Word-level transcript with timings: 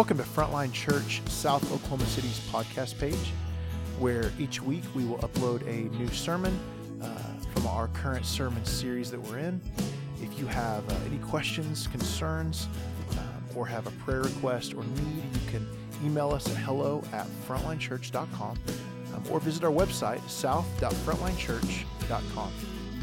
Welcome 0.00 0.16
to 0.16 0.24
Frontline 0.24 0.72
Church 0.72 1.20
South 1.26 1.70
Oklahoma 1.70 2.06
City's 2.06 2.40
podcast 2.50 2.98
page, 2.98 3.34
where 3.98 4.32
each 4.38 4.62
week 4.62 4.84
we 4.94 5.04
will 5.04 5.18
upload 5.18 5.60
a 5.68 5.94
new 5.98 6.08
sermon 6.08 6.58
uh, 7.02 7.06
from 7.52 7.66
our 7.66 7.88
current 7.88 8.24
sermon 8.24 8.64
series 8.64 9.10
that 9.10 9.20
we're 9.20 9.36
in. 9.36 9.60
If 10.22 10.38
you 10.38 10.46
have 10.46 10.90
uh, 10.90 10.94
any 11.04 11.18
questions, 11.18 11.86
concerns, 11.88 12.66
um, 13.10 13.44
or 13.54 13.66
have 13.66 13.86
a 13.86 13.90
prayer 13.90 14.22
request 14.22 14.72
or 14.72 14.84
need, 14.84 15.22
you 15.34 15.50
can 15.50 15.68
email 16.02 16.30
us 16.30 16.48
at 16.48 16.56
hello 16.56 17.04
at 17.12 17.26
frontlinechurch.com 17.46 18.58
um, 19.14 19.22
or 19.30 19.38
visit 19.38 19.64
our 19.64 19.70
website, 19.70 20.26
south.frontlinechurch.com. 20.30 22.52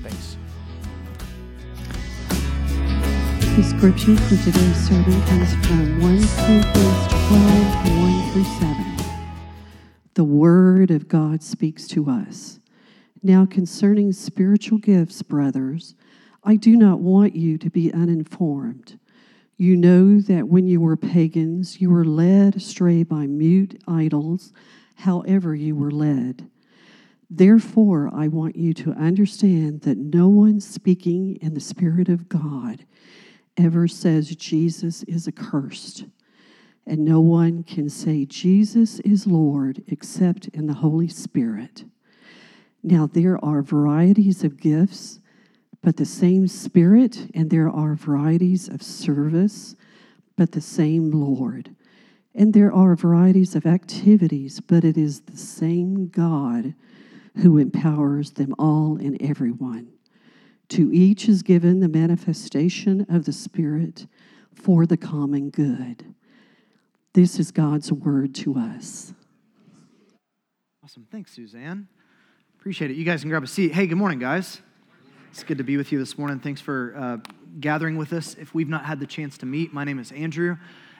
Thanks. 0.01 0.37
The 3.57 3.63
scripture 3.63 4.15
for 4.15 4.35
today's 4.43 4.87
sermon 4.87 5.19
comes 5.23 5.51
from 5.65 5.99
1 5.99 6.17
Corinthians 6.27 7.07
12 7.27 7.97
1 7.97 8.31
through 8.31 8.43
7. 8.43 8.97
The 10.13 10.23
Word 10.23 10.91
of 10.91 11.07
God 11.07 11.41
speaks 11.41 11.87
to 11.87 12.07
us. 12.07 12.59
Now, 13.23 13.47
concerning 13.47 14.13
spiritual 14.13 14.77
gifts, 14.77 15.23
brothers, 15.23 15.95
I 16.43 16.55
do 16.55 16.77
not 16.77 16.99
want 16.99 17.35
you 17.35 17.57
to 17.57 17.67
be 17.71 17.91
uninformed. 17.91 18.99
You 19.57 19.75
know 19.75 20.21
that 20.21 20.47
when 20.47 20.67
you 20.67 20.79
were 20.79 20.95
pagans, 20.95 21.81
you 21.81 21.89
were 21.89 22.05
led 22.05 22.57
astray 22.57 23.01
by 23.01 23.25
mute 23.25 23.81
idols, 23.87 24.53
however, 24.97 25.55
you 25.55 25.75
were 25.75 25.89
led. 25.89 26.47
Therefore, 27.27 28.11
I 28.13 28.27
want 28.27 28.55
you 28.55 28.75
to 28.75 28.91
understand 28.91 29.81
that 29.81 29.97
no 29.97 30.29
one 30.29 30.59
speaking 30.59 31.37
in 31.41 31.55
the 31.55 31.59
Spirit 31.59 32.07
of 32.07 32.29
God 32.29 32.85
ever 33.57 33.87
says 33.87 34.35
Jesus 34.35 35.03
is 35.03 35.27
accursed. 35.27 36.05
And 36.85 37.03
no 37.03 37.19
one 37.19 37.63
can 37.63 37.89
say 37.89 38.25
Jesus 38.25 38.99
is 39.01 39.27
Lord 39.27 39.83
except 39.87 40.47
in 40.49 40.67
the 40.67 40.75
Holy 40.75 41.09
Spirit. 41.09 41.83
Now, 42.81 43.07
there 43.07 43.43
are 43.43 43.61
varieties 43.61 44.43
of 44.45 44.57
gifts, 44.57 45.19
but 45.81 45.97
the 45.97 46.05
same 46.05 46.47
Spirit, 46.47 47.29
and 47.33 47.49
there 47.49 47.69
are 47.69 47.95
varieties 47.95 48.69
of 48.69 48.81
service, 48.81 49.75
but 50.37 50.53
the 50.53 50.61
same 50.61 51.11
Lord. 51.11 51.75
And 52.33 52.53
there 52.53 52.71
are 52.71 52.95
varieties 52.95 53.55
of 53.55 53.65
activities, 53.65 54.61
but 54.61 54.85
it 54.85 54.97
is 54.97 55.21
the 55.21 55.37
same 55.37 56.07
God 56.07 56.73
who 57.37 57.57
empowers 57.57 58.31
them 58.31 58.55
all 58.57 58.97
and 58.97 59.17
everyone. 59.21 59.89
To 60.69 60.91
each 60.93 61.29
is 61.29 61.43
given 61.43 61.79
the 61.79 61.87
manifestation 61.87 63.05
of 63.09 63.25
the 63.25 63.31
Spirit 63.31 64.07
for 64.53 64.85
the 64.85 64.97
common 64.97 65.49
good. 65.49 66.13
This 67.13 67.39
is 67.39 67.51
God's 67.51 67.91
word 67.91 68.35
to 68.35 68.55
us. 68.55 69.13
Awesome. 70.83 71.07
Thanks, 71.11 71.33
Suzanne. 71.33 71.87
Appreciate 72.59 72.91
it. 72.91 72.97
You 72.97 73.05
guys 73.05 73.21
can 73.21 73.29
grab 73.29 73.43
a 73.43 73.47
seat. 73.47 73.73
Hey, 73.73 73.87
good 73.87 73.97
morning, 73.97 74.19
guys. 74.19 74.61
It's 75.31 75.43
good 75.43 75.57
to 75.59 75.63
be 75.63 75.77
with 75.77 75.91
you 75.91 75.99
this 75.99 76.17
morning. 76.17 76.39
Thanks 76.39 76.59
for 76.59 76.93
uh, 76.97 77.17
gathering 77.59 77.95
with 77.95 78.11
us. 78.11 78.35
If 78.35 78.53
we've 78.53 78.67
not 78.67 78.83
had 78.85 78.99
the 78.99 79.07
chance 79.07 79.37
to 79.39 79.45
meet, 79.45 79.73
my 79.73 79.83
name 79.83 79.99
is 79.99 80.11
Andrew. 80.11 80.57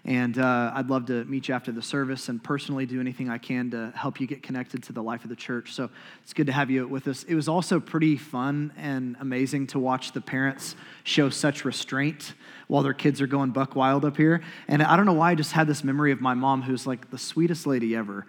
And 0.08 0.40
uh, 0.40 0.72
I'd 0.74 0.90
love 0.90 1.06
to 1.08 1.26
meet 1.26 1.50
you 1.50 1.54
after 1.54 1.74
the 1.74 1.82
service 1.82 2.30
and 2.30 2.42
personally 2.42 2.86
do 2.86 3.02
anything 3.02 3.30
I 3.30 3.38
can 3.38 3.70
to 3.72 3.92
help 3.94 4.22
you 4.22 4.26
get 4.26 4.42
connected 4.42 4.82
to 4.84 4.94
the 4.94 5.04
life 5.04 5.26
of 5.26 5.30
the 5.30 5.36
church. 5.36 5.74
So 5.74 5.90
it's 6.24 6.34
good 6.34 6.48
to 6.48 6.54
have 6.54 6.72
you 6.72 6.88
with 6.88 7.10
us. 7.10 7.24
It 7.24 7.36
was 7.36 7.50
also 7.50 7.82
pretty 7.82 8.16
fun 8.16 8.72
and 8.78 9.18
amazing 9.20 9.68
to 9.68 9.80
watch 9.80 10.14
the 10.14 10.22
parents 10.22 10.78
show 11.04 11.30
such 11.30 11.66
restraint 11.66 12.36
while 12.68 12.84
their 12.84 12.94
kids 12.94 13.20
are 13.20 13.28
going 13.28 13.52
buck 13.52 13.76
wild 13.76 14.06
up 14.06 14.16
here. 14.16 14.42
And 14.70 14.82
I 14.82 14.96
don't 14.96 15.06
know 15.06 15.12
why 15.12 15.32
I 15.32 15.36
just 15.36 15.52
had 15.52 15.68
this 15.68 15.84
memory 15.84 16.14
of 16.14 16.22
my 16.22 16.34
mom, 16.34 16.62
who's 16.62 16.88
like 16.88 17.12
the 17.12 17.18
sweetest 17.18 17.68
lady 17.68 17.94
ever 17.94 18.26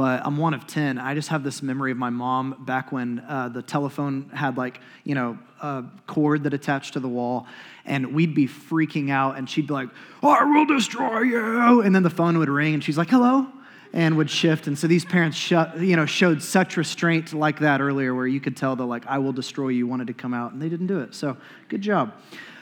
but 0.00 0.24
I'm 0.24 0.38
one 0.38 0.54
of 0.54 0.66
10. 0.66 0.96
I 0.96 1.12
just 1.12 1.28
have 1.28 1.44
this 1.44 1.60
memory 1.60 1.92
of 1.92 1.98
my 1.98 2.08
mom 2.08 2.64
back 2.64 2.90
when 2.90 3.22
uh, 3.28 3.50
the 3.50 3.60
telephone 3.60 4.30
had 4.32 4.56
like, 4.56 4.80
you 5.04 5.14
know, 5.14 5.38
a 5.60 5.84
cord 6.06 6.44
that 6.44 6.54
attached 6.54 6.94
to 6.94 7.00
the 7.00 7.08
wall, 7.08 7.46
and 7.84 8.14
we'd 8.14 8.34
be 8.34 8.48
freaking 8.48 9.10
out, 9.10 9.36
and 9.36 9.46
she'd 9.46 9.66
be 9.66 9.74
like, 9.74 9.90
I 10.22 10.42
will 10.44 10.64
destroy 10.64 11.20
you. 11.20 11.82
And 11.82 11.94
then 11.94 12.02
the 12.02 12.08
phone 12.08 12.38
would 12.38 12.48
ring, 12.48 12.72
and 12.72 12.82
she's 12.82 12.96
like, 12.96 13.10
hello, 13.10 13.46
and 13.92 14.16
would 14.16 14.30
shift. 14.30 14.68
And 14.68 14.78
so 14.78 14.86
these 14.86 15.04
parents, 15.04 15.36
shut, 15.36 15.78
you 15.78 15.96
know, 15.96 16.06
showed 16.06 16.42
such 16.42 16.78
restraint 16.78 17.34
like 17.34 17.58
that 17.58 17.82
earlier, 17.82 18.14
where 18.14 18.26
you 18.26 18.40
could 18.40 18.56
tell 18.56 18.76
the 18.76 18.86
like, 18.86 19.06
I 19.06 19.18
will 19.18 19.34
destroy 19.34 19.68
you 19.68 19.86
wanted 19.86 20.06
to 20.06 20.14
come 20.14 20.32
out, 20.32 20.52
and 20.52 20.62
they 20.62 20.70
didn't 20.70 20.86
do 20.86 21.00
it. 21.00 21.14
So 21.14 21.36
good 21.68 21.82
job. 21.82 22.14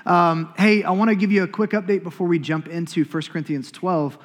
Um, 0.06 0.53
hey, 0.59 0.82
I 0.82 0.91
want 0.91 1.10
to 1.10 1.15
give 1.15 1.31
you 1.31 1.44
a 1.44 1.48
quick 1.48 1.71
update 1.71 2.03
before 2.03 2.27
we 2.27 2.41
jump 2.41 2.66
into 2.66 3.04
1 3.04 3.22
Corinthians 3.31 3.71
12. 3.71 4.19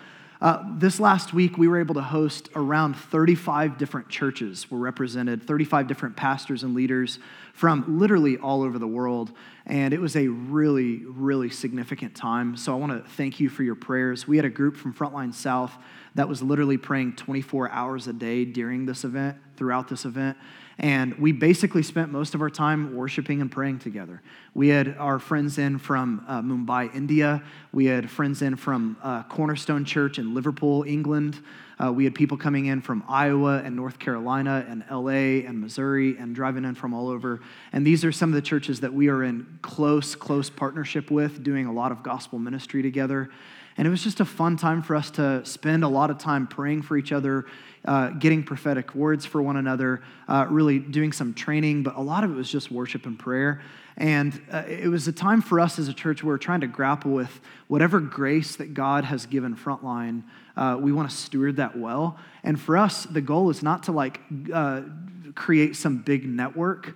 Uh, 0.44 0.62
this 0.78 1.00
last 1.00 1.34
week, 1.34 1.58
we 1.58 1.70
were 1.70 1.80
able 1.80 1.96
to 1.96 2.02
host 2.02 2.50
around 2.54 2.96
35 2.96 3.78
different 3.78 4.10
churches 4.10 4.70
were 4.70 4.78
represented, 4.78 5.42
35 5.42 5.88
different 5.88 6.18
pastors 6.18 6.64
and 6.64 6.74
leaders 6.74 7.18
from 7.54 7.98
literally 7.98 8.38
all 8.38 8.62
over 8.62 8.78
the 8.78 8.86
world. 8.86 9.32
And 9.66 9.94
it 9.94 10.02
was 10.02 10.18
a 10.18 10.28
really, 10.28 11.06
really 11.06 11.50
significant 11.50 12.14
time. 12.14 12.58
So 12.58 12.74
I 12.74 12.76
want 12.76 12.92
to 12.92 13.10
thank 13.12 13.40
you 13.40 13.48
for 13.48 13.64
your 13.64 13.76
prayers. 13.76 14.28
We 14.28 14.36
had 14.36 14.46
a 14.46 14.50
group 14.50 14.76
from 14.76 14.94
Frontline 14.94 15.34
South 15.34 15.72
that 16.16 16.28
was 16.28 16.42
literally 16.44 16.78
praying 16.78 17.16
24 17.16 17.72
hours 17.72 18.10
a 18.10 18.14
day 18.14 18.44
during 18.44 18.86
this 18.86 19.06
event, 19.06 19.38
throughout 19.56 19.88
this 19.88 20.04
event. 20.04 20.38
And 20.80 21.14
we 21.20 21.32
basically 21.32 21.84
spent 21.84 22.12
most 22.12 22.34
of 22.34 22.42
our 22.42 22.50
time 22.50 22.96
worshiping 22.96 23.42
and 23.42 23.52
praying 23.52 23.80
together. 23.80 24.22
We 24.54 24.70
had 24.70 24.98
our 24.98 25.20
friends 25.20 25.58
in 25.58 25.78
from 25.78 26.26
uh, 26.28 26.42
Mumbai, 26.42 26.94
India. 26.96 27.44
We 27.72 27.86
had 27.86 28.10
friends 28.10 28.42
in 28.42 28.56
from 28.56 28.98
uh, 29.04 29.24
Cornerstone 29.24 29.86
Church 29.86 30.18
in 30.18 30.34
Liverpool, 30.34 30.84
England. 30.84 31.40
Uh, 31.84 31.92
we 31.92 32.04
had 32.04 32.16
people 32.16 32.38
coming 32.38 32.68
in 32.68 32.82
from 32.82 33.04
Iowa 33.08 33.62
and 33.64 33.76
North 33.76 34.00
Carolina 34.00 34.66
and 34.68 34.84
LA 34.90 35.48
and 35.48 35.60
Missouri 35.60 36.18
and 36.18 36.36
driving 36.36 36.66
in 36.66 36.76
from 36.76 36.94
all 36.94 37.10
over. 37.10 37.42
And 37.72 37.86
these 37.86 38.06
are 38.06 38.12
some 38.12 38.30
of 38.30 38.36
the 38.36 38.42
churches 38.42 38.80
that 38.82 38.94
we 38.94 39.10
are 39.10 39.24
in 39.24 39.60
close, 39.62 40.16
close 40.16 40.50
partnership 40.50 41.12
with, 41.12 41.44
doing 41.44 41.66
a 41.66 41.74
lot 41.74 41.92
of 41.92 42.04
gospel 42.04 42.40
ministry 42.40 42.82
together. 42.82 43.30
And 43.78 43.88
it 43.88 43.92
was 43.92 44.04
just 44.04 44.20
a 44.20 44.26
fun 44.26 44.58
time 44.58 44.82
for 44.82 44.96
us 44.96 45.10
to 45.12 45.44
spend 45.46 45.84
a 45.84 45.88
lot 45.88 46.12
of 46.12 46.18
time 46.18 46.48
praying 46.48 46.84
for 46.84 46.98
each 46.98 47.12
other, 47.12 47.46
uh, 47.86 48.10
getting 48.10 48.44
prophetic 48.44 48.94
words 48.94 49.26
for 49.26 49.42
one 49.42 49.58
another, 49.58 50.04
uh, 50.28 50.46
really 50.50 50.80
doing 50.80 51.12
some 51.12 51.34
training, 51.34 51.84
but 51.84 51.96
a 51.96 52.02
lot 52.02 52.24
of 52.24 52.32
it 52.32 52.36
was 52.36 52.52
just 52.52 52.72
worship 52.72 53.06
and 53.06 53.18
prayer. 53.18 53.62
And 53.98 54.42
uh, 54.52 54.64
it 54.68 54.88
was 54.88 55.08
a 55.08 55.12
time 55.12 55.42
for 55.42 55.60
us 55.60 55.78
as 55.78 55.88
a 55.88 55.94
church 55.94 56.24
where 56.24 56.34
we're 56.34 56.40
trying 56.40 56.62
to 56.62 56.68
grapple 56.68 57.12
with 57.12 57.42
whatever 57.68 58.00
grace 58.00 58.56
that 58.56 58.74
God 58.74 59.06
has 59.06 59.26
given 59.26 59.56
Frontline. 59.56 60.24
Uh, 60.58 60.78
we 60.80 60.92
want 60.92 61.10
to 61.10 61.16
steward 61.16 61.58
that 61.58 61.78
well. 61.78 62.18
And 62.44 62.60
for 62.60 62.78
us, 62.78 63.04
the 63.06 63.22
goal 63.22 63.50
is 63.50 63.62
not 63.62 63.84
to 63.84 63.92
like 63.92 64.20
uh, 64.52 64.82
create 65.36 65.76
some 65.76 66.00
big 66.00 66.28
network 66.28 66.96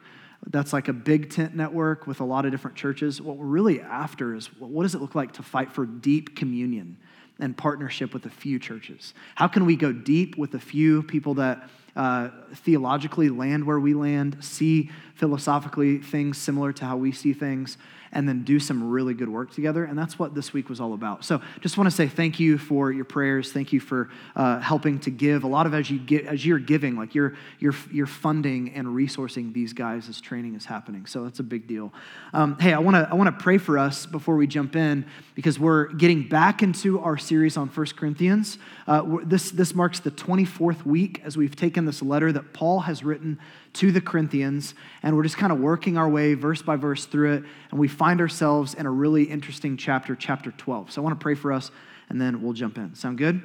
that's 0.50 0.74
like 0.74 0.88
a 0.88 0.94
big 0.94 1.30
tent 1.30 1.56
network 1.56 2.08
with 2.08 2.19
a 2.19 2.24
lot 2.24 2.46
of 2.46 2.52
different 2.52 2.78
churches. 2.78 3.22
What 3.22 3.38
we're 3.38 3.46
really 3.46 3.81
after 3.81 4.34
is 4.34 4.47
what 4.59 4.84
does 4.84 4.96
it 4.96 5.02
look 5.02 5.16
like 5.16 5.34
to 5.34 5.44
fight 5.44 5.72
for 5.72 5.85
deep 5.85 6.35
communion 6.35 6.97
and 7.40 7.56
partnership 7.56 8.13
with 8.13 8.25
a 8.25 8.30
few 8.30 8.57
churches? 8.57 9.13
How 9.36 9.47
can 9.47 9.66
we 9.66 9.75
go 9.75 9.91
deep 9.91 10.38
with 10.38 10.53
a 10.53 10.59
few 10.59 11.03
people 11.03 11.36
that 11.36 11.69
uh, 11.96 12.30
theologically 12.53 13.30
land 13.30 13.66
where 13.66 13.80
we 13.80 13.94
land, 13.94 14.38
see 14.40 14.90
philosophically 15.16 15.97
things 15.97 16.38
similar 16.38 16.72
to 16.72 16.86
how 16.86 16.96
we 16.96 17.12
see 17.12 17.34
things, 17.34 17.78
and 18.17 18.28
then 18.28 18.44
do 18.44 18.59
some 18.59 18.89
really 18.89 19.13
good 19.13 19.29
work 19.29 19.51
together. 19.51 19.83
And 19.83 19.95
that's 19.95 20.17
what 20.17 20.33
this 20.33 20.51
week 20.51 20.69
was 20.69 20.81
all 20.81 20.95
about. 20.95 21.23
So 21.23 21.39
just 21.61 21.78
want 21.78 21.88
to 21.88 21.95
say 21.95 22.07
thank 22.07 22.39
you 22.39 22.57
for 22.57 22.91
your 22.91 23.05
prayers. 23.05 23.51
Thank 23.51 23.72
you 23.72 23.79
for 23.79 24.09
uh, 24.35 24.59
helping 24.59 25.00
to 25.01 25.11
give. 25.11 25.44
A 25.44 25.47
lot 25.47 25.67
of 25.67 25.75
as 25.75 25.91
you 25.91 26.00
get 26.00 26.25
as 26.25 26.44
you're 26.44 26.57
giving, 26.57 26.97
like 26.97 27.13
you're 27.13 27.35
you're 27.59 27.75
you're 27.91 28.07
funding 28.07 28.73
and 28.73 28.88
resourcing 28.88 29.53
these 29.53 29.72
guys 29.72 30.09
as 30.09 30.19
training 30.19 30.56
is 30.56 30.66
happening. 30.66 31.06
So 31.06 31.25
that's 31.25 31.39
a 31.39 31.44
big 31.44 31.67
deal. 31.67 31.94
Um, 32.33 32.57
hey, 32.59 32.74
I 32.74 32.80
want 32.80 32.95
to 32.95 33.07
I 33.07 33.13
want 33.13 33.27
to 33.38 33.44
pray 33.44 33.59
for 33.59 33.77
us 33.77 34.07
before 34.07 34.36
we 34.36 34.47
jump 34.47 34.75
in 34.75 35.06
because 35.36 35.59
we're 35.59 35.94
getting 35.94 36.27
back 36.27 36.63
into 36.63 37.00
our 37.00 37.19
series 37.19 37.56
on 37.56 37.69
First 37.69 37.95
Corinthians. 37.95 38.57
Uh, 38.88 39.19
this 39.25 39.51
this 39.51 39.75
marks 39.75 40.00
the 40.00 40.09
24th 40.09 40.88
week 40.88 41.21
as 41.24 41.38
we've 41.38 41.56
taken 41.56 41.86
this 41.86 42.01
letter 42.01 42.31
that 42.31 42.51
Paul 42.51 42.80
has 42.80 43.03
written 43.03 43.38
to 43.74 43.92
the 43.92 44.02
Corinthians, 44.02 44.74
and 45.04 45.16
we're 45.16 45.24
just 45.24 45.38
kind 45.38 45.52
of 45.52 45.60
working 45.60 45.98
our 45.98 46.10
way 46.10 46.34
verse 46.34 46.62
by 46.62 46.75
verse 46.75 47.06
through 47.06 47.34
it, 47.34 47.44
and 47.72 47.80
we 47.80 47.88
find 47.88 48.22
ourselves 48.22 48.74
in 48.74 48.86
a 48.86 48.92
really 48.92 49.24
interesting 49.24 49.78
chapter, 49.78 50.16
chapter 50.16 50.52
12. 50.52 50.92
So 50.92 51.02
I 51.02 51.04
want 51.04 51.19
to 51.19 51.24
pray 51.24 51.36
for 51.36 51.52
us, 51.52 51.72
and 52.10 52.19
then 52.19 52.42
we'll 52.42 52.54
jump 52.54 52.78
in. 52.78 52.96
Sound 52.96 53.18
good? 53.18 53.42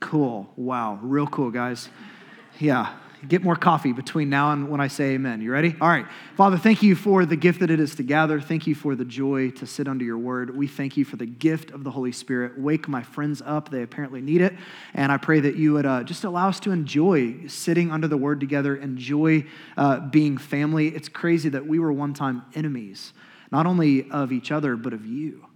Cool. 0.00 0.50
Wow. 0.56 0.98
Real 1.02 1.26
cool, 1.26 1.50
guys. 1.50 1.88
Yeah 2.58 2.94
get 3.28 3.42
more 3.42 3.56
coffee 3.56 3.92
between 3.92 4.28
now 4.28 4.52
and 4.52 4.68
when 4.68 4.80
I 4.80 4.88
say 4.88 5.14
amen. 5.14 5.40
You 5.40 5.52
ready? 5.52 5.74
All 5.80 5.88
right. 5.88 6.06
Father, 6.36 6.56
thank 6.56 6.82
you 6.82 6.94
for 6.94 7.24
the 7.24 7.36
gift 7.36 7.60
that 7.60 7.70
it 7.70 7.80
is 7.80 7.94
to 7.96 8.02
gather. 8.02 8.40
Thank 8.40 8.66
you 8.66 8.74
for 8.74 8.94
the 8.94 9.04
joy 9.04 9.50
to 9.52 9.66
sit 9.66 9.88
under 9.88 10.04
your 10.04 10.18
word. 10.18 10.56
We 10.56 10.66
thank 10.66 10.96
you 10.96 11.04
for 11.04 11.16
the 11.16 11.26
gift 11.26 11.70
of 11.70 11.84
the 11.84 11.90
Holy 11.90 12.12
Spirit. 12.12 12.58
Wake 12.58 12.88
my 12.88 13.02
friends 13.02 13.42
up. 13.44 13.70
They 13.70 13.82
apparently 13.82 14.20
need 14.20 14.40
it. 14.40 14.54
And 14.94 15.10
I 15.10 15.16
pray 15.16 15.40
that 15.40 15.56
you 15.56 15.72
would 15.74 15.86
uh, 15.86 16.02
just 16.02 16.24
allow 16.24 16.48
us 16.48 16.60
to 16.60 16.70
enjoy 16.70 17.46
sitting 17.46 17.90
under 17.90 18.08
the 18.08 18.16
word 18.16 18.40
together, 18.40 18.76
enjoy 18.76 19.46
uh, 19.76 20.00
being 20.00 20.38
family. 20.38 20.88
It's 20.88 21.08
crazy 21.08 21.48
that 21.50 21.66
we 21.66 21.78
were 21.78 21.92
one 21.92 22.14
time 22.14 22.42
enemies, 22.54 23.12
not 23.50 23.66
only 23.66 24.10
of 24.10 24.32
each 24.32 24.52
other, 24.52 24.76
but 24.76 24.92
of 24.92 25.06
you. 25.06 25.46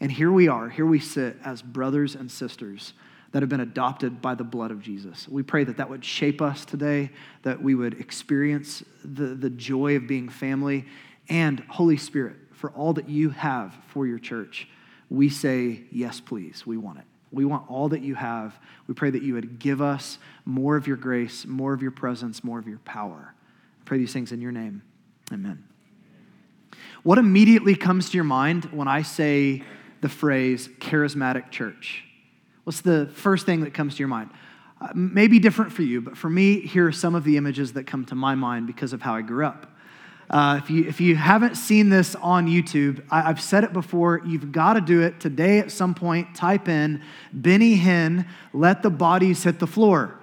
And 0.00 0.12
here 0.12 0.30
we 0.30 0.48
are, 0.48 0.68
here 0.68 0.86
we 0.86 1.00
sit 1.00 1.36
as 1.44 1.60
brothers 1.60 2.14
and 2.14 2.30
sisters 2.30 2.92
that 3.32 3.42
have 3.42 3.48
been 3.48 3.60
adopted 3.60 4.22
by 4.22 4.34
the 4.34 4.44
blood 4.44 4.70
of 4.70 4.80
Jesus. 4.80 5.28
We 5.28 5.42
pray 5.42 5.64
that 5.64 5.76
that 5.76 5.90
would 5.90 6.04
shape 6.04 6.40
us 6.40 6.64
today, 6.64 7.10
that 7.42 7.62
we 7.62 7.74
would 7.74 8.00
experience 8.00 8.82
the, 9.04 9.34
the 9.34 9.50
joy 9.50 9.96
of 9.96 10.06
being 10.06 10.28
family. 10.28 10.86
And 11.28 11.60
Holy 11.68 11.98
Spirit, 11.98 12.36
for 12.52 12.70
all 12.70 12.94
that 12.94 13.08
you 13.08 13.30
have 13.30 13.74
for 13.88 14.06
your 14.06 14.18
church, 14.18 14.68
we 15.10 15.28
say, 15.28 15.82
yes, 15.90 16.20
please. 16.20 16.66
We 16.66 16.76
want 16.76 16.98
it. 16.98 17.04
We 17.30 17.44
want 17.44 17.70
all 17.70 17.90
that 17.90 18.00
you 18.00 18.14
have. 18.14 18.58
We 18.86 18.94
pray 18.94 19.10
that 19.10 19.22
you 19.22 19.34
would 19.34 19.58
give 19.58 19.82
us 19.82 20.18
more 20.46 20.76
of 20.76 20.86
your 20.86 20.96
grace, 20.96 21.46
more 21.46 21.74
of 21.74 21.82
your 21.82 21.90
presence, 21.90 22.42
more 22.42 22.58
of 22.58 22.66
your 22.66 22.78
power. 22.78 23.34
I 23.80 23.84
pray 23.84 23.98
these 23.98 24.12
things 24.12 24.32
in 24.32 24.40
your 24.40 24.52
name. 24.52 24.82
Amen. 25.30 25.64
What 27.02 27.18
immediately 27.18 27.76
comes 27.76 28.10
to 28.10 28.16
your 28.16 28.24
mind 28.24 28.66
when 28.66 28.88
I 28.88 29.02
say 29.02 29.62
the 30.00 30.08
phrase 30.08 30.68
charismatic 30.80 31.50
church? 31.50 32.04
What's 32.68 32.82
the 32.82 33.08
first 33.14 33.46
thing 33.46 33.62
that 33.62 33.72
comes 33.72 33.94
to 33.94 34.00
your 34.00 34.08
mind? 34.08 34.28
Uh, 34.78 34.88
maybe 34.94 35.38
different 35.38 35.72
for 35.72 35.80
you, 35.80 36.02
but 36.02 36.18
for 36.18 36.28
me, 36.28 36.60
here 36.60 36.86
are 36.86 36.92
some 36.92 37.14
of 37.14 37.24
the 37.24 37.38
images 37.38 37.72
that 37.72 37.86
come 37.86 38.04
to 38.04 38.14
my 38.14 38.34
mind 38.34 38.66
because 38.66 38.92
of 38.92 39.00
how 39.00 39.14
I 39.14 39.22
grew 39.22 39.46
up. 39.46 39.72
Uh, 40.28 40.60
if, 40.62 40.68
you, 40.68 40.84
if 40.84 41.00
you 41.00 41.16
haven't 41.16 41.54
seen 41.54 41.88
this 41.88 42.14
on 42.16 42.46
YouTube, 42.46 43.02
I, 43.10 43.22
have 43.22 43.40
said 43.40 43.64
it 43.64 43.72
before. 43.72 44.20
You've 44.26 44.52
got 44.52 44.74
to 44.74 44.82
do 44.82 45.00
it 45.00 45.18
today 45.18 45.60
at 45.60 45.70
some 45.70 45.94
point. 45.94 46.34
Type 46.34 46.68
in 46.68 47.02
Benny 47.32 47.78
Hinn, 47.78 48.26
let 48.52 48.82
the 48.82 48.90
bodies 48.90 49.44
hit 49.44 49.60
the 49.60 49.66
floor. 49.66 50.18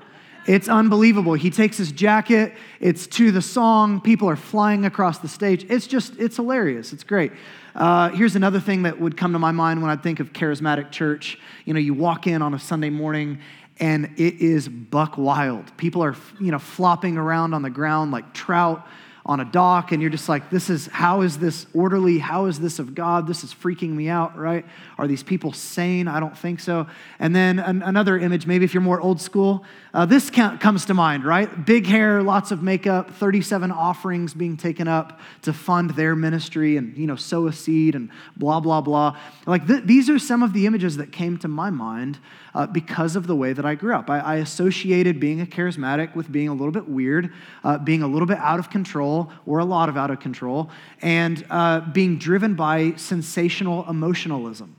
It's 0.45 0.69
unbelievable. 0.69 1.33
He 1.33 1.49
takes 1.49 1.77
his 1.77 1.91
jacket, 1.91 2.53
it's 2.79 3.07
to 3.07 3.31
the 3.31 3.41
song, 3.41 4.01
people 4.01 4.29
are 4.29 4.35
flying 4.35 4.85
across 4.85 5.17
the 5.17 5.27
stage. 5.27 5.65
It's 5.67 5.87
just, 5.87 6.15
it's 6.19 6.35
hilarious. 6.35 6.93
It's 6.93 7.03
great. 7.03 7.31
Uh, 7.75 8.09
here's 8.09 8.37
another 8.37 8.61
thing 8.61 8.83
that 8.83 9.01
would 9.01 9.17
come 9.17 9.33
to 9.33 9.39
my 9.39 9.51
mind 9.51 9.81
when 9.81 9.91
I 9.91 9.97
think 9.97 10.21
of 10.21 10.31
charismatic 10.31 10.91
church. 10.91 11.37
You 11.65 11.73
know, 11.73 11.79
you 11.79 11.93
walk 11.93 12.25
in 12.25 12.41
on 12.41 12.53
a 12.53 12.59
Sunday 12.59 12.89
morning 12.89 13.39
and 13.81 14.05
it 14.17 14.35
is 14.41 14.69
buck 14.69 15.17
wild. 15.17 15.75
People 15.75 16.01
are, 16.01 16.15
you 16.39 16.51
know, 16.51 16.59
flopping 16.59 17.17
around 17.17 17.53
on 17.53 17.61
the 17.61 17.69
ground 17.69 18.11
like 18.11 18.33
trout 18.33 18.87
on 19.27 19.39
a 19.39 19.45
dock 19.45 19.91
and 19.91 20.01
you're 20.03 20.11
just 20.11 20.29
like, 20.29 20.51
this 20.51 20.69
is, 20.69 20.85
how 20.87 21.21
is 21.21 21.39
this 21.39 21.65
orderly? 21.73 22.19
How 22.19 22.45
is 22.45 22.59
this 22.59 22.77
of 22.77 22.93
God? 22.93 23.25
This 23.25 23.43
is 23.43 23.51
freaking 23.51 23.89
me 23.89 24.07
out, 24.07 24.37
right? 24.37 24.63
Are 24.99 25.07
these 25.07 25.23
people 25.23 25.51
sane? 25.51 26.07
I 26.07 26.19
don't 26.19 26.37
think 26.37 26.59
so. 26.59 26.85
And 27.17 27.35
then 27.35 27.57
an, 27.57 27.81
another 27.81 28.19
image, 28.19 28.45
maybe 28.45 28.65
if 28.65 28.73
you're 28.75 28.81
more 28.81 29.01
old 29.01 29.19
school, 29.19 29.65
uh, 29.95 30.05
this 30.05 30.29
comes 30.29 30.85
to 30.85 30.93
mind, 30.93 31.25
right? 31.25 31.65
Big 31.65 31.87
hair, 31.87 32.21
lots 32.21 32.51
of 32.51 32.61
makeup, 32.61 33.09
37 33.11 33.71
offerings 33.71 34.35
being 34.35 34.57
taken 34.57 34.87
up 34.87 35.19
to 35.41 35.53
fund 35.53 35.91
their 35.91 36.15
ministry 36.15 36.77
and, 36.77 36.95
you 36.95 37.07
know, 37.07 37.15
sow 37.15 37.47
a 37.47 37.53
seed 37.53 37.95
and 37.95 38.11
blah, 38.37 38.59
blah, 38.59 38.81
blah. 38.81 39.17
Like 39.47 39.65
th- 39.65 39.85
these 39.85 40.07
are 40.07 40.19
some 40.19 40.43
of 40.43 40.53
the 40.53 40.67
images 40.67 40.97
that 40.97 41.11
came 41.11 41.37
to 41.39 41.47
my 41.47 41.71
mind 41.71 42.19
uh, 42.55 42.65
because 42.67 43.15
of 43.15 43.27
the 43.27 43.35
way 43.35 43.53
that 43.53 43.65
I 43.65 43.75
grew 43.75 43.93
up. 43.93 44.09
I, 44.09 44.19
I, 44.19 44.35
associated 44.35 45.19
being 45.19 45.41
a 45.41 45.45
charismatic 45.45 46.15
with 46.15 46.31
being 46.31 46.47
a 46.47 46.53
little 46.53 46.71
bit 46.71 46.87
weird, 46.87 47.33
uh, 47.63 47.77
being 47.77 48.01
a 48.01 48.07
little 48.07 48.25
bit 48.25 48.37
out 48.37 48.59
of 48.59 48.69
control, 48.69 49.14
or 49.45 49.59
a 49.59 49.65
lot 49.65 49.89
of 49.89 49.97
out 49.97 50.11
of 50.11 50.19
control, 50.19 50.69
and 51.01 51.45
uh, 51.49 51.79
being 51.91 52.17
driven 52.17 52.55
by 52.55 52.93
sensational 52.95 53.87
emotionalism. 53.89 54.75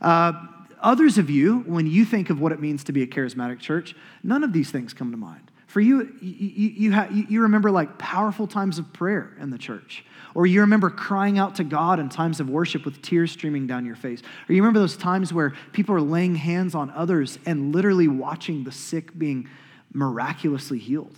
Uh, 0.00 0.32
others 0.80 1.18
of 1.18 1.30
you, 1.30 1.60
when 1.60 1.86
you 1.86 2.04
think 2.04 2.30
of 2.30 2.40
what 2.40 2.52
it 2.52 2.60
means 2.60 2.84
to 2.84 2.92
be 2.92 3.02
a 3.02 3.06
charismatic 3.06 3.58
church, 3.58 3.96
none 4.22 4.44
of 4.44 4.52
these 4.52 4.70
things 4.70 4.92
come 4.92 5.10
to 5.10 5.16
mind. 5.16 5.50
For 5.66 5.80
you, 5.80 6.14
you, 6.20 6.68
you, 6.68 6.92
ha- 6.92 7.08
you 7.10 7.42
remember 7.42 7.68
like 7.68 7.98
powerful 7.98 8.46
times 8.46 8.78
of 8.78 8.92
prayer 8.92 9.36
in 9.40 9.50
the 9.50 9.58
church. 9.58 10.04
Or 10.32 10.46
you 10.46 10.60
remember 10.60 10.88
crying 10.88 11.36
out 11.36 11.56
to 11.56 11.64
God 11.64 11.98
in 11.98 12.08
times 12.08 12.38
of 12.38 12.48
worship 12.48 12.84
with 12.84 13.02
tears 13.02 13.32
streaming 13.32 13.66
down 13.66 13.84
your 13.84 13.96
face. 13.96 14.20
Or 14.48 14.52
you 14.52 14.62
remember 14.62 14.78
those 14.78 14.96
times 14.96 15.32
where 15.32 15.52
people 15.72 15.94
are 15.96 16.00
laying 16.00 16.36
hands 16.36 16.76
on 16.76 16.90
others 16.90 17.40
and 17.44 17.74
literally 17.74 18.06
watching 18.06 18.62
the 18.62 18.70
sick 18.72 19.18
being 19.18 19.48
miraculously 19.92 20.78
healed. 20.78 21.16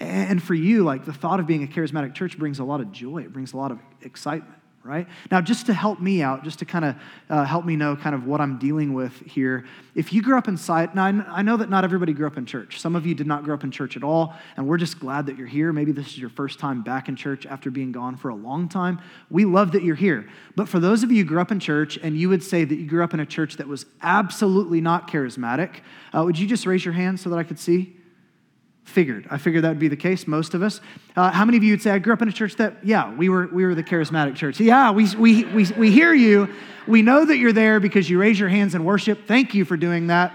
And 0.00 0.42
for 0.42 0.54
you, 0.54 0.82
like 0.82 1.04
the 1.04 1.12
thought 1.12 1.40
of 1.40 1.46
being 1.46 1.62
a 1.62 1.66
charismatic 1.66 2.14
church 2.14 2.38
brings 2.38 2.58
a 2.58 2.64
lot 2.64 2.80
of 2.80 2.90
joy, 2.90 3.18
it 3.18 3.32
brings 3.32 3.52
a 3.52 3.56
lot 3.56 3.70
of 3.70 3.78
excitement 4.02 4.60
right? 4.82 5.06
Now, 5.30 5.42
just 5.42 5.66
to 5.66 5.74
help 5.74 6.00
me 6.00 6.22
out, 6.22 6.42
just 6.42 6.58
to 6.60 6.64
kind 6.64 6.84
of 6.84 6.94
uh, 7.28 7.44
help 7.44 7.66
me 7.66 7.76
know 7.76 7.96
kind 7.96 8.14
of 8.14 8.26
what 8.26 8.40
I'm 8.40 8.58
dealing 8.58 8.94
with 8.94 9.12
here, 9.26 9.66
if 9.94 10.12
you 10.12 10.22
grew 10.22 10.38
up 10.38 10.48
inside, 10.48 10.94
now 10.94 11.04
I 11.04 11.42
know 11.42 11.58
that 11.58 11.68
not 11.68 11.84
everybody 11.84 12.14
grew 12.14 12.26
up 12.26 12.38
in 12.38 12.46
church. 12.46 12.80
Some 12.80 12.96
of 12.96 13.04
you 13.04 13.14
did 13.14 13.26
not 13.26 13.44
grow 13.44 13.54
up 13.54 13.62
in 13.62 13.70
church 13.70 13.96
at 13.96 14.02
all, 14.02 14.34
and 14.56 14.66
we're 14.66 14.78
just 14.78 14.98
glad 14.98 15.26
that 15.26 15.36
you're 15.36 15.46
here. 15.46 15.72
Maybe 15.72 15.92
this 15.92 16.06
is 16.06 16.18
your 16.18 16.30
first 16.30 16.58
time 16.58 16.82
back 16.82 17.08
in 17.08 17.16
church 17.16 17.44
after 17.44 17.70
being 17.70 17.92
gone 17.92 18.16
for 18.16 18.30
a 18.30 18.34
long 18.34 18.68
time. 18.68 19.00
We 19.28 19.44
love 19.44 19.72
that 19.72 19.82
you're 19.82 19.96
here. 19.96 20.28
But 20.56 20.68
for 20.68 20.80
those 20.80 21.02
of 21.02 21.12
you 21.12 21.24
who 21.24 21.28
grew 21.28 21.40
up 21.40 21.52
in 21.52 21.60
church 21.60 21.98
and 22.02 22.16
you 22.16 22.30
would 22.30 22.42
say 22.42 22.64
that 22.64 22.74
you 22.74 22.86
grew 22.86 23.04
up 23.04 23.12
in 23.12 23.20
a 23.20 23.26
church 23.26 23.58
that 23.58 23.68
was 23.68 23.84
absolutely 24.00 24.80
not 24.80 25.10
charismatic, 25.10 25.80
uh, 26.14 26.22
would 26.24 26.38
you 26.38 26.46
just 26.46 26.64
raise 26.64 26.84
your 26.84 26.94
hand 26.94 27.20
so 27.20 27.28
that 27.28 27.38
I 27.38 27.42
could 27.42 27.58
see? 27.58 27.99
Figured. 28.84 29.26
I 29.30 29.38
figured 29.38 29.62
that 29.64 29.68
would 29.68 29.78
be 29.78 29.88
the 29.88 29.96
case, 29.96 30.26
most 30.26 30.54
of 30.54 30.62
us. 30.62 30.80
Uh, 31.14 31.30
how 31.30 31.44
many 31.44 31.56
of 31.56 31.62
you 31.62 31.72
would 31.72 31.82
say, 31.82 31.92
I 31.92 31.98
grew 31.98 32.12
up 32.12 32.22
in 32.22 32.28
a 32.28 32.32
church 32.32 32.56
that, 32.56 32.84
yeah, 32.84 33.14
we 33.14 33.28
were, 33.28 33.46
we 33.46 33.64
were 33.64 33.74
the 33.74 33.84
charismatic 33.84 34.34
church? 34.34 34.58
Yeah, 34.58 34.90
we, 34.90 35.14
we, 35.14 35.44
we, 35.44 35.66
we 35.78 35.90
hear 35.92 36.12
you. 36.12 36.48
We 36.88 37.02
know 37.02 37.24
that 37.24 37.36
you're 37.36 37.52
there 37.52 37.78
because 37.78 38.10
you 38.10 38.18
raise 38.18 38.40
your 38.40 38.48
hands 38.48 38.74
in 38.74 38.84
worship. 38.84 39.26
Thank 39.28 39.54
you 39.54 39.64
for 39.64 39.76
doing 39.76 40.08
that. 40.08 40.32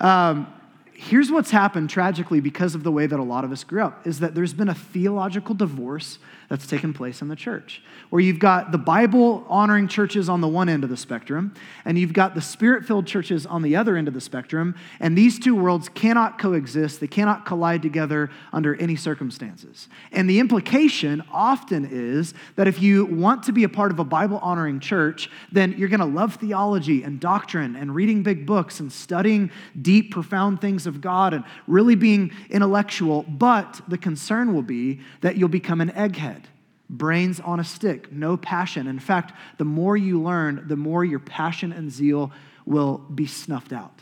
Um, 0.00 0.52
here's 1.00 1.30
what's 1.30 1.52
happened 1.52 1.88
tragically 1.88 2.40
because 2.40 2.74
of 2.74 2.82
the 2.82 2.90
way 2.90 3.06
that 3.06 3.20
a 3.20 3.22
lot 3.22 3.44
of 3.44 3.52
us 3.52 3.62
grew 3.62 3.80
up 3.80 4.04
is 4.04 4.18
that 4.18 4.34
there's 4.34 4.52
been 4.52 4.68
a 4.68 4.74
theological 4.74 5.54
divorce 5.54 6.18
that's 6.48 6.66
taken 6.66 6.92
place 6.92 7.22
in 7.22 7.28
the 7.28 7.36
church 7.36 7.80
where 8.10 8.20
you've 8.20 8.40
got 8.40 8.72
the 8.72 8.78
bible 8.78 9.46
honoring 9.48 9.86
churches 9.86 10.28
on 10.28 10.40
the 10.40 10.48
one 10.48 10.68
end 10.68 10.82
of 10.82 10.90
the 10.90 10.96
spectrum 10.96 11.54
and 11.84 11.96
you've 11.96 12.12
got 12.12 12.34
the 12.34 12.40
spirit 12.40 12.84
filled 12.84 13.06
churches 13.06 13.46
on 13.46 13.62
the 13.62 13.76
other 13.76 13.96
end 13.96 14.08
of 14.08 14.14
the 14.14 14.20
spectrum 14.20 14.74
and 14.98 15.16
these 15.16 15.38
two 15.38 15.54
worlds 15.54 15.88
cannot 15.88 16.36
coexist 16.36 16.98
they 16.98 17.06
cannot 17.06 17.46
collide 17.46 17.80
together 17.80 18.28
under 18.52 18.74
any 18.76 18.96
circumstances. 18.96 19.88
And 20.10 20.28
the 20.28 20.40
implication 20.40 21.22
often 21.30 21.88
is 21.88 22.34
that 22.56 22.66
if 22.66 22.82
you 22.82 23.06
want 23.06 23.44
to 23.44 23.52
be 23.52 23.62
a 23.62 23.68
part 23.68 23.92
of 23.92 24.00
a 24.00 24.04
bible 24.04 24.38
honoring 24.38 24.80
church 24.80 25.30
then 25.52 25.76
you're 25.78 25.88
going 25.88 26.00
to 26.00 26.06
love 26.06 26.34
theology 26.34 27.04
and 27.04 27.20
doctrine 27.20 27.76
and 27.76 27.94
reading 27.94 28.24
big 28.24 28.46
books 28.46 28.80
and 28.80 28.90
studying 28.90 29.52
deep 29.80 30.10
profound 30.10 30.60
things 30.60 30.87
of 30.88 31.00
God 31.00 31.34
and 31.34 31.44
really 31.66 31.94
being 31.94 32.32
intellectual, 32.50 33.22
but 33.28 33.80
the 33.86 33.98
concern 33.98 34.54
will 34.54 34.62
be 34.62 35.00
that 35.20 35.36
you'll 35.36 35.48
become 35.48 35.80
an 35.80 35.90
egghead. 35.90 36.44
Brains 36.90 37.38
on 37.38 37.60
a 37.60 37.64
stick, 37.64 38.10
no 38.10 38.36
passion. 38.36 38.86
In 38.86 38.98
fact, 38.98 39.32
the 39.58 39.64
more 39.64 39.96
you 39.96 40.20
learn, 40.20 40.64
the 40.66 40.76
more 40.76 41.04
your 41.04 41.18
passion 41.18 41.70
and 41.70 41.90
zeal 41.92 42.32
will 42.64 42.98
be 42.98 43.26
snuffed 43.26 43.72
out. 43.72 44.00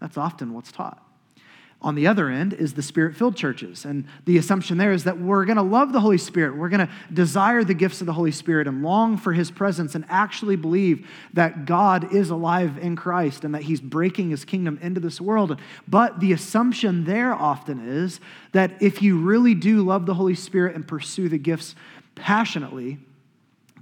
That's 0.00 0.16
often 0.16 0.54
what's 0.54 0.72
taught. 0.72 1.04
On 1.80 1.94
the 1.94 2.08
other 2.08 2.28
end 2.28 2.54
is 2.54 2.74
the 2.74 2.82
spirit 2.82 3.14
filled 3.14 3.36
churches. 3.36 3.84
And 3.84 4.04
the 4.24 4.36
assumption 4.36 4.78
there 4.78 4.90
is 4.90 5.04
that 5.04 5.20
we're 5.20 5.44
going 5.44 5.58
to 5.58 5.62
love 5.62 5.92
the 5.92 6.00
Holy 6.00 6.18
Spirit. 6.18 6.56
We're 6.56 6.68
going 6.70 6.86
to 6.86 6.92
desire 7.12 7.62
the 7.62 7.74
gifts 7.74 8.00
of 8.00 8.08
the 8.08 8.12
Holy 8.12 8.32
Spirit 8.32 8.66
and 8.66 8.82
long 8.82 9.16
for 9.16 9.32
his 9.32 9.52
presence 9.52 9.94
and 9.94 10.04
actually 10.08 10.56
believe 10.56 11.08
that 11.34 11.66
God 11.66 12.12
is 12.12 12.30
alive 12.30 12.78
in 12.78 12.96
Christ 12.96 13.44
and 13.44 13.54
that 13.54 13.62
he's 13.62 13.80
breaking 13.80 14.30
his 14.30 14.44
kingdom 14.44 14.80
into 14.82 14.98
this 14.98 15.20
world. 15.20 15.60
But 15.86 16.18
the 16.18 16.32
assumption 16.32 17.04
there 17.04 17.32
often 17.32 17.88
is 17.88 18.18
that 18.50 18.82
if 18.82 19.00
you 19.00 19.20
really 19.20 19.54
do 19.54 19.82
love 19.82 20.04
the 20.04 20.14
Holy 20.14 20.34
Spirit 20.34 20.74
and 20.74 20.86
pursue 20.86 21.28
the 21.28 21.38
gifts 21.38 21.76
passionately, 22.16 22.98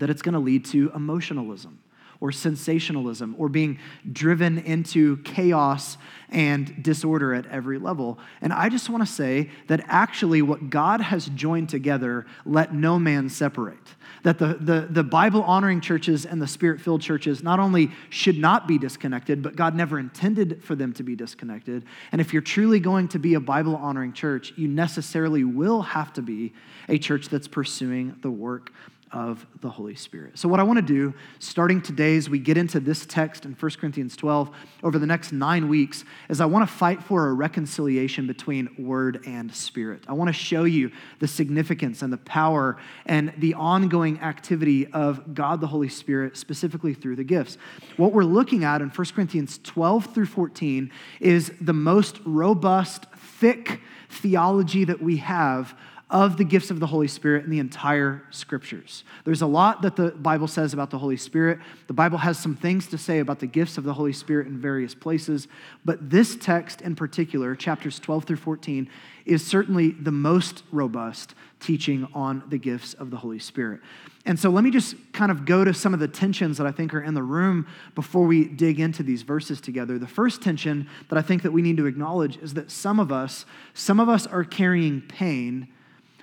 that 0.00 0.11
it's 0.11 0.21
going 0.21 0.35
to 0.35 0.38
lead 0.38 0.67
to 0.67 0.93
emotionalism 0.95 1.79
or 2.21 2.33
sensationalism 2.33 3.35
or 3.38 3.49
being 3.49 3.79
driven 4.12 4.59
into 4.59 5.17
chaos 5.19 5.97
and 6.30 6.83
disorder 6.83 7.35
at 7.35 7.47
every 7.47 7.78
level. 7.78 8.18
And 8.40 8.52
I 8.52 8.68
just 8.68 8.90
want 8.90 9.06
to 9.06 9.12
say 9.12 9.50
that 9.68 9.85
actually, 9.87 10.42
what 10.42 10.71
God 10.71 11.00
has 11.00 11.26
joined 11.26 11.68
together, 11.68 12.26
let 12.45 12.75
no 12.75 12.99
man 12.99 13.28
separate. 13.28 13.78
That 14.23 14.38
the, 14.38 14.54
the, 14.54 14.88
the 14.90 15.04
Bible 15.04 15.42
honoring 15.42 15.80
churches 15.80 16.26
and 16.26 16.42
the 16.42 16.47
spirit 16.47 16.80
filled 16.80 17.00
churches 17.00 17.42
not 17.42 17.61
only 17.61 17.90
should 18.11 18.38
not 18.38 18.66
be 18.66 18.78
disconnected, 18.78 19.42
but 19.42 19.56
God 19.56 19.75
never 19.75 19.99
intended 19.99 20.64
for 20.64 20.75
them 20.75 20.92
to 20.95 21.02
be 21.02 21.14
disconnected. 21.14 21.85
And 22.12 22.21
if 22.21 22.33
you're 22.33 22.42
truly 22.42 22.80
going 22.80 23.09
to 23.09 23.18
be 23.18 23.35
a 23.35 23.40
Bible 23.40 23.76
honoring 23.76 24.12
church, 24.12 24.52
you 24.56 24.68
necessarily 24.68 25.45
will 25.45 25.83
have 25.83 26.12
to 26.14 26.23
be 26.23 26.52
a 26.88 26.99
church 26.99 27.28
that's 27.28 27.49
pursuing 27.49 28.16
the 28.23 28.30
work 28.30 28.73
of 29.12 29.46
the 29.60 29.68
Holy 29.68 29.94
Spirit. 29.94 30.38
So, 30.38 30.48
what 30.48 30.60
I 30.60 30.62
want 30.62 30.78
to 30.78 30.82
do, 30.82 31.14
starting 31.38 31.80
today 31.80 32.16
as 32.16 32.28
we 32.28 32.38
get 32.38 32.56
into 32.56 32.80
this 32.80 33.06
text 33.06 33.44
in 33.44 33.52
1 33.52 33.70
Corinthians 33.72 34.16
12, 34.16 34.50
over 34.82 34.98
the 34.98 35.06
next 35.06 35.32
nine 35.32 35.68
weeks, 35.68 36.04
is 36.28 36.40
I 36.40 36.46
want 36.46 36.68
to 36.68 36.75
fight 36.75 37.02
for 37.02 37.28
a 37.28 37.32
reconciliation 37.32 38.26
between 38.26 38.68
word 38.78 39.22
and 39.26 39.54
spirit. 39.54 40.04
I 40.08 40.12
want 40.12 40.28
to 40.28 40.32
show 40.32 40.64
you 40.64 40.90
the 41.20 41.28
significance 41.28 42.02
and 42.02 42.12
the 42.12 42.18
power 42.18 42.78
and 43.06 43.32
the 43.38 43.54
ongoing 43.54 44.20
activity 44.20 44.86
of 44.88 45.34
God 45.34 45.60
the 45.60 45.68
Holy 45.68 45.88
Spirit, 45.88 46.36
specifically 46.36 46.92
through 46.92 47.16
the 47.16 47.25
gifts. 47.25 47.58
What 47.96 48.12
we're 48.12 48.25
looking 48.25 48.64
at 48.64 48.82
in 48.82 48.88
1 48.88 49.06
Corinthians 49.14 49.60
12 49.62 50.14
through 50.14 50.26
14 50.26 50.90
is 51.20 51.52
the 51.60 51.72
most 51.72 52.18
robust, 52.25 53.06
thick 53.14 53.80
theology 54.08 54.84
that 54.84 55.00
we 55.00 55.18
have 55.18 55.76
of 56.08 56.36
the 56.36 56.44
gifts 56.44 56.70
of 56.70 56.78
the 56.78 56.86
Holy 56.86 57.08
Spirit 57.08 57.44
in 57.44 57.50
the 57.50 57.58
entire 57.58 58.22
scriptures. 58.30 59.02
There's 59.25 59.42
a 59.42 59.46
lot 59.46 59.82
that 59.82 59.96
the 59.96 60.12
Bible 60.12 60.46
says 60.46 60.72
about 60.72 60.90
the 60.90 60.98
Holy 60.98 61.16
Spirit. 61.16 61.58
The 61.88 61.94
Bible 61.94 62.18
has 62.18 62.38
some 62.38 62.54
things 62.54 62.86
to 62.88 62.98
say 62.98 63.18
about 63.18 63.40
the 63.40 63.48
gifts 63.48 63.76
of 63.76 63.82
the 63.82 63.94
Holy 63.94 64.12
Spirit 64.12 64.46
in 64.46 64.60
various 64.60 64.94
places, 64.94 65.48
but 65.84 66.08
this 66.08 66.36
text 66.36 66.80
in 66.80 66.94
particular, 66.94 67.56
chapters 67.56 67.98
12 67.98 68.25
through 68.25 68.36
14, 68.36 68.88
is 69.25 69.44
certainly 69.44 69.90
the 69.90 70.12
most 70.12 70.62
robust 70.70 71.34
teaching 71.58 72.06
on 72.14 72.44
the 72.48 72.58
gifts 72.58 72.94
of 72.94 73.10
the 73.10 73.16
Holy 73.16 73.40
Spirit. 73.40 73.80
And 74.26 74.38
so 74.38 74.50
let 74.50 74.62
me 74.62 74.70
just 74.70 74.94
kind 75.12 75.32
of 75.32 75.44
go 75.44 75.64
to 75.64 75.75
some 75.75 75.92
of 75.92 75.98
the 75.98 76.06
tensions 76.06 76.58
that 76.58 76.66
I 76.68 76.72
think 76.72 76.94
are 76.94 77.02
in 77.02 77.14
the 77.14 77.22
room 77.22 77.66
before 77.96 78.26
we 78.26 78.44
dig 78.44 78.78
into 78.78 79.02
these 79.02 79.22
verses 79.22 79.60
together. 79.60 79.98
The 79.98 80.06
first 80.06 80.40
tension 80.40 80.88
that 81.08 81.18
I 81.18 81.22
think 81.22 81.42
that 81.42 81.52
we 81.52 81.62
need 81.62 81.76
to 81.78 81.86
acknowledge 81.86 82.36
is 82.36 82.54
that 82.54 82.70
some 82.70 83.00
of 83.00 83.10
us, 83.10 83.44
some 83.75 83.98
of 83.98 84.08
us 84.08 84.26
are 84.26 84.44
carrying 84.44 85.00
pain 85.00 85.68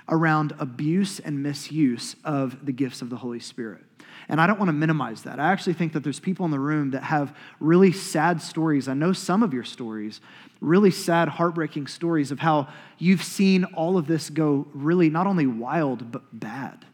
around 0.10 0.54
abuse 0.60 1.20
and 1.20 1.42
misuse 1.42 2.16
of 2.24 2.66
the 2.66 2.72
gifts 2.72 3.02
of 3.02 3.10
the 3.10 3.18
Holy 3.18 3.40
Spirit. 3.40 3.82
And 4.30 4.40
I 4.40 4.48
don't 4.48 4.58
want 4.58 4.70
to 4.70 4.74
minimize 4.74 5.24
that. 5.24 5.40
I 5.40 5.52
actually 5.52 5.74
think 5.74 5.94
that 5.94 6.04
there's 6.04 6.20
people 6.20 6.46
in 6.46 6.52
the 6.52 6.60
room 6.60 6.92
that 6.92 7.04
have 7.04 7.36
really 7.60 7.92
sad 7.92 8.42
stories. 8.42 8.88
I 8.88 8.94
know 8.94 9.14
some 9.14 9.44
of 9.44 9.54
your 9.54 9.64
stories, 9.64 10.22
really 10.62 10.92
sad, 10.92 11.28
heartbreaking 11.28 11.88
stories 11.88 12.32
of 12.32 12.40
how 12.40 12.70
you've 12.98 13.24
seen 13.24 13.66
all 13.66 13.98
of 13.98 14.08
this 14.08 14.30
go 14.30 14.68
really 14.74 15.10
not 15.10 15.28
only 15.28 15.46
wild, 15.46 16.12
but 16.12 16.24
bad. 16.32 16.86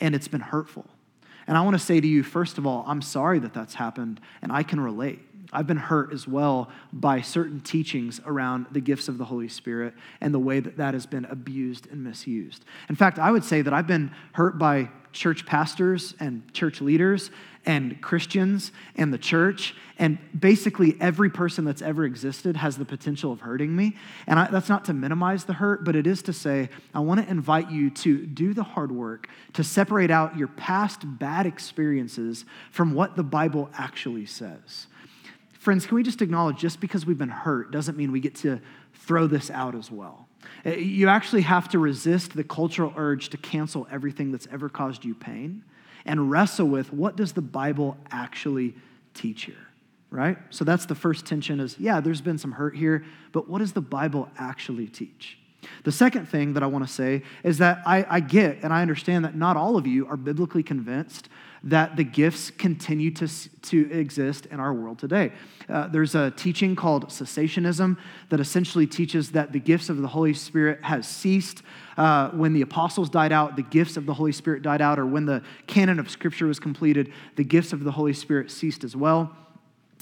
And 0.00 0.14
it's 0.14 0.28
been 0.28 0.40
hurtful. 0.40 0.86
And 1.46 1.58
I 1.58 1.62
want 1.62 1.74
to 1.74 1.84
say 1.84 2.00
to 2.00 2.06
you, 2.06 2.22
first 2.22 2.56
of 2.56 2.66
all, 2.66 2.84
I'm 2.86 3.02
sorry 3.02 3.38
that 3.40 3.52
that's 3.52 3.74
happened, 3.74 4.20
and 4.40 4.52
I 4.52 4.62
can 4.62 4.80
relate. 4.80 5.20
I've 5.52 5.66
been 5.66 5.76
hurt 5.76 6.12
as 6.12 6.26
well 6.26 6.70
by 6.92 7.20
certain 7.20 7.60
teachings 7.60 8.20
around 8.24 8.66
the 8.72 8.80
gifts 8.80 9.08
of 9.08 9.18
the 9.18 9.24
Holy 9.24 9.48
Spirit 9.48 9.94
and 10.20 10.32
the 10.32 10.38
way 10.38 10.60
that 10.60 10.76
that 10.78 10.94
has 10.94 11.06
been 11.06 11.26
abused 11.26 11.88
and 11.90 12.02
misused. 12.02 12.64
In 12.88 12.96
fact, 12.96 13.18
I 13.18 13.30
would 13.30 13.44
say 13.44 13.62
that 13.62 13.72
I've 13.72 13.86
been 13.86 14.12
hurt 14.32 14.58
by 14.58 14.88
church 15.12 15.44
pastors 15.44 16.14
and 16.20 16.52
church 16.54 16.80
leaders 16.80 17.30
and 17.64 18.00
Christians 18.00 18.72
and 18.96 19.12
the 19.12 19.18
church. 19.18 19.74
And 19.98 20.18
basically, 20.38 20.96
every 21.00 21.30
person 21.30 21.64
that's 21.64 21.82
ever 21.82 22.04
existed 22.04 22.56
has 22.56 22.76
the 22.76 22.84
potential 22.84 23.30
of 23.30 23.40
hurting 23.40 23.74
me. 23.76 23.96
And 24.26 24.38
I, 24.38 24.48
that's 24.50 24.68
not 24.68 24.86
to 24.86 24.92
minimize 24.92 25.44
the 25.44 25.52
hurt, 25.52 25.84
but 25.84 25.94
it 25.94 26.06
is 26.06 26.22
to 26.22 26.32
say, 26.32 26.70
I 26.94 27.00
want 27.00 27.22
to 27.22 27.30
invite 27.30 27.70
you 27.70 27.90
to 27.90 28.26
do 28.26 28.52
the 28.54 28.64
hard 28.64 28.90
work 28.90 29.28
to 29.52 29.62
separate 29.62 30.10
out 30.10 30.36
your 30.36 30.48
past 30.48 31.02
bad 31.04 31.46
experiences 31.46 32.44
from 32.70 32.94
what 32.94 33.16
the 33.16 33.22
Bible 33.22 33.70
actually 33.74 34.26
says. 34.26 34.86
Friends, 35.62 35.86
can 35.86 35.94
we 35.94 36.02
just 36.02 36.20
acknowledge 36.22 36.56
just 36.58 36.80
because 36.80 37.06
we've 37.06 37.16
been 37.16 37.28
hurt 37.28 37.70
doesn't 37.70 37.96
mean 37.96 38.10
we 38.10 38.18
get 38.18 38.34
to 38.34 38.60
throw 38.94 39.28
this 39.28 39.48
out 39.48 39.76
as 39.76 39.92
well? 39.92 40.26
Uh, 40.66 40.70
you 40.70 41.08
actually 41.08 41.42
have 41.42 41.68
to 41.68 41.78
resist 41.78 42.34
the 42.34 42.42
cultural 42.42 42.92
urge 42.96 43.28
to 43.28 43.36
cancel 43.36 43.86
everything 43.88 44.32
that's 44.32 44.48
ever 44.50 44.68
caused 44.68 45.04
you 45.04 45.14
pain 45.14 45.62
and 46.04 46.32
wrestle 46.32 46.66
with 46.66 46.92
what 46.92 47.14
does 47.14 47.30
the 47.34 47.40
Bible 47.40 47.96
actually 48.10 48.74
teach 49.14 49.44
here, 49.44 49.68
right? 50.10 50.36
So 50.50 50.64
that's 50.64 50.86
the 50.86 50.96
first 50.96 51.26
tension 51.26 51.60
is, 51.60 51.78
yeah, 51.78 52.00
there's 52.00 52.20
been 52.20 52.38
some 52.38 52.50
hurt 52.50 52.74
here, 52.74 53.04
but 53.30 53.48
what 53.48 53.60
does 53.60 53.72
the 53.72 53.80
Bible 53.80 54.28
actually 54.36 54.88
teach? 54.88 55.38
The 55.84 55.92
second 55.92 56.26
thing 56.26 56.54
that 56.54 56.64
I 56.64 56.66
want 56.66 56.84
to 56.84 56.92
say 56.92 57.22
is 57.44 57.58
that 57.58 57.82
I, 57.86 58.04
I, 58.10 58.18
get 58.18 58.64
and 58.64 58.72
I 58.72 58.82
understand 58.82 59.24
that 59.24 59.36
not 59.36 59.56
all 59.56 59.76
of 59.76 59.86
you 59.86 60.08
are 60.08 60.16
biblically 60.16 60.64
convinced 60.64 61.28
that 61.64 61.96
the 61.96 62.04
gifts 62.04 62.50
continue 62.50 63.10
to, 63.10 63.28
to 63.62 63.90
exist 63.92 64.46
in 64.46 64.58
our 64.58 64.74
world 64.74 64.98
today. 64.98 65.32
Uh, 65.68 65.86
there's 65.88 66.14
a 66.14 66.30
teaching 66.32 66.74
called 66.74 67.08
cessationism 67.08 67.96
that 68.30 68.40
essentially 68.40 68.86
teaches 68.86 69.30
that 69.30 69.52
the 69.52 69.60
gifts 69.60 69.88
of 69.88 69.98
the 69.98 70.08
Holy 70.08 70.34
Spirit 70.34 70.82
has 70.82 71.06
ceased. 71.06 71.62
Uh, 71.96 72.30
when 72.30 72.52
the 72.52 72.62
apostles 72.62 73.08
died 73.08 73.32
out, 73.32 73.56
the 73.56 73.62
gifts 73.62 73.96
of 73.96 74.06
the 74.06 74.14
Holy 74.14 74.32
Spirit 74.32 74.62
died 74.62 74.82
out, 74.82 74.98
or 74.98 75.06
when 75.06 75.24
the 75.26 75.42
canon 75.66 75.98
of 76.00 76.10
Scripture 76.10 76.46
was 76.46 76.58
completed, 76.58 77.12
the 77.36 77.44
gifts 77.44 77.72
of 77.72 77.84
the 77.84 77.92
Holy 77.92 78.12
Spirit 78.12 78.50
ceased 78.50 78.82
as 78.82 78.96
well. 78.96 79.36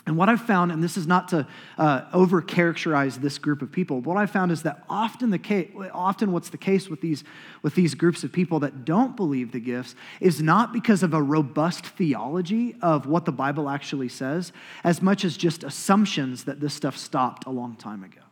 And 0.07 0.17
what 0.17 0.29
I've 0.29 0.41
found, 0.41 0.73
and 0.73 0.83
this 0.83 0.97
is 0.97 1.07
not 1.07 1.29
to 1.29 1.47
uh, 1.77 2.03
over 2.13 2.41
characterize 2.41 3.19
this 3.19 3.39
group 3.39 3.61
of 3.61 3.71
people, 3.71 4.01
what 4.01 4.17
I've 4.17 4.31
found 4.31 4.51
is 4.51 4.63
that 4.63 4.83
often 4.89 5.31
the 5.31 5.39
case, 5.39 5.71
often 5.93 6.33
what's 6.33 6.49
the 6.49 6.59
case 6.59 6.89
with 6.89 7.01
these, 7.03 7.23
with 7.63 7.75
these 7.75 7.95
groups 7.95 8.25
of 8.25 8.33
people 8.33 8.61
that 8.61 8.85
don't 8.85 9.15
believe 9.15 9.53
the 9.53 9.61
gifts 9.61 9.95
is 10.19 10.41
not 10.41 10.73
because 10.73 11.03
of 11.03 11.13
a 11.13 11.23
robust 11.23 11.85
theology 11.85 12.77
of 12.81 13.07
what 13.07 13.27
the 13.27 13.33
Bible 13.33 13.69
actually 13.69 14.09
says, 14.09 14.53
as 14.85 15.03
much 15.03 15.25
as 15.25 15.37
just 15.37 15.65
assumptions 15.65 16.45
that 16.45 16.61
this 16.61 16.73
stuff 16.73 16.97
stopped 16.97 17.47
a 17.47 17.51
long 17.51 17.77
time 17.77 18.03
ago. 18.03 18.23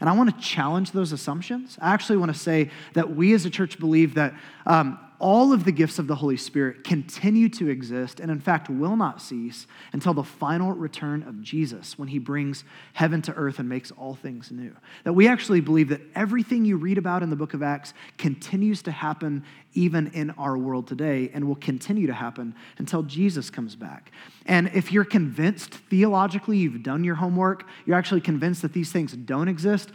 And 0.00 0.08
I 0.08 0.12
want 0.12 0.34
to 0.34 0.40
challenge 0.40 0.92
those 0.92 1.10
assumptions. 1.10 1.76
I 1.80 1.92
actually 1.92 2.18
want 2.18 2.32
to 2.32 2.38
say 2.38 2.70
that 2.94 3.16
we 3.16 3.34
as 3.34 3.44
a 3.44 3.50
church 3.50 3.80
believe 3.80 4.14
that 4.14 4.34
um, 4.66 5.00
all 5.20 5.52
of 5.52 5.64
the 5.64 5.72
gifts 5.72 5.98
of 5.98 6.06
the 6.06 6.14
Holy 6.14 6.36
Spirit 6.36 6.84
continue 6.84 7.48
to 7.48 7.68
exist 7.68 8.20
and, 8.20 8.30
in 8.30 8.38
fact, 8.38 8.70
will 8.70 8.96
not 8.96 9.20
cease 9.20 9.66
until 9.92 10.14
the 10.14 10.22
final 10.22 10.72
return 10.72 11.22
of 11.24 11.42
Jesus 11.42 11.98
when 11.98 12.08
he 12.08 12.18
brings 12.18 12.64
heaven 12.92 13.20
to 13.22 13.34
earth 13.34 13.58
and 13.58 13.68
makes 13.68 13.90
all 13.90 14.14
things 14.14 14.52
new. 14.52 14.74
That 15.04 15.14
we 15.14 15.26
actually 15.26 15.60
believe 15.60 15.88
that 15.88 16.00
everything 16.14 16.64
you 16.64 16.76
read 16.76 16.98
about 16.98 17.22
in 17.22 17.30
the 17.30 17.36
book 17.36 17.54
of 17.54 17.62
Acts 17.62 17.94
continues 18.16 18.82
to 18.82 18.92
happen 18.92 19.44
even 19.74 20.08
in 20.08 20.30
our 20.32 20.56
world 20.56 20.86
today 20.86 21.30
and 21.34 21.46
will 21.46 21.56
continue 21.56 22.06
to 22.06 22.14
happen 22.14 22.54
until 22.78 23.02
Jesus 23.02 23.50
comes 23.50 23.74
back. 23.74 24.12
And 24.46 24.70
if 24.72 24.92
you're 24.92 25.04
convinced 25.04 25.74
theologically, 25.74 26.58
you've 26.58 26.82
done 26.82 27.04
your 27.04 27.16
homework, 27.16 27.66
you're 27.86 27.96
actually 27.96 28.20
convinced 28.20 28.62
that 28.62 28.72
these 28.72 28.92
things 28.92 29.12
don't 29.12 29.48
exist, 29.48 29.90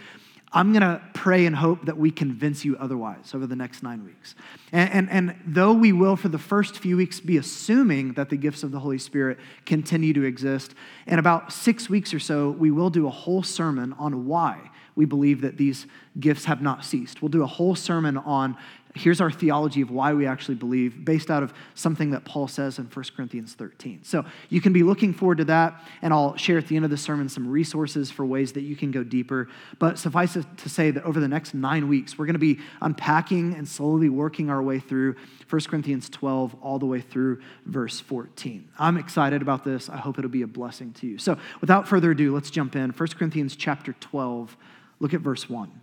I'm 0.55 0.71
going 0.71 0.81
to 0.81 1.01
pray 1.13 1.47
and 1.47 1.55
hope 1.55 1.85
that 1.85 1.97
we 1.97 2.11
convince 2.11 2.63
you 2.63 2.77
otherwise 2.77 3.33
over 3.33 3.47
the 3.47 3.55
next 3.55 3.81
nine 3.81 4.05
weeks. 4.05 4.35
And, 4.71 4.91
and, 4.91 5.09
and, 5.09 5.35
though 5.47 5.73
we 5.73 5.91
will, 5.91 6.15
for 6.15 6.29
the 6.29 6.37
first 6.37 6.77
few 6.77 6.95
weeks, 6.95 7.19
be 7.19 7.37
assuming 7.37 8.13
that 8.13 8.29
the 8.29 8.37
gifts 8.37 8.61
of 8.61 8.71
the 8.71 8.79
Holy 8.79 8.99
Spirit 8.99 9.39
continue 9.65 10.13
to 10.13 10.23
exist, 10.23 10.75
in 11.07 11.17
about 11.17 11.51
six 11.51 11.89
weeks 11.89 12.13
or 12.13 12.19
so, 12.19 12.51
we 12.51 12.69
will 12.69 12.91
do 12.91 13.07
a 13.07 13.11
whole 13.11 13.41
sermon 13.41 13.93
on 13.93 14.27
why 14.27 14.69
we 14.95 15.05
believe 15.05 15.41
that 15.41 15.57
these 15.57 15.87
gifts 16.19 16.45
have 16.45 16.61
not 16.61 16.85
ceased. 16.85 17.21
We'll 17.21 17.29
do 17.29 17.41
a 17.41 17.47
whole 17.47 17.73
sermon 17.73 18.17
on 18.17 18.55
here's 18.95 19.19
our 19.19 19.31
theology 19.31 19.81
of 19.81 19.89
why 19.89 20.13
we 20.13 20.27
actually 20.27 20.55
believe, 20.55 21.03
based 21.03 21.31
out 21.31 21.41
of 21.41 21.53
something 21.73 22.11
that 22.11 22.25
Paul 22.25 22.47
says 22.47 22.77
in 22.77 22.85
1 22.85 23.05
Corinthians 23.15 23.53
13. 23.53 24.03
So 24.03 24.23
you 24.49 24.61
can 24.61 24.71
be 24.71 24.83
looking 24.83 25.13
forward 25.13 25.39
to 25.39 25.45
that, 25.45 25.83
and 26.01 26.13
I'll 26.13 26.35
share 26.37 26.57
at 26.57 26.67
the 26.67 26.75
end 26.75 26.85
of 26.85 26.91
the 26.91 26.97
sermon 26.97 27.27
some 27.27 27.47
resources 27.47 28.11
for 28.11 28.25
ways 28.25 28.53
that 28.53 28.61
you 28.61 28.75
can 28.75 28.91
go 28.91 29.03
deeper. 29.03 29.47
But 29.79 29.97
suffice 29.97 30.35
it 30.35 30.45
to 30.57 30.69
say 30.69 30.91
that 30.91 31.03
over 31.03 31.19
the 31.19 31.27
next 31.27 31.53
nine 31.53 31.87
weeks, 31.87 32.17
we're 32.17 32.27
going 32.27 32.33
to 32.35 32.39
be 32.39 32.59
unpacking 32.81 33.55
and 33.55 33.67
slowly 33.67 34.09
working 34.09 34.49
our 34.49 34.61
way 34.61 34.79
through 34.79 35.15
1 35.49 35.61
Corinthians 35.63 36.09
12 36.09 36.55
all 36.61 36.77
the 36.77 36.85
way 36.85 37.01
through 37.01 37.41
verse 37.65 37.99
14. 37.99 38.69
I'm 38.77 38.97
excited 38.97 39.41
about 39.41 39.63
this. 39.63 39.89
I 39.89 39.97
hope 39.97 40.19
it'll 40.19 40.29
be 40.29 40.43
a 40.43 40.47
blessing 40.47 40.93
to 40.93 41.07
you. 41.07 41.17
So 41.17 41.37
without 41.61 41.87
further 41.87 42.11
ado, 42.11 42.33
let's 42.33 42.51
jump 42.51 42.75
in. 42.75 42.91
1 42.91 43.09
Corinthians 43.09 43.55
chapter 43.55 43.93
12, 43.93 44.55
look 44.99 45.13
at 45.13 45.21
verse 45.21 45.49
1. 45.49 45.82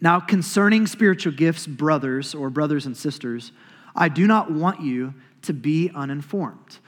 Now, 0.00 0.18
concerning 0.20 0.86
spiritual 0.86 1.32
gifts, 1.32 1.66
brothers 1.66 2.34
or 2.34 2.48
brothers 2.50 2.86
and 2.86 2.96
sisters, 2.96 3.52
I 3.94 4.08
do 4.08 4.26
not 4.26 4.50
want 4.50 4.80
you 4.80 5.14
to 5.42 5.52
be 5.52 5.90
uninformed. 5.94 6.78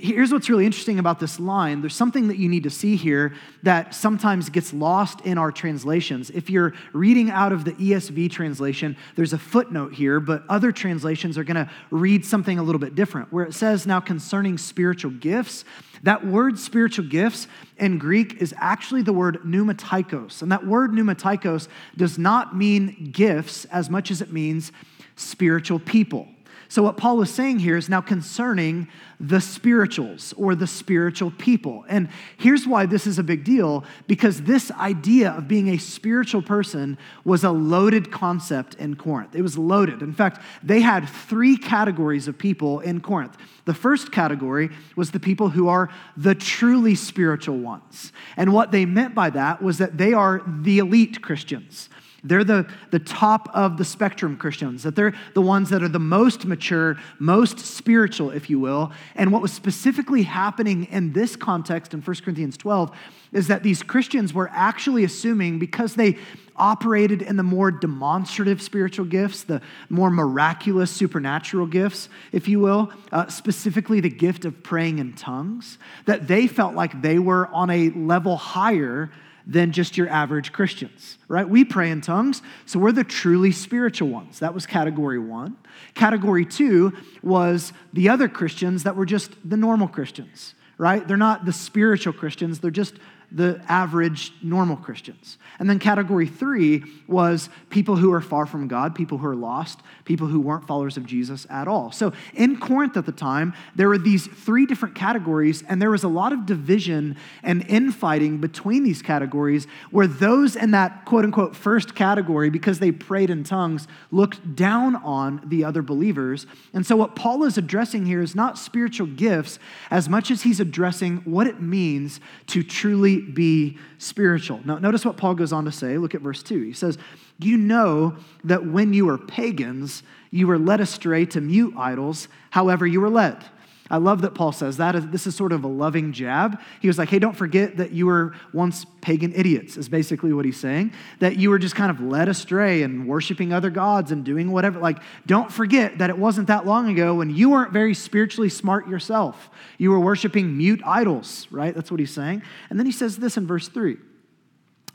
Here's 0.00 0.32
what's 0.32 0.48
really 0.48 0.66
interesting 0.66 0.98
about 0.98 1.20
this 1.20 1.38
line. 1.38 1.80
There's 1.80 1.94
something 1.94 2.28
that 2.28 2.38
you 2.38 2.48
need 2.48 2.62
to 2.64 2.70
see 2.70 2.96
here 2.96 3.34
that 3.62 3.94
sometimes 3.94 4.48
gets 4.48 4.72
lost 4.72 5.20
in 5.22 5.38
our 5.38 5.52
translations. 5.52 6.30
If 6.30 6.50
you're 6.50 6.74
reading 6.92 7.30
out 7.30 7.52
of 7.52 7.64
the 7.64 7.72
ESV 7.72 8.30
translation, 8.30 8.96
there's 9.14 9.32
a 9.32 9.38
footnote 9.38 9.94
here, 9.94 10.20
but 10.20 10.42
other 10.48 10.72
translations 10.72 11.38
are 11.38 11.44
going 11.44 11.56
to 11.56 11.70
read 11.90 12.24
something 12.24 12.58
a 12.58 12.62
little 12.62 12.78
bit 12.78 12.94
different, 12.94 13.32
where 13.32 13.44
it 13.44 13.54
says, 13.54 13.86
Now 13.86 14.00
concerning 14.00 14.58
spiritual 14.58 15.12
gifts, 15.12 15.64
that 16.02 16.26
word 16.26 16.58
spiritual 16.58 17.06
gifts 17.06 17.46
in 17.78 17.98
Greek 17.98 18.40
is 18.40 18.54
actually 18.58 19.02
the 19.02 19.12
word 19.12 19.40
pneumatikos. 19.44 20.42
And 20.42 20.52
that 20.52 20.66
word 20.66 20.92
pneumatikos 20.92 21.68
does 21.96 22.18
not 22.18 22.56
mean 22.56 23.10
gifts 23.12 23.64
as 23.66 23.88
much 23.88 24.10
as 24.10 24.20
it 24.20 24.32
means 24.32 24.72
spiritual 25.16 25.78
people. 25.78 26.28
So, 26.68 26.82
what 26.82 26.96
Paul 26.96 27.20
is 27.22 27.32
saying 27.32 27.58
here 27.58 27.76
is 27.76 27.88
now 27.88 28.00
concerning 28.00 28.88
the 29.20 29.40
spirituals 29.40 30.34
or 30.36 30.54
the 30.54 30.66
spiritual 30.66 31.30
people. 31.30 31.84
And 31.88 32.08
here's 32.36 32.66
why 32.66 32.86
this 32.86 33.06
is 33.06 33.18
a 33.18 33.22
big 33.22 33.44
deal 33.44 33.84
because 34.06 34.42
this 34.42 34.70
idea 34.72 35.30
of 35.30 35.48
being 35.48 35.68
a 35.68 35.78
spiritual 35.78 36.42
person 36.42 36.98
was 37.24 37.44
a 37.44 37.50
loaded 37.50 38.10
concept 38.10 38.74
in 38.74 38.96
Corinth. 38.96 39.34
It 39.34 39.42
was 39.42 39.56
loaded. 39.56 40.02
In 40.02 40.12
fact, 40.12 40.42
they 40.62 40.80
had 40.80 41.08
three 41.08 41.56
categories 41.56 42.28
of 42.28 42.38
people 42.38 42.80
in 42.80 43.00
Corinth. 43.00 43.36
The 43.64 43.74
first 43.74 44.12
category 44.12 44.70
was 44.96 45.10
the 45.10 45.20
people 45.20 45.50
who 45.50 45.68
are 45.68 45.88
the 46.16 46.34
truly 46.34 46.94
spiritual 46.94 47.58
ones. 47.58 48.12
And 48.36 48.52
what 48.52 48.72
they 48.72 48.84
meant 48.84 49.14
by 49.14 49.30
that 49.30 49.62
was 49.62 49.78
that 49.78 49.96
they 49.96 50.12
are 50.12 50.42
the 50.46 50.78
elite 50.78 51.22
Christians. 51.22 51.88
They're 52.24 52.42
the, 52.42 52.66
the 52.90 52.98
top 52.98 53.50
of 53.52 53.76
the 53.76 53.84
spectrum 53.84 54.36
Christians, 54.36 54.82
that 54.82 54.96
they're 54.96 55.14
the 55.34 55.42
ones 55.42 55.68
that 55.70 55.82
are 55.82 55.88
the 55.88 55.98
most 55.98 56.46
mature, 56.46 56.96
most 57.18 57.58
spiritual, 57.58 58.30
if 58.30 58.48
you 58.48 58.58
will. 58.58 58.92
And 59.14 59.30
what 59.30 59.42
was 59.42 59.52
specifically 59.52 60.22
happening 60.22 60.84
in 60.84 61.12
this 61.12 61.36
context 61.36 61.92
in 61.92 62.00
1 62.00 62.16
Corinthians 62.24 62.56
12 62.56 62.90
is 63.32 63.48
that 63.48 63.62
these 63.62 63.82
Christians 63.82 64.32
were 64.32 64.50
actually 64.52 65.04
assuming 65.04 65.58
because 65.58 65.94
they 65.94 66.16
operated 66.56 67.20
in 67.20 67.36
the 67.36 67.42
more 67.42 67.70
demonstrative 67.70 68.62
spiritual 68.62 69.04
gifts, 69.04 69.42
the 69.42 69.60
more 69.88 70.08
miraculous 70.08 70.90
supernatural 70.90 71.66
gifts, 71.66 72.08
if 72.32 72.48
you 72.48 72.60
will, 72.60 72.92
uh, 73.12 73.26
specifically 73.26 74.00
the 74.00 74.08
gift 74.08 74.44
of 74.44 74.62
praying 74.62 74.98
in 74.98 75.12
tongues, 75.12 75.78
that 76.06 76.28
they 76.28 76.46
felt 76.46 76.74
like 76.74 77.02
they 77.02 77.18
were 77.18 77.48
on 77.48 77.70
a 77.70 77.90
level 77.90 78.36
higher 78.36 79.10
than 79.46 79.72
just 79.72 79.96
your 79.96 80.08
average 80.08 80.52
Christians, 80.52 81.18
right? 81.28 81.48
We 81.48 81.64
pray 81.64 81.90
in 81.90 82.00
tongues, 82.00 82.42
so 82.66 82.78
we're 82.78 82.92
the 82.92 83.04
truly 83.04 83.52
spiritual 83.52 84.08
ones. 84.08 84.38
That 84.38 84.54
was 84.54 84.66
category 84.66 85.18
one. 85.18 85.56
Category 85.94 86.46
two 86.46 86.92
was 87.22 87.72
the 87.92 88.08
other 88.08 88.28
Christians 88.28 88.84
that 88.84 88.96
were 88.96 89.06
just 89.06 89.32
the 89.48 89.56
normal 89.56 89.88
Christians, 89.88 90.54
right? 90.78 91.06
They're 91.06 91.16
not 91.16 91.44
the 91.44 91.52
spiritual 91.52 92.14
Christians, 92.14 92.60
they're 92.60 92.70
just 92.70 92.94
the 93.34 93.60
average 93.68 94.32
normal 94.42 94.76
Christians. 94.76 95.38
And 95.58 95.68
then 95.68 95.80
category 95.80 96.26
three 96.26 96.84
was 97.08 97.48
people 97.68 97.96
who 97.96 98.12
are 98.12 98.20
far 98.20 98.46
from 98.46 98.68
God, 98.68 98.94
people 98.94 99.18
who 99.18 99.26
are 99.26 99.34
lost, 99.34 99.80
people 100.04 100.28
who 100.28 100.40
weren't 100.40 100.66
followers 100.68 100.96
of 100.96 101.04
Jesus 101.04 101.44
at 101.50 101.66
all. 101.66 101.90
So 101.90 102.12
in 102.34 102.58
Corinth 102.60 102.96
at 102.96 103.06
the 103.06 103.12
time, 103.12 103.52
there 103.74 103.88
were 103.88 103.98
these 103.98 104.28
three 104.28 104.66
different 104.66 104.94
categories, 104.94 105.64
and 105.68 105.82
there 105.82 105.90
was 105.90 106.04
a 106.04 106.08
lot 106.08 106.32
of 106.32 106.46
division 106.46 107.16
and 107.42 107.66
infighting 107.68 108.38
between 108.38 108.84
these 108.84 109.02
categories 109.02 109.66
where 109.90 110.06
those 110.06 110.54
in 110.54 110.70
that 110.70 111.04
quote 111.04 111.24
unquote 111.24 111.56
first 111.56 111.96
category, 111.96 112.50
because 112.50 112.78
they 112.78 112.92
prayed 112.92 113.30
in 113.30 113.42
tongues, 113.42 113.88
looked 114.12 114.54
down 114.54 114.94
on 114.96 115.40
the 115.44 115.64
other 115.64 115.82
believers. 115.82 116.46
And 116.72 116.86
so 116.86 116.94
what 116.94 117.16
Paul 117.16 117.42
is 117.42 117.58
addressing 117.58 118.06
here 118.06 118.22
is 118.22 118.36
not 118.36 118.58
spiritual 118.58 119.08
gifts 119.08 119.58
as 119.90 120.08
much 120.08 120.30
as 120.30 120.42
he's 120.42 120.60
addressing 120.60 121.16
what 121.18 121.48
it 121.48 121.60
means 121.60 122.20
to 122.48 122.62
truly 122.62 123.23
be 123.32 123.78
spiritual. 123.98 124.60
Now, 124.64 124.78
notice 124.78 125.04
what 125.04 125.16
Paul 125.16 125.34
goes 125.34 125.52
on 125.52 125.64
to 125.64 125.72
say. 125.72 125.96
Look 125.96 126.14
at 126.14 126.20
verse 126.20 126.42
2. 126.42 126.62
He 126.62 126.72
says, 126.72 126.98
You 127.38 127.56
know 127.56 128.16
that 128.42 128.66
when 128.66 128.92
you 128.92 129.06
were 129.06 129.18
pagans, 129.18 130.02
you 130.30 130.46
were 130.46 130.58
led 130.58 130.80
astray 130.80 131.24
to 131.26 131.40
mute 131.40 131.74
idols, 131.76 132.28
however, 132.50 132.86
you 132.86 133.00
were 133.00 133.10
led. 133.10 133.44
I 133.90 133.98
love 133.98 134.22
that 134.22 134.34
Paul 134.34 134.52
says 134.52 134.78
that. 134.78 135.12
This 135.12 135.26
is 135.26 135.36
sort 135.36 135.52
of 135.52 135.62
a 135.62 135.68
loving 135.68 136.12
jab. 136.12 136.58
He 136.80 136.88
was 136.88 136.96
like, 136.96 137.10
hey, 137.10 137.18
don't 137.18 137.36
forget 137.36 137.76
that 137.76 137.90
you 137.90 138.06
were 138.06 138.34
once 138.54 138.86
pagan 139.02 139.34
idiots, 139.34 139.76
is 139.76 139.90
basically 139.90 140.32
what 140.32 140.46
he's 140.46 140.58
saying. 140.58 140.92
That 141.18 141.36
you 141.36 141.50
were 141.50 141.58
just 141.58 141.74
kind 141.74 141.90
of 141.90 142.00
led 142.00 142.30
astray 142.30 142.82
and 142.82 143.06
worshiping 143.06 143.52
other 143.52 143.68
gods 143.68 144.10
and 144.10 144.24
doing 144.24 144.50
whatever. 144.50 144.80
Like, 144.80 145.00
don't 145.26 145.52
forget 145.52 145.98
that 145.98 146.08
it 146.08 146.16
wasn't 146.16 146.46
that 146.46 146.64
long 146.64 146.88
ago 146.88 147.16
when 147.16 147.28
you 147.28 147.50
weren't 147.50 147.72
very 147.72 147.92
spiritually 147.92 148.48
smart 148.48 148.88
yourself. 148.88 149.50
You 149.76 149.90
were 149.90 150.00
worshiping 150.00 150.56
mute 150.56 150.80
idols, 150.86 151.46
right? 151.50 151.74
That's 151.74 151.90
what 151.90 152.00
he's 152.00 152.14
saying. 152.14 152.42
And 152.70 152.78
then 152.78 152.86
he 152.86 152.92
says 152.92 153.18
this 153.18 153.36
in 153.36 153.46
verse 153.46 153.68
3 153.68 153.98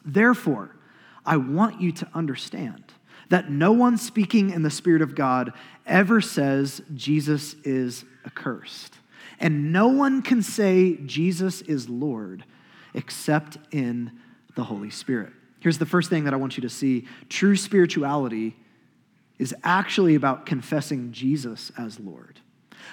Therefore, 0.04 0.76
I 1.28 1.38
want 1.38 1.80
you 1.80 1.92
to 1.92 2.08
understand 2.16 2.89
that 3.30 3.50
no 3.50 3.72
one 3.72 3.98
speaking 3.98 4.50
in 4.50 4.64
the 4.64 4.70
Spirit 4.70 5.02
of 5.02 5.16
God 5.16 5.54
ever 5.86 6.20
says 6.22 6.82
Jesus 6.94 7.56
is 7.64 8.06
accursed. 8.26 8.96
And 9.40 9.72
no 9.72 9.88
one 9.88 10.22
can 10.22 10.42
say 10.42 10.98
Jesus 11.06 11.62
is 11.62 11.88
Lord 11.88 12.44
except 12.94 13.58
in 13.72 14.12
the 14.56 14.64
Holy 14.64 14.90
Spirit. 14.90 15.32
Here's 15.60 15.78
the 15.78 15.86
first 15.86 16.10
thing 16.10 16.24
that 16.24 16.34
I 16.34 16.38
want 16.38 16.58
you 16.58 16.62
to 16.62 16.70
see 16.70 17.08
true 17.30 17.56
spirituality 17.56 18.56
is 19.38 19.56
actually 19.64 20.16
about 20.16 20.46
confessing 20.46 21.12
Jesus 21.12 21.72
as 21.78 22.00
Lord. 22.00 22.40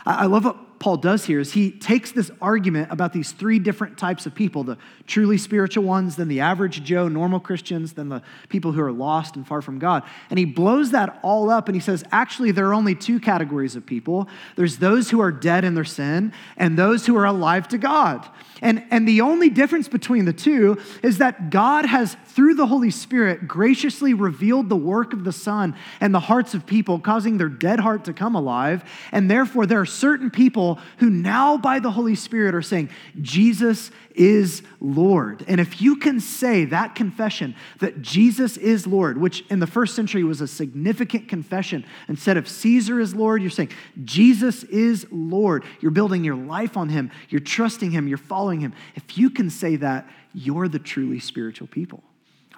I 0.04 0.26
love 0.26 0.46
Paul 0.78 0.98
does 0.98 1.24
here 1.24 1.40
is 1.40 1.52
he 1.52 1.70
takes 1.70 2.12
this 2.12 2.30
argument 2.40 2.92
about 2.92 3.12
these 3.12 3.32
three 3.32 3.58
different 3.58 3.96
types 3.96 4.26
of 4.26 4.34
people 4.34 4.64
the 4.64 4.76
truly 5.06 5.38
spiritual 5.38 5.84
ones, 5.84 6.16
then 6.16 6.28
the 6.28 6.40
average 6.40 6.82
Joe, 6.84 7.08
normal 7.08 7.40
Christians, 7.40 7.94
then 7.94 8.08
the 8.08 8.22
people 8.48 8.72
who 8.72 8.82
are 8.82 8.92
lost 8.92 9.36
and 9.36 9.46
far 9.46 9.62
from 9.62 9.78
God. 9.78 10.02
And 10.30 10.38
he 10.38 10.44
blows 10.44 10.90
that 10.90 11.18
all 11.22 11.48
up 11.50 11.68
and 11.68 11.76
he 11.76 11.80
says, 11.80 12.04
actually, 12.12 12.50
there 12.50 12.66
are 12.66 12.74
only 12.74 12.94
two 12.94 13.20
categories 13.20 13.76
of 13.76 13.86
people 13.86 14.28
there's 14.56 14.78
those 14.78 15.10
who 15.10 15.20
are 15.20 15.32
dead 15.32 15.64
in 15.64 15.74
their 15.74 15.84
sin 15.84 16.32
and 16.56 16.78
those 16.78 17.06
who 17.06 17.16
are 17.16 17.26
alive 17.26 17.68
to 17.68 17.78
God. 17.78 18.26
And, 18.62 18.84
and 18.90 19.06
the 19.06 19.20
only 19.20 19.50
difference 19.50 19.86
between 19.86 20.24
the 20.24 20.32
two 20.32 20.78
is 21.02 21.18
that 21.18 21.50
God 21.50 21.84
has, 21.84 22.16
through 22.26 22.54
the 22.54 22.66
Holy 22.66 22.90
Spirit, 22.90 23.46
graciously 23.46 24.14
revealed 24.14 24.68
the 24.68 24.76
work 24.76 25.12
of 25.12 25.24
the 25.24 25.32
Son 25.32 25.76
and 26.00 26.14
the 26.14 26.20
hearts 26.20 26.54
of 26.54 26.66
people, 26.66 26.98
causing 26.98 27.36
their 27.36 27.50
dead 27.50 27.80
heart 27.80 28.04
to 28.06 28.14
come 28.14 28.34
alive. 28.34 28.82
And 29.12 29.30
therefore, 29.30 29.66
there 29.66 29.80
are 29.80 29.86
certain 29.86 30.30
people 30.30 30.65
who 30.98 31.08
now, 31.08 31.56
by 31.56 31.78
the 31.78 31.90
Holy 31.90 32.14
Spirit, 32.14 32.54
are 32.54 32.62
saying, 32.62 32.90
Jesus 33.22 33.90
is 34.14 34.62
Lord. 34.80 35.44
And 35.48 35.60
if 35.60 35.80
you 35.80 35.96
can 35.96 36.20
say 36.20 36.64
that 36.66 36.94
confession, 36.94 37.54
that 37.78 38.02
Jesus 38.02 38.56
is 38.56 38.86
Lord, 38.86 39.18
which 39.18 39.44
in 39.48 39.60
the 39.60 39.66
first 39.66 39.94
century 39.94 40.24
was 40.24 40.40
a 40.40 40.46
significant 40.46 41.28
confession, 41.28 41.84
instead 42.08 42.36
of 42.36 42.48
Caesar 42.48 43.00
is 43.00 43.14
Lord, 43.14 43.40
you're 43.40 43.50
saying, 43.50 43.70
Jesus 44.04 44.64
is 44.64 45.06
Lord. 45.10 45.64
You're 45.80 45.90
building 45.90 46.24
your 46.24 46.36
life 46.36 46.76
on 46.76 46.88
Him, 46.88 47.10
you're 47.28 47.40
trusting 47.40 47.92
Him, 47.92 48.08
you're 48.08 48.18
following 48.18 48.60
Him. 48.60 48.74
If 48.94 49.16
you 49.16 49.30
can 49.30 49.48
say 49.48 49.76
that, 49.76 50.08
you're 50.34 50.68
the 50.68 50.78
truly 50.78 51.20
spiritual 51.20 51.68
people. 51.68 52.02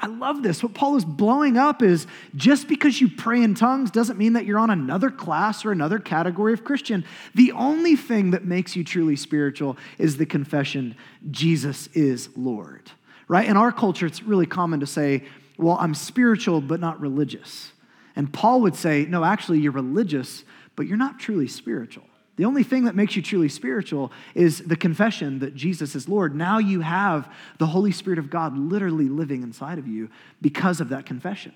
I 0.01 0.07
love 0.07 0.43
this. 0.43 0.63
What 0.63 0.75
Paul 0.75 0.97
is 0.97 1.05
blowing 1.05 1.57
up 1.57 1.83
is 1.83 2.07
just 2.37 2.69
because 2.69 3.01
you 3.01 3.09
pray 3.09 3.43
in 3.43 3.55
tongues 3.55 3.91
doesn't 3.91 4.17
mean 4.17 4.35
that 4.35 4.45
you're 4.45 4.59
on 4.59 4.71
another 4.71 5.11
class 5.11 5.65
or 5.65 5.73
another 5.73 5.99
category 5.99 6.53
of 6.53 6.63
Christian. 6.63 7.05
The 7.35 7.53
only 7.53 7.97
thing 7.97 8.31
that 8.31 8.45
makes 8.45 8.77
you 8.77 8.85
truly 8.85 9.17
spiritual 9.17 9.77
is 9.99 10.17
the 10.17 10.27
confession 10.27 10.95
Jesus 11.31 11.89
is 11.89 12.29
Lord. 12.37 12.93
Right? 13.27 13.49
In 13.49 13.57
our 13.57 13.73
culture, 13.73 14.07
it's 14.07 14.23
really 14.23 14.47
common 14.47 14.81
to 14.81 14.87
say, 14.87 15.25
well, 15.57 15.77
I'm 15.81 15.95
spiritual, 15.95 16.61
but 16.61 16.79
not 16.79 17.01
religious. 17.01 17.73
And 18.15 18.33
Paul 18.33 18.61
would 18.63 18.77
say, 18.77 19.05
no, 19.05 19.25
actually, 19.25 19.59
you're 19.59 19.73
religious, 19.73 20.45
but 20.77 20.87
you're 20.87 20.97
not 20.97 21.19
truly 21.19 21.49
spiritual. 21.49 22.05
The 22.39 22.45
only 22.45 22.63
thing 22.63 22.85
that 22.85 22.95
makes 22.95 23.17
you 23.17 23.23
truly 23.23 23.49
spiritual 23.49 24.13
is 24.33 24.61
the 24.61 24.77
confession 24.77 25.41
that 25.41 25.57
Jesus 25.57 25.97
is 25.97 26.09
Lord. 26.09 26.37
Now 26.37 26.59
you 26.59 26.81
have 26.81 27.31
the 27.59 27.67
Holy 27.67 27.91
Spirit 27.91 28.21
of 28.21 28.31
God 28.31 28.57
literally 28.57 29.09
living 29.09 29.43
inside 29.43 29.77
of 29.77 29.89
you 29.89 30.09
because 30.41 30.81
of 30.81 30.89
that 30.91 31.05
confession. 31.05 31.53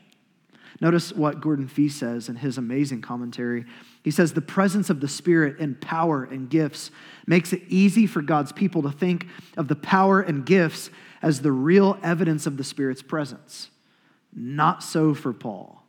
Notice 0.81 1.13
what 1.13 1.41
Gordon 1.41 1.69
Fee 1.69 1.89
says 1.89 2.29
in 2.29 2.35
his 2.35 2.59
amazing 2.59 3.01
commentary. 3.01 3.65
He 4.03 4.11
says, 4.11 4.33
The 4.33 4.41
presence 4.41 4.91
of 4.91 5.01
the 5.01 5.07
Spirit 5.07 5.61
and 5.61 5.81
power 5.81 6.25
and 6.25 6.51
gifts 6.51 6.91
makes 7.29 7.53
it 7.53 7.63
easy 7.69 8.09
for 8.09 8.21
God's 8.21 8.51
people 8.51 8.83
to 8.83 8.91
think 8.91 9.29
of 9.57 9.69
the 9.69 9.77
power 9.77 10.21
and 10.21 10.45
gifts 10.45 10.91
as 11.23 11.43
the 11.43 11.53
real 11.53 11.97
evidence 12.03 12.45
of 12.47 12.57
the 12.57 12.65
Spirit's 12.65 13.03
presence. 13.03 13.71
Not 14.35 14.83
so 14.83 15.15
for 15.15 15.33
Paul. 15.33 15.82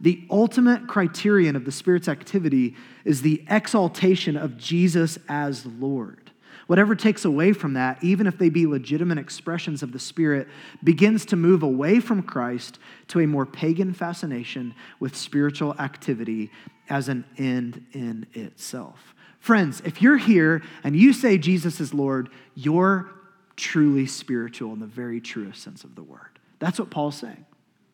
The 0.00 0.26
ultimate 0.30 0.86
criterion 0.86 1.56
of 1.56 1.64
the 1.64 1.72
Spirit's 1.72 2.08
activity 2.08 2.74
is 3.04 3.22
the 3.22 3.44
exaltation 3.48 4.36
of 4.36 4.58
Jesus 4.58 5.18
as 5.28 5.64
Lord. 5.64 6.30
Whatever 6.66 6.96
takes 6.96 7.24
away 7.24 7.52
from 7.52 7.74
that, 7.74 8.02
even 8.02 8.26
if 8.26 8.38
they 8.38 8.48
be 8.48 8.66
legitimate 8.66 9.18
expressions 9.18 9.82
of 9.82 9.92
the 9.92 9.98
Spirit, 9.98 10.48
begins 10.82 11.24
to 11.26 11.36
move 11.36 11.62
away 11.62 12.00
from 12.00 12.22
Christ 12.22 12.78
to 13.08 13.20
a 13.20 13.26
more 13.26 13.46
pagan 13.46 13.94
fascination 13.94 14.74
with 14.98 15.16
spiritual 15.16 15.74
activity 15.78 16.50
as 16.88 17.08
an 17.08 17.24
end 17.38 17.86
in 17.92 18.26
itself. 18.34 19.14
Friends, 19.38 19.80
if 19.84 20.02
you're 20.02 20.16
here 20.16 20.62
and 20.82 20.96
you 20.96 21.12
say 21.12 21.38
Jesus 21.38 21.80
is 21.80 21.94
Lord, 21.94 22.30
you're 22.54 23.10
truly 23.54 24.06
spiritual 24.06 24.72
in 24.72 24.80
the 24.80 24.86
very 24.86 25.20
truest 25.20 25.62
sense 25.62 25.84
of 25.84 25.94
the 25.94 26.02
word. 26.02 26.38
That's 26.58 26.78
what 26.78 26.90
Paul's 26.90 27.16
saying 27.16 27.44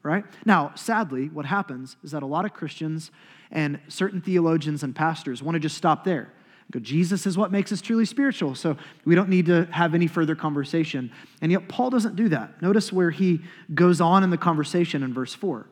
right? 0.02 0.24
Now, 0.44 0.72
sadly, 0.74 1.28
what 1.28 1.46
happens 1.46 1.96
is 2.02 2.10
that 2.10 2.22
a 2.22 2.26
lot 2.26 2.44
of 2.44 2.52
Christians 2.52 3.10
and 3.50 3.78
certain 3.88 4.20
theologians 4.20 4.82
and 4.82 4.94
pastors 4.94 5.42
want 5.42 5.54
to 5.54 5.60
just 5.60 5.76
stop 5.76 6.04
there. 6.04 6.32
Go, 6.70 6.80
Jesus 6.80 7.26
is 7.26 7.36
what 7.36 7.52
makes 7.52 7.70
us 7.70 7.80
truly 7.80 8.06
spiritual, 8.06 8.54
so 8.54 8.76
we 9.04 9.14
don't 9.14 9.28
need 9.28 9.46
to 9.46 9.66
have 9.66 9.94
any 9.94 10.06
further 10.06 10.34
conversation. 10.34 11.12
And 11.42 11.52
yet, 11.52 11.68
Paul 11.68 11.90
doesn't 11.90 12.16
do 12.16 12.30
that. 12.30 12.62
Notice 12.62 12.92
where 12.92 13.10
he 13.10 13.40
goes 13.74 14.00
on 14.00 14.24
in 14.24 14.30
the 14.30 14.38
conversation 14.38 15.02
in 15.02 15.12
verse 15.12 15.34
4. 15.34 15.66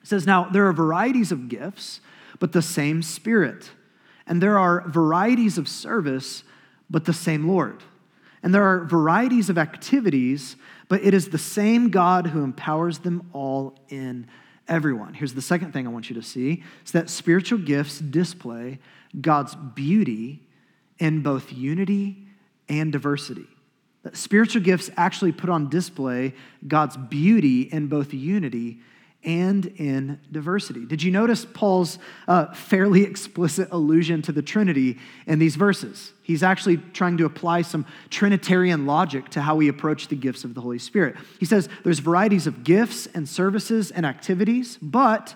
He 0.00 0.06
says, 0.06 0.26
Now, 0.26 0.48
there 0.48 0.66
are 0.66 0.72
varieties 0.72 1.30
of 1.30 1.48
gifts, 1.48 2.00
but 2.40 2.52
the 2.52 2.62
same 2.62 3.02
Spirit. 3.02 3.70
And 4.26 4.42
there 4.42 4.58
are 4.58 4.88
varieties 4.88 5.58
of 5.58 5.68
service, 5.68 6.42
but 6.90 7.04
the 7.04 7.12
same 7.12 7.46
Lord. 7.46 7.82
And 8.44 8.54
there 8.54 8.62
are 8.62 8.84
varieties 8.84 9.48
of 9.48 9.56
activities, 9.56 10.56
but 10.88 11.02
it 11.02 11.14
is 11.14 11.30
the 11.30 11.38
same 11.38 11.88
God 11.88 12.26
who 12.26 12.44
empowers 12.44 12.98
them 12.98 13.30
all 13.32 13.74
in 13.88 14.26
everyone. 14.68 15.14
Here's 15.14 15.32
the 15.32 15.40
second 15.40 15.72
thing 15.72 15.86
I 15.86 15.90
want 15.90 16.10
you 16.10 16.14
to 16.16 16.22
see 16.22 16.62
is 16.84 16.92
that 16.92 17.08
spiritual 17.08 17.58
gifts 17.58 17.98
display 17.98 18.80
God's 19.18 19.54
beauty 19.54 20.46
in 20.98 21.22
both 21.22 21.54
unity 21.54 22.18
and 22.68 22.92
diversity. 22.92 23.46
That 24.02 24.14
spiritual 24.14 24.60
gifts 24.60 24.90
actually 24.98 25.32
put 25.32 25.48
on 25.48 25.70
display 25.70 26.34
God's 26.68 26.98
beauty 26.98 27.62
in 27.62 27.86
both 27.86 28.12
unity 28.12 28.80
and 29.24 29.66
in 29.66 30.20
diversity. 30.30 30.84
Did 30.84 31.02
you 31.02 31.10
notice 31.10 31.44
Paul's 31.44 31.98
uh, 32.28 32.52
fairly 32.52 33.02
explicit 33.04 33.68
allusion 33.70 34.22
to 34.22 34.32
the 34.32 34.42
Trinity 34.42 34.98
in 35.26 35.38
these 35.38 35.56
verses? 35.56 36.12
He's 36.22 36.42
actually 36.42 36.78
trying 36.92 37.16
to 37.18 37.24
apply 37.24 37.62
some 37.62 37.86
Trinitarian 38.10 38.86
logic 38.86 39.28
to 39.30 39.42
how 39.42 39.56
we 39.56 39.68
approach 39.68 40.08
the 40.08 40.16
gifts 40.16 40.44
of 40.44 40.54
the 40.54 40.60
Holy 40.60 40.78
Spirit. 40.78 41.16
He 41.38 41.46
says 41.46 41.68
there's 41.82 41.98
varieties 41.98 42.46
of 42.46 42.64
gifts 42.64 43.06
and 43.06 43.28
services 43.28 43.90
and 43.90 44.06
activities, 44.06 44.78
but 44.80 45.34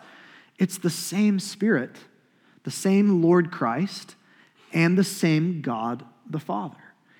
it's 0.58 0.78
the 0.78 0.90
same 0.90 1.38
Spirit, 1.38 1.96
the 2.64 2.70
same 2.70 3.22
Lord 3.22 3.50
Christ, 3.50 4.16
and 4.72 4.98
the 4.98 5.04
same 5.04 5.62
God 5.62 6.04
the 6.28 6.40
Father. 6.40 6.76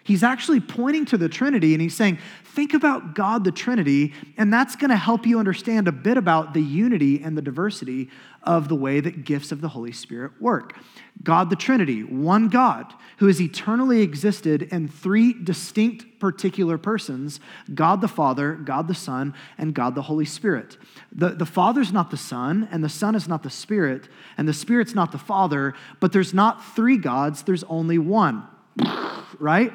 He's 0.09 0.23
actually 0.23 0.61
pointing 0.61 1.05
to 1.05 1.19
the 1.19 1.29
Trinity 1.29 1.75
and 1.75 1.83
he's 1.83 1.95
saying, 1.95 2.17
think 2.43 2.73
about 2.73 3.15
God 3.15 3.45
the 3.45 3.53
Trinity, 3.53 4.15
and 4.39 4.51
that's 4.51 4.75
going 4.75 4.89
to 4.89 4.97
help 4.97 5.27
you 5.27 5.39
understand 5.39 5.87
a 5.87 5.93
bit 5.93 6.17
about 6.17 6.55
the 6.55 6.63
unity 6.63 7.23
and 7.23 7.37
the 7.37 7.43
diversity 7.43 8.09
of 8.43 8.69
the 8.69 8.75
way 8.75 9.01
that 9.01 9.27
gifts 9.27 9.53
of 9.53 9.61
the 9.61 9.69
Holy 9.69 9.93
Spirit 9.93 10.33
work. 10.41 10.75
God 11.23 11.51
the 11.51 11.57
Trinity, 11.57 12.05
one 12.05 12.49
God 12.49 12.95
who 13.19 13.27
has 13.27 13.39
eternally 13.39 14.01
existed 14.01 14.63
in 14.63 14.89
three 14.89 15.35
distinct 15.35 16.19
particular 16.19 16.79
persons 16.79 17.39
God 17.75 18.01
the 18.01 18.09
Father, 18.09 18.55
God 18.55 18.89
the 18.89 18.95
Son, 18.95 19.35
and 19.59 19.75
God 19.75 19.95
the 19.95 20.03
Holy 20.03 20.25
Spirit. 20.25 20.79
The, 21.13 21.29
the 21.29 21.45
Father's 21.45 21.93
not 21.93 22.11
the 22.11 22.17
Son, 22.17 22.67
and 22.73 22.83
the 22.83 22.89
Son 22.89 23.15
is 23.15 23.29
not 23.29 23.43
the 23.43 23.51
Spirit, 23.51 24.09
and 24.39 24.49
the 24.49 24.55
Spirit's 24.55 24.95
not 24.95 25.13
the 25.13 25.19
Father, 25.19 25.75
but 26.01 26.13
there's 26.13 26.33
not 26.33 26.65
three 26.75 26.97
gods, 26.97 27.43
there's 27.43 27.65
only 27.65 27.99
one, 27.99 28.47
right? 29.39 29.73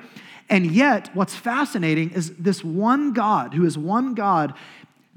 And 0.50 0.72
yet, 0.72 1.10
what's 1.16 1.36
fascinating 1.36 2.12
is 2.12 2.36
this 2.36 2.64
one 2.64 3.14
God, 3.14 3.54
who 3.54 3.66
is 3.66 3.78
one 3.78 4.14
God, 4.14 4.54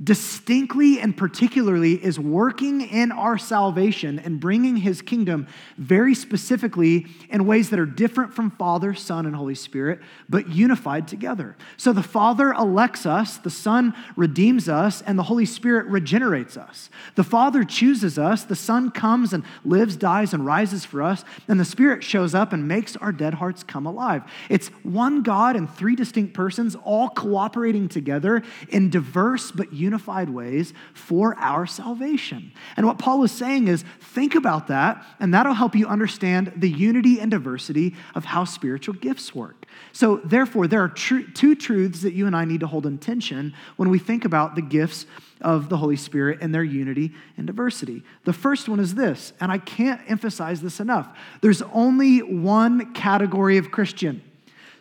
distinctly 0.02 1.00
and 1.00 1.16
particularly 1.16 1.94
is 2.04 2.20
working 2.20 2.82
in 2.82 3.11
our 3.11 3.38
salvation 3.38 4.18
and 4.18 4.38
bringing 4.38 4.76
his 4.76 5.00
kingdom 5.00 5.46
very 5.78 6.14
specifically 6.14 7.06
in 7.30 7.46
ways 7.46 7.70
that 7.70 7.78
are 7.78 7.87
different 7.87 8.35
from 8.35 8.50
Father, 8.50 8.92
Son, 8.92 9.24
and 9.24 9.35
Holy 9.35 9.54
Spirit, 9.54 10.00
but 10.28 10.50
unified 10.50 11.09
together. 11.09 11.56
So 11.78 11.94
the 11.94 12.02
Father 12.02 12.52
elects 12.52 13.06
us, 13.06 13.38
the 13.38 13.48
Son 13.48 13.94
redeems 14.16 14.68
us, 14.68 15.00
and 15.00 15.18
the 15.18 15.22
Holy 15.22 15.46
Spirit 15.46 15.87
regenerates 15.87 16.59
us. 16.59 16.90
The 17.14 17.24
Father 17.24 17.64
chooses 17.64 18.18
us, 18.18 18.44
the 18.44 18.54
Son 18.54 18.90
comes 18.90 19.32
and 19.32 19.44
lives, 19.64 19.96
dies, 19.96 20.35
and 20.35 20.44
rises 20.44 20.85
for 20.85 21.02
us, 21.02 21.24
and 21.48 21.59
the 21.59 21.64
Spirit 21.64 22.04
shows 22.04 22.35
up 22.35 22.52
and 22.52 22.68
makes 22.68 22.96
our 22.96 23.12
dead 23.12 23.32
hearts 23.32 23.62
come 23.62 23.87
alive. 23.87 24.24
It's 24.50 24.68
one 24.82 25.22
God 25.22 25.56
and 25.56 25.70
three 25.70 25.96
distinct 25.96 26.35
persons, 26.35 26.76
all 26.85 27.09
cooperating 27.09 27.88
together 27.88 28.42
in 28.68 28.90
diverse 28.90 29.50
but 29.50 29.72
unified 29.72 29.86
unified 29.87 30.29
ways 30.29 30.75
for 30.94 31.37
our 31.38 31.64
salvation. 31.66 32.53
And 32.77 32.87
what 32.87 32.99
Paul 32.99 33.22
is 33.22 33.31
saying 33.31 33.68
is 33.68 33.85
think 34.01 34.35
about 34.35 34.66
that, 34.66 35.05
and 35.20 35.33
that'll 35.33 35.55
help 35.55 35.77
you 35.77 35.87
understand 35.87 36.53
the 36.57 36.68
unity 36.68 37.20
and 37.20 37.31
diversity 37.31 37.94
of 38.16 38.25
how 38.25 38.44
spiritual 38.44 38.94
gifts 38.94 39.35
work. 39.35 39.64
So, 39.92 40.16
therefore, 40.25 40.66
there 40.66 40.83
are 40.83 40.88
tr- 40.88 41.29
two 41.35 41.55
truths 41.55 42.03
that 42.03 42.14
you 42.14 42.27
and 42.27 42.35
I 42.35 42.44
need 42.44 42.61
to 42.61 42.66
hold 42.66 42.87
in 42.87 42.99
tension 42.99 43.55
when 43.77 43.88
we 43.88 43.99
think 43.99 44.25
about 44.25 44.57
the 44.57 44.62
gifts 44.62 45.07
of 45.40 45.68
the 45.68 45.77
Holy 45.77 45.96
Spirit 45.96 46.38
and 46.40 46.53
their 46.53 46.64
unity 46.64 47.12
and 47.37 47.46
diversity. 47.46 48.03
The 48.25 48.33
first 48.33 48.68
one 48.68 48.81
is 48.81 48.94
this, 48.94 49.33
and 49.40 49.53
I 49.53 49.59
can't 49.59 50.01
emphasize 50.09 50.61
this 50.61 50.81
enough 50.81 51.16
there's 51.40 51.62
only 51.62 52.18
one 52.20 52.92
category 52.92 53.59
of 53.59 53.70
Christian 53.70 54.22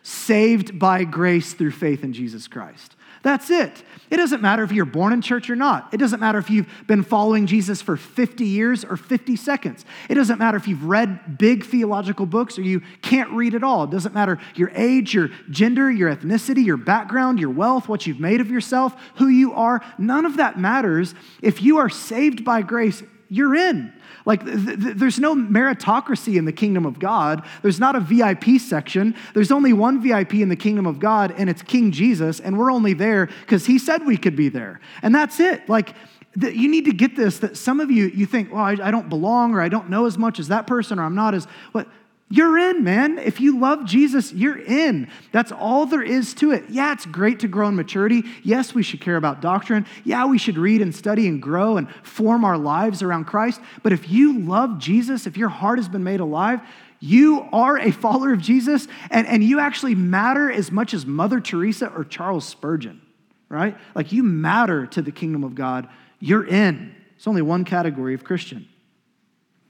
saved 0.02 0.78
by 0.78 1.04
grace 1.04 1.52
through 1.54 1.72
faith 1.72 2.04
in 2.04 2.12
Jesus 2.12 2.48
Christ. 2.48 2.95
That's 3.26 3.50
it. 3.50 3.82
It 4.08 4.18
doesn't 4.18 4.40
matter 4.40 4.62
if 4.62 4.70
you're 4.70 4.84
born 4.84 5.12
in 5.12 5.20
church 5.20 5.50
or 5.50 5.56
not. 5.56 5.92
It 5.92 5.96
doesn't 5.96 6.20
matter 6.20 6.38
if 6.38 6.48
you've 6.48 6.68
been 6.86 7.02
following 7.02 7.48
Jesus 7.48 7.82
for 7.82 7.96
50 7.96 8.44
years 8.44 8.84
or 8.84 8.96
50 8.96 9.34
seconds. 9.34 9.84
It 10.08 10.14
doesn't 10.14 10.38
matter 10.38 10.56
if 10.56 10.68
you've 10.68 10.84
read 10.84 11.36
big 11.36 11.64
theological 11.64 12.24
books 12.24 12.56
or 12.56 12.62
you 12.62 12.82
can't 13.02 13.28
read 13.32 13.56
at 13.56 13.64
all. 13.64 13.82
It 13.82 13.90
doesn't 13.90 14.14
matter 14.14 14.38
your 14.54 14.70
age, 14.76 15.12
your 15.12 15.30
gender, 15.50 15.90
your 15.90 16.14
ethnicity, 16.14 16.64
your 16.64 16.76
background, 16.76 17.40
your 17.40 17.50
wealth, 17.50 17.88
what 17.88 18.06
you've 18.06 18.20
made 18.20 18.40
of 18.40 18.48
yourself, 18.48 18.94
who 19.16 19.26
you 19.26 19.54
are. 19.54 19.82
None 19.98 20.24
of 20.24 20.36
that 20.36 20.56
matters. 20.56 21.16
If 21.42 21.60
you 21.60 21.78
are 21.78 21.88
saved 21.88 22.44
by 22.44 22.62
grace, 22.62 23.02
you're 23.28 23.56
in. 23.56 23.92
Like, 24.26 24.44
th- 24.44 24.64
th- 24.64 24.96
there's 24.96 25.18
no 25.18 25.34
meritocracy 25.34 26.36
in 26.36 26.44
the 26.44 26.52
kingdom 26.52 26.84
of 26.84 26.98
God. 26.98 27.46
There's 27.62 27.80
not 27.80 27.94
a 27.94 28.00
VIP 28.00 28.60
section. 28.60 29.14
There's 29.32 29.52
only 29.52 29.72
one 29.72 30.02
VIP 30.02 30.34
in 30.34 30.50
the 30.50 30.56
kingdom 30.56 30.84
of 30.84 30.98
God, 30.98 31.32
and 31.38 31.48
it's 31.48 31.62
King 31.62 31.92
Jesus, 31.92 32.40
and 32.40 32.58
we're 32.58 32.70
only 32.70 32.92
there 32.92 33.26
because 33.42 33.64
he 33.64 33.78
said 33.78 34.04
we 34.04 34.18
could 34.18 34.36
be 34.36 34.50
there. 34.50 34.80
And 35.00 35.14
that's 35.14 35.40
it. 35.40 35.66
Like, 35.68 35.94
you 36.38 36.68
need 36.68 36.84
to 36.84 36.92
get 36.92 37.16
this 37.16 37.38
that 37.38 37.56
some 37.56 37.80
of 37.80 37.90
you, 37.90 38.08
you 38.08 38.26
think, 38.26 38.52
well, 38.52 38.64
I, 38.64 38.72
I 38.72 38.90
don't 38.90 39.08
belong, 39.08 39.54
or 39.54 39.62
I 39.62 39.68
don't 39.68 39.88
know 39.88 40.04
as 40.04 40.18
much 40.18 40.38
as 40.38 40.48
that 40.48 40.66
person, 40.66 40.98
or 40.98 41.04
I'm 41.04 41.14
not 41.14 41.34
as 41.34 41.46
what. 41.72 41.88
You're 42.28 42.58
in, 42.58 42.82
man. 42.82 43.18
If 43.18 43.40
you 43.40 43.58
love 43.58 43.84
Jesus, 43.84 44.32
you're 44.32 44.58
in. 44.58 45.08
That's 45.30 45.52
all 45.52 45.86
there 45.86 46.02
is 46.02 46.34
to 46.34 46.50
it. 46.50 46.64
Yeah, 46.68 46.92
it's 46.92 47.06
great 47.06 47.38
to 47.40 47.48
grow 47.48 47.68
in 47.68 47.76
maturity. 47.76 48.24
Yes, 48.42 48.74
we 48.74 48.82
should 48.82 49.00
care 49.00 49.16
about 49.16 49.40
doctrine. 49.40 49.86
Yeah, 50.02 50.26
we 50.26 50.36
should 50.36 50.58
read 50.58 50.82
and 50.82 50.92
study 50.92 51.28
and 51.28 51.40
grow 51.40 51.76
and 51.76 51.88
form 52.02 52.44
our 52.44 52.58
lives 52.58 53.00
around 53.00 53.26
Christ. 53.26 53.60
But 53.84 53.92
if 53.92 54.10
you 54.10 54.40
love 54.40 54.78
Jesus, 54.78 55.28
if 55.28 55.36
your 55.36 55.48
heart 55.48 55.78
has 55.78 55.88
been 55.88 56.02
made 56.02 56.18
alive, 56.18 56.60
you 56.98 57.46
are 57.52 57.78
a 57.78 57.92
follower 57.92 58.32
of 58.32 58.40
Jesus 58.40 58.88
and, 59.10 59.26
and 59.28 59.44
you 59.44 59.60
actually 59.60 59.94
matter 59.94 60.50
as 60.50 60.72
much 60.72 60.94
as 60.94 61.06
Mother 61.06 61.40
Teresa 61.40 61.92
or 61.94 62.02
Charles 62.02 62.44
Spurgeon, 62.44 63.00
right? 63.48 63.76
Like 63.94 64.10
you 64.10 64.24
matter 64.24 64.86
to 64.88 65.02
the 65.02 65.12
kingdom 65.12 65.44
of 65.44 65.54
God. 65.54 65.88
You're 66.18 66.46
in. 66.46 66.92
It's 67.16 67.28
only 67.28 67.42
one 67.42 67.64
category 67.64 68.14
of 68.14 68.24
Christian. 68.24 68.66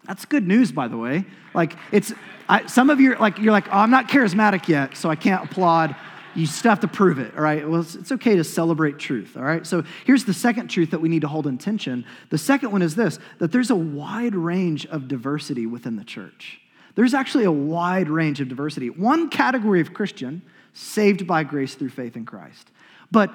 That's 0.07 0.25
good 0.25 0.47
news, 0.47 0.73
by 0.73 0.89
the 0.89 0.97
way. 0.97 1.25
Like 1.55 1.77
it's 1.93 2.13
I, 2.49 2.67
some 2.67 2.91
of 2.91 3.01
you 3.01 3.17
like 3.17 3.39
you're 3.39 3.53
like, 3.53 3.69
oh, 3.69 3.79
I'm 3.79 3.91
not 3.91 4.09
charismatic 4.09 4.69
yet, 4.69 4.97
so 4.97 5.11
I 5.11 5.17
can't 5.17 5.45
applaud. 5.45 5.97
You 6.35 6.47
still 6.47 6.71
have 6.71 6.81
to 6.81 6.89
prove 6.89 7.19
it, 7.19 7.35
all 7.35 7.43
right? 7.43 7.67
Well, 7.67 7.81
it's, 7.81 7.95
it's 7.95 8.13
okay 8.13 8.37
to 8.37 8.45
celebrate 8.45 8.99
truth, 8.99 9.39
all 9.39 9.43
right? 9.43 9.67
So 9.67 9.85
here's 10.05 10.27
the 10.27 10.35
second 10.35 10.69
truth 10.69 10.91
that 10.91 11.01
we 11.01 11.09
need 11.09 11.23
to 11.23 11.29
hold 11.29 11.47
in 11.47 11.57
tension. 11.57 12.05
The 12.29 12.37
second 12.37 12.73
one 12.73 12.83
is 12.83 12.95
this 12.95 13.19
that 13.39 13.53
there's 13.53 13.71
a 13.71 13.77
wide 13.77 14.35
range 14.35 14.87
of 14.87 15.09
diversity 15.09 15.67
within 15.67 15.97
the 15.97 16.05
church. 16.05 16.61
There's 16.95 17.15
actually 17.15 17.45
a 17.45 17.53
wide 17.53 18.09
range 18.09 18.41
of 18.41 18.49
diversity. 18.49 18.91
One 18.91 19.29
category 19.29 19.81
of 19.81 19.93
Christian, 19.93 20.43
saved 20.73 21.27
by 21.27 21.43
grace 21.45 21.75
through 21.75 21.91
faith 21.91 22.17
in 22.17 22.25
Christ, 22.25 22.71
but 23.11 23.31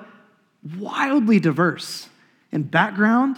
wildly 0.78 1.40
diverse 1.40 2.08
in 2.52 2.64
background, 2.64 3.38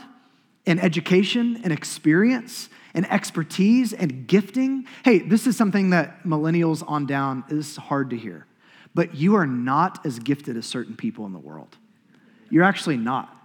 in 0.66 0.80
education, 0.80 1.62
in 1.64 1.72
experience, 1.72 2.70
and 2.94 3.10
expertise 3.12 3.94
and 3.94 4.28
gifting. 4.28 4.86
Hey, 5.04 5.20
this 5.20 5.48
is 5.48 5.58
something 5.58 5.92
that 5.92 6.24
millennials 6.24 6.84
on 6.88 7.06
down 7.06 7.44
is 7.50 7.76
hard 7.76 8.10
to 8.12 8.18
hear. 8.18 8.46
But 8.96 9.16
you 9.16 9.36
are 9.36 9.48
not 9.48 10.06
as 10.06 10.20
gifted 10.20 10.56
as 10.58 10.66
certain 10.66 10.96
people 10.96 11.26
in 11.26 11.34
the 11.34 11.40
world. 11.40 11.78
You're 12.50 12.64
actually 12.64 12.98
not. 12.98 13.36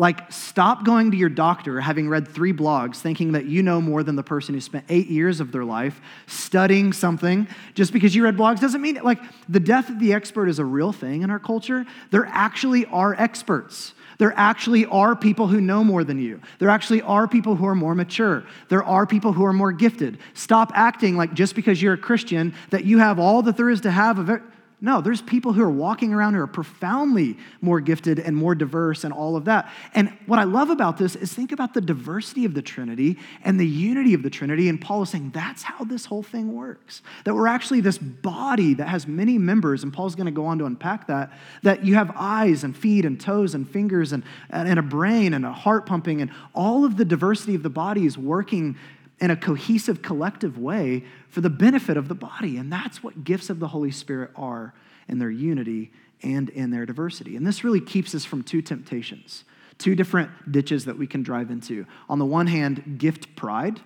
Like, 0.00 0.32
stop 0.32 0.82
going 0.82 1.10
to 1.10 1.16
your 1.18 1.28
doctor 1.28 1.78
having 1.78 2.08
read 2.08 2.26
three 2.26 2.54
blogs 2.54 2.96
thinking 2.96 3.32
that 3.32 3.44
you 3.44 3.62
know 3.62 3.82
more 3.82 4.02
than 4.02 4.16
the 4.16 4.22
person 4.22 4.54
who 4.54 4.60
spent 4.62 4.86
eight 4.88 5.08
years 5.08 5.40
of 5.40 5.52
their 5.52 5.62
life 5.62 6.00
studying 6.26 6.94
something. 6.94 7.46
Just 7.74 7.92
because 7.92 8.14
you 8.14 8.24
read 8.24 8.34
blogs 8.34 8.60
doesn't 8.60 8.80
mean, 8.80 8.96
it. 8.96 9.04
like, 9.04 9.20
the 9.50 9.60
death 9.60 9.90
of 9.90 10.00
the 10.00 10.14
expert 10.14 10.48
is 10.48 10.58
a 10.58 10.64
real 10.64 10.90
thing 10.90 11.20
in 11.20 11.30
our 11.30 11.38
culture. 11.38 11.84
There 12.12 12.24
actually 12.24 12.86
are 12.86 13.12
experts. 13.12 13.92
There 14.16 14.32
actually 14.38 14.86
are 14.86 15.14
people 15.14 15.48
who 15.48 15.60
know 15.60 15.84
more 15.84 16.02
than 16.02 16.18
you. 16.18 16.40
There 16.60 16.70
actually 16.70 17.02
are 17.02 17.28
people 17.28 17.54
who 17.54 17.66
are 17.66 17.74
more 17.74 17.94
mature. 17.94 18.44
There 18.70 18.82
are 18.82 19.06
people 19.06 19.34
who 19.34 19.44
are 19.44 19.52
more 19.52 19.70
gifted. 19.70 20.16
Stop 20.32 20.72
acting 20.74 21.18
like 21.18 21.34
just 21.34 21.54
because 21.54 21.82
you're 21.82 21.92
a 21.92 21.98
Christian 21.98 22.54
that 22.70 22.86
you 22.86 22.96
have 23.00 23.18
all 23.18 23.42
that 23.42 23.58
there 23.58 23.68
is 23.68 23.82
to 23.82 23.90
have 23.90 24.18
of 24.18 24.30
it. 24.30 24.40
No, 24.82 25.02
there's 25.02 25.20
people 25.20 25.52
who 25.52 25.62
are 25.62 25.70
walking 25.70 26.14
around 26.14 26.34
who 26.34 26.40
are 26.40 26.46
profoundly 26.46 27.36
more 27.60 27.80
gifted 27.80 28.18
and 28.18 28.34
more 28.34 28.54
diverse 28.54 29.04
and 29.04 29.12
all 29.12 29.36
of 29.36 29.44
that. 29.44 29.70
And 29.94 30.16
what 30.24 30.38
I 30.38 30.44
love 30.44 30.70
about 30.70 30.96
this 30.96 31.14
is 31.16 31.32
think 31.34 31.52
about 31.52 31.74
the 31.74 31.82
diversity 31.82 32.46
of 32.46 32.54
the 32.54 32.62
Trinity 32.62 33.18
and 33.44 33.60
the 33.60 33.66
unity 33.66 34.14
of 34.14 34.22
the 34.22 34.30
Trinity. 34.30 34.70
And 34.70 34.80
Paul 34.80 35.02
is 35.02 35.10
saying 35.10 35.32
that's 35.34 35.62
how 35.62 35.84
this 35.84 36.06
whole 36.06 36.22
thing 36.22 36.54
works. 36.54 37.02
That 37.24 37.34
we're 37.34 37.46
actually 37.46 37.82
this 37.82 37.98
body 37.98 38.72
that 38.74 38.88
has 38.88 39.06
many 39.06 39.36
members, 39.36 39.82
and 39.82 39.92
Paul's 39.92 40.14
going 40.14 40.26
to 40.26 40.32
go 40.32 40.46
on 40.46 40.58
to 40.60 40.64
unpack 40.64 41.06
that, 41.08 41.30
that 41.62 41.84
you 41.84 41.96
have 41.96 42.12
eyes 42.16 42.64
and 42.64 42.74
feet 42.74 43.04
and 43.04 43.20
toes 43.20 43.54
and 43.54 43.68
fingers 43.68 44.14
and, 44.14 44.24
and 44.48 44.78
a 44.78 44.82
brain 44.82 45.34
and 45.34 45.44
a 45.44 45.52
heart 45.52 45.84
pumping, 45.84 46.22
and 46.22 46.30
all 46.54 46.86
of 46.86 46.96
the 46.96 47.04
diversity 47.04 47.54
of 47.54 47.62
the 47.62 47.70
body 47.70 48.06
is 48.06 48.16
working 48.16 48.78
in 49.20 49.30
a 49.30 49.36
cohesive, 49.36 50.02
collective 50.02 50.58
way 50.58 51.04
for 51.28 51.40
the 51.40 51.50
benefit 51.50 51.96
of 51.96 52.08
the 52.08 52.14
body. 52.14 52.56
And 52.56 52.72
that's 52.72 53.02
what 53.02 53.22
gifts 53.24 53.50
of 53.50 53.60
the 53.60 53.68
Holy 53.68 53.90
Spirit 53.90 54.30
are 54.34 54.74
in 55.08 55.18
their 55.18 55.30
unity 55.30 55.92
and 56.22 56.48
in 56.50 56.70
their 56.70 56.86
diversity. 56.86 57.36
And 57.36 57.46
this 57.46 57.62
really 57.62 57.80
keeps 57.80 58.14
us 58.14 58.24
from 58.24 58.42
two 58.42 58.62
temptations, 58.62 59.44
two 59.78 59.94
different 59.94 60.50
ditches 60.50 60.86
that 60.86 60.96
we 60.96 61.06
can 61.06 61.22
drive 61.22 61.50
into. 61.50 61.86
On 62.08 62.18
the 62.18 62.24
one 62.24 62.46
hand, 62.46 62.98
gift 62.98 63.36
pride, 63.36 63.80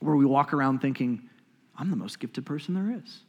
where 0.00 0.16
we 0.16 0.24
walk 0.24 0.52
around 0.52 0.80
thinking, 0.80 1.28
I'm 1.76 1.90
the 1.90 1.96
most 1.96 2.18
gifted 2.18 2.46
person 2.46 2.74
there 2.74 3.00
is. 3.04 3.20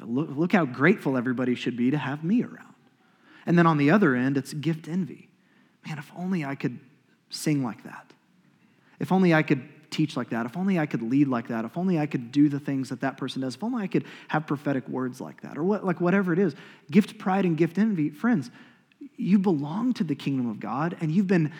Look, 0.00 0.28
look 0.30 0.52
how 0.52 0.64
grateful 0.64 1.16
everybody 1.16 1.54
should 1.54 1.76
be 1.76 1.90
to 1.90 1.98
have 1.98 2.22
me 2.24 2.42
around. 2.42 2.74
And 3.46 3.58
then 3.58 3.66
on 3.66 3.78
the 3.78 3.90
other 3.90 4.14
end, 4.14 4.36
it's 4.36 4.52
gift 4.52 4.88
envy. 4.88 5.28
Man, 5.86 5.98
if 5.98 6.12
only 6.16 6.44
I 6.44 6.54
could 6.54 6.78
sing 7.30 7.62
like 7.62 7.84
that. 7.84 8.12
If 8.98 9.12
only 9.12 9.34
I 9.34 9.42
could 9.42 9.68
teach 9.90 10.16
like 10.16 10.30
that. 10.30 10.46
If 10.46 10.56
only 10.56 10.78
I 10.78 10.86
could 10.86 11.02
lead 11.02 11.28
like 11.28 11.48
that. 11.48 11.64
If 11.64 11.76
only 11.76 11.98
I 11.98 12.06
could 12.06 12.30
do 12.32 12.48
the 12.48 12.60
things 12.60 12.88
that 12.90 13.00
that 13.00 13.16
person 13.16 13.42
does. 13.42 13.54
If 13.54 13.64
only 13.64 13.82
I 13.82 13.86
could 13.86 14.04
have 14.28 14.46
prophetic 14.46 14.88
words 14.88 15.20
like 15.20 15.40
that 15.42 15.56
or 15.56 15.64
what, 15.64 15.84
like 15.84 16.00
whatever 16.00 16.32
it 16.32 16.38
is. 16.38 16.54
Gift 16.90 17.18
pride 17.18 17.44
and 17.44 17.56
gift 17.56 17.78
envy. 17.78 18.10
Friends, 18.10 18.50
you 19.16 19.38
belong 19.38 19.92
to 19.94 20.04
the 20.04 20.14
kingdom 20.14 20.48
of 20.48 20.60
God 20.60 20.96
and 21.00 21.10
you've 21.10 21.26
been, 21.26 21.52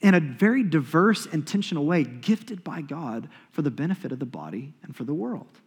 in 0.00 0.14
a 0.14 0.20
very 0.20 0.62
diverse, 0.62 1.26
intentional 1.26 1.86
way, 1.86 2.04
gifted 2.04 2.64
by 2.64 2.82
God 2.82 3.28
for 3.50 3.62
the 3.62 3.70
benefit 3.70 4.12
of 4.12 4.18
the 4.18 4.26
body 4.26 4.74
and 4.82 4.96
for 4.96 5.04
the 5.04 5.14
world. 5.14 5.60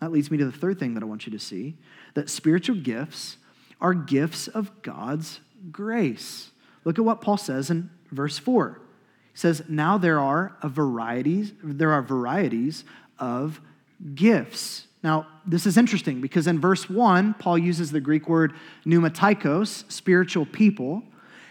That 0.00 0.12
leads 0.12 0.30
me 0.30 0.38
to 0.38 0.44
the 0.44 0.52
third 0.52 0.78
thing 0.78 0.94
that 0.94 1.02
I 1.02 1.06
want 1.06 1.26
you 1.26 1.32
to 1.32 1.38
see 1.38 1.76
that 2.14 2.30
spiritual 2.30 2.76
gifts 2.76 3.36
are 3.80 3.94
gifts 3.94 4.48
of 4.48 4.82
God's 4.82 5.40
grace. 5.70 6.50
Look 6.84 6.98
at 6.98 7.04
what 7.04 7.20
Paul 7.20 7.36
says 7.36 7.70
in 7.70 7.90
verse 8.10 8.38
4. 8.38 8.80
Says, 9.40 9.62
Now 9.70 9.96
there 9.96 10.20
are 10.20 10.54
a 10.60 10.68
varieties, 10.68 11.54
there 11.64 11.92
are 11.92 12.02
varieties 12.02 12.84
of 13.18 13.58
gifts. 14.14 14.86
Now, 15.02 15.28
this 15.46 15.64
is 15.64 15.78
interesting 15.78 16.20
because 16.20 16.46
in 16.46 16.60
verse 16.60 16.90
1, 16.90 17.32
Paul 17.38 17.56
uses 17.56 17.90
the 17.90 18.00
Greek 18.00 18.28
word 18.28 18.52
pneumatikos, 18.84 19.90
spiritual 19.90 20.44
people. 20.44 21.02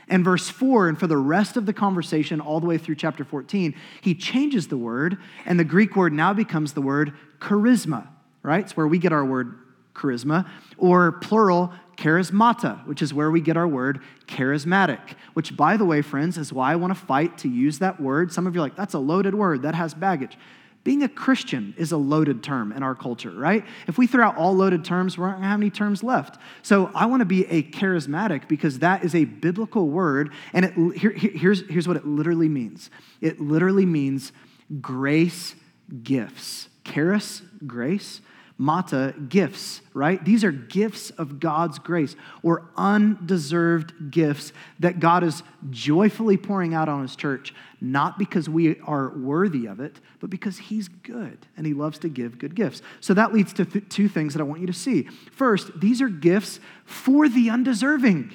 And 0.08 0.24
verse 0.24 0.50
4, 0.50 0.90
and 0.90 1.00
for 1.00 1.08
the 1.08 1.18
rest 1.18 1.58
of 1.58 1.66
the 1.66 1.74
conversation, 1.74 2.40
all 2.40 2.60
the 2.60 2.68
way 2.68 2.78
through 2.78 2.94
chapter 2.94 3.24
14, 3.24 3.74
he 4.02 4.14
changes 4.14 4.68
the 4.68 4.78
word, 4.78 5.18
and 5.48 5.60
the 5.60 5.64
Greek 5.64 5.96
word 5.96 6.14
now 6.14 6.32
becomes 6.32 6.74
the 6.74 6.82
word 6.82 7.14
charisma, 7.40 8.08
right? 8.44 8.64
It's 8.64 8.78
where 8.78 8.88
we 8.88 9.00
get 9.00 9.14
our 9.14 9.26
word 9.26 9.56
charisma, 9.96 10.48
or 10.78 11.14
plural, 11.14 11.74
charismata, 12.00 12.86
which 12.88 13.02
is 13.02 13.14
where 13.14 13.30
we 13.30 13.42
get 13.42 13.58
our 13.58 13.68
word 13.68 14.00
charismatic, 14.26 15.02
which, 15.34 15.56
by 15.58 15.76
the 15.76 15.84
way, 15.84 16.02
friends, 16.02 16.38
is 16.38 16.54
why 16.54 16.72
I 16.72 16.78
want 16.78 16.96
to 16.96 17.00
fight 17.00 17.38
to 17.40 17.50
use 17.50 17.80
that 17.80 18.00
word. 18.00 18.32
Some 18.32 18.48
of 18.48 18.56
you 18.56 18.62
are 18.62 18.64
like, 18.64 18.76
that's 18.78 18.94
a 18.94 19.00
loaded 19.00 19.36
word, 19.36 19.64
that 19.64 19.76
has 19.76 19.94
baggage. 19.94 20.38
Being 20.86 21.04
a 21.04 21.10
Christian 21.10 21.74
is 21.78 21.92
a 21.92 21.98
loaded 21.98 22.42
term 22.42 22.72
in 22.72 22.84
our 22.84 22.96
culture, 22.96 23.32
right? 23.32 23.66
If 23.88 23.98
we 23.98 24.08
throw 24.08 24.26
out 24.26 24.38
all 24.38 24.56
loaded 24.56 24.86
terms, 24.86 25.18
we 25.18 25.26
aren't 25.26 25.36
going 25.36 25.44
to 25.44 25.50
have 25.50 25.60
any 25.60 25.70
terms 25.70 26.02
left. 26.04 26.40
So 26.62 26.90
I 26.96 27.06
want 27.06 27.20
to 27.20 27.26
be 27.26 27.46
a 27.48 27.64
charismatic 27.64 28.48
because 28.48 28.80
that 28.80 29.04
is 29.04 29.14
a 29.14 29.26
biblical 29.26 29.90
word, 29.90 30.32
and 30.54 30.66
it, 30.66 30.98
here, 30.98 31.12
here's, 31.12 31.70
here's 31.70 31.88
what 31.88 31.98
it 31.98 32.08
literally 32.08 32.50
means 32.50 32.90
it 33.20 33.42
literally 33.42 33.86
means 33.86 34.32
grace 34.80 35.54
gifts. 36.02 36.70
Charis, 36.86 37.42
grace, 37.68 38.22
mata, 38.62 39.16
gifts, 39.30 39.80
right? 39.94 40.24
These 40.24 40.44
are 40.44 40.52
gifts 40.52 41.12
of 41.12 41.40
God's 41.40 41.80
grace 41.80 42.18
or 42.44 42.70
undeserved 42.76 44.12
gifts 44.12 44.52
that 44.80 45.00
God 45.00 45.24
is 45.24 45.44
joyfully 45.70 46.36
pouring 46.36 46.74
out 46.74 46.90
on 46.90 47.02
his 47.02 47.16
church, 47.16 47.56
not 47.80 48.20
because 48.20 48.50
we 48.50 48.78
are 48.82 49.18
worthy 49.18 49.66
of 49.66 49.80
it, 49.80 50.02
but 50.20 50.30
because 50.30 50.58
he's 50.58 50.90
good 50.90 51.38
and 51.56 51.66
he 51.66 51.74
loves 51.74 52.00
to 52.00 52.10
give 52.10 52.38
good 52.38 52.54
gifts. 52.54 52.82
So 53.00 53.14
that 53.14 53.34
leads 53.34 53.54
to 53.54 53.66
th- 53.66 53.88
two 53.88 54.10
things 54.10 54.34
that 54.34 54.42
I 54.42 54.44
want 54.44 54.60
you 54.60 54.68
to 54.68 54.74
see. 54.74 55.04
First, 55.32 55.80
these 55.80 56.02
are 56.02 56.10
gifts 56.10 56.60
for 56.84 57.30
the 57.30 57.50
undeserving. 57.50 58.30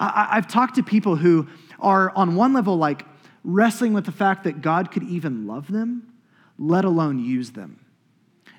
I- 0.00 0.28
I've 0.30 0.48
talked 0.48 0.76
to 0.76 0.82
people 0.82 1.16
who 1.16 1.46
are, 1.78 2.10
on 2.16 2.36
one 2.36 2.54
level, 2.54 2.78
like 2.78 3.04
wrestling 3.44 3.92
with 3.92 4.06
the 4.06 4.12
fact 4.12 4.44
that 4.44 4.62
God 4.62 4.90
could 4.90 5.02
even 5.02 5.46
love 5.46 5.70
them, 5.70 6.10
let 6.58 6.86
alone 6.86 7.18
use 7.18 7.50
them. 7.50 7.80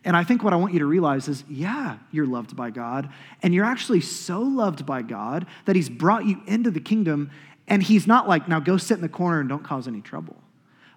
And 0.07 0.15
I 0.15 0.23
think 0.23 0.41
what 0.41 0.53
I 0.53 0.55
want 0.55 0.71
you 0.71 0.79
to 0.79 0.85
realize 0.85 1.27
is 1.27 1.43
yeah, 1.49 1.97
you're 2.11 2.25
loved 2.25 2.55
by 2.55 2.69
God. 2.69 3.09
And 3.43 3.53
you're 3.53 3.65
actually 3.65 3.99
so 3.99 4.39
loved 4.39 4.85
by 4.85 5.01
God 5.01 5.45
that 5.65 5.75
He's 5.75 5.89
brought 5.89 6.25
you 6.25 6.41
into 6.47 6.71
the 6.71 6.79
kingdom. 6.79 7.29
And 7.67 7.83
He's 7.83 8.07
not 8.07 8.25
like, 8.25 8.47
now 8.47 8.61
go 8.61 8.77
sit 8.77 8.95
in 8.95 9.01
the 9.01 9.09
corner 9.09 9.41
and 9.41 9.49
don't 9.49 9.65
cause 9.65 9.85
any 9.85 9.99
trouble. 9.99 10.37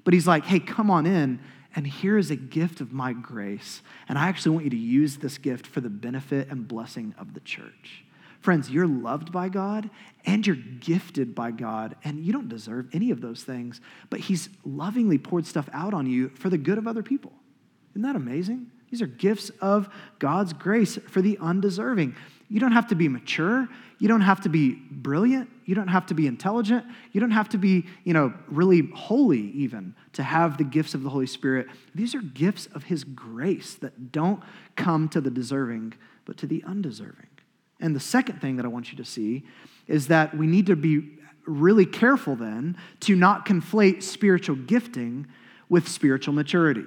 But 0.04 0.14
He's 0.14 0.28
like, 0.28 0.44
hey, 0.44 0.60
come 0.60 0.92
on 0.92 1.06
in. 1.06 1.40
And 1.74 1.88
here 1.88 2.18
is 2.18 2.30
a 2.30 2.36
gift 2.36 2.80
of 2.80 2.92
my 2.92 3.12
grace. 3.12 3.82
And 4.08 4.16
I 4.16 4.28
actually 4.28 4.52
want 4.52 4.64
you 4.64 4.70
to 4.70 4.76
use 4.76 5.16
this 5.16 5.38
gift 5.38 5.66
for 5.66 5.80
the 5.80 5.90
benefit 5.90 6.48
and 6.48 6.68
blessing 6.68 7.12
of 7.18 7.34
the 7.34 7.40
church. 7.40 8.04
Friends, 8.38 8.70
you're 8.70 8.86
loved 8.86 9.32
by 9.32 9.48
God 9.48 9.90
and 10.24 10.46
you're 10.46 10.56
gifted 10.56 11.34
by 11.34 11.50
God, 11.50 11.96
and 12.04 12.20
you 12.20 12.32
don't 12.32 12.48
deserve 12.48 12.88
any 12.92 13.10
of 13.10 13.20
those 13.20 13.42
things, 13.42 13.80
but 14.08 14.20
He's 14.20 14.50
lovingly 14.64 15.18
poured 15.18 15.46
stuff 15.46 15.68
out 15.72 15.94
on 15.94 16.06
you 16.06 16.28
for 16.28 16.48
the 16.48 16.58
good 16.58 16.78
of 16.78 16.86
other 16.86 17.02
people. 17.02 17.32
Isn't 17.92 18.02
that 18.02 18.14
amazing? 18.16 18.70
These 18.90 19.03
are 19.03 19.07
gifts 19.07 19.50
of 19.61 19.88
God's 20.18 20.53
grace 20.53 20.98
for 21.09 21.22
the 21.22 21.38
undeserving. 21.38 22.16
You 22.48 22.59
don't 22.59 22.72
have 22.72 22.88
to 22.88 22.96
be 22.96 23.09
mature. 23.09 23.68
You 24.00 24.09
don't 24.09 24.22
have 24.22 24.40
to 24.40 24.48
be 24.48 24.72
brilliant. 24.90 25.48
You 25.64 25.76
don't 25.76 25.88
have 25.88 26.07
to 26.07 26.14
be 26.14 26.26
intelligent. 26.26 26.85
You 27.12 27.20
don't 27.20 27.31
have 27.31 27.48
to 27.50 27.59
be, 27.59 27.87
you 28.03 28.12
know, 28.12 28.35
really 28.48 28.88
holy 28.94 29.50
even 29.53 29.94
to 30.14 30.24
have 30.24 30.59
the 30.59 30.64
gifts 30.64 30.94
of 30.94 31.05
the 31.05 31.11
Holy 31.11 31.26
Spirit. 31.26 31.68
These 31.94 32.14
are 32.16 32.20
gifts 32.20 32.66
of 32.74 32.85
His 32.85 33.05
grace 33.05 33.74
that 33.76 34.11
don't 34.11 34.42
come 34.74 35.09
to 35.11 35.20
the 35.20 35.31
deserving, 35.31 35.94
but 36.24 36.37
to 36.38 36.46
the 36.46 36.64
undeserving. 36.66 37.29
And 37.79 37.94
the 37.94 38.00
second 38.00 38.40
thing 38.40 38.57
that 38.57 38.64
I 38.64 38.68
want 38.68 38.90
you 38.90 38.96
to 38.98 39.05
see 39.05 39.44
is 39.87 40.09
that 40.09 40.37
we 40.37 40.46
need 40.46 40.66
to 40.66 40.76
be 40.76 41.18
really 41.46 41.87
careful 41.87 42.35
then 42.35 42.76
to 43.00 43.14
not 43.14 43.46
conflate 43.46 44.03
spiritual 44.03 44.57
gifting 44.57 45.26
with 45.68 45.88
spiritual 45.88 46.35
maturity. 46.35 46.85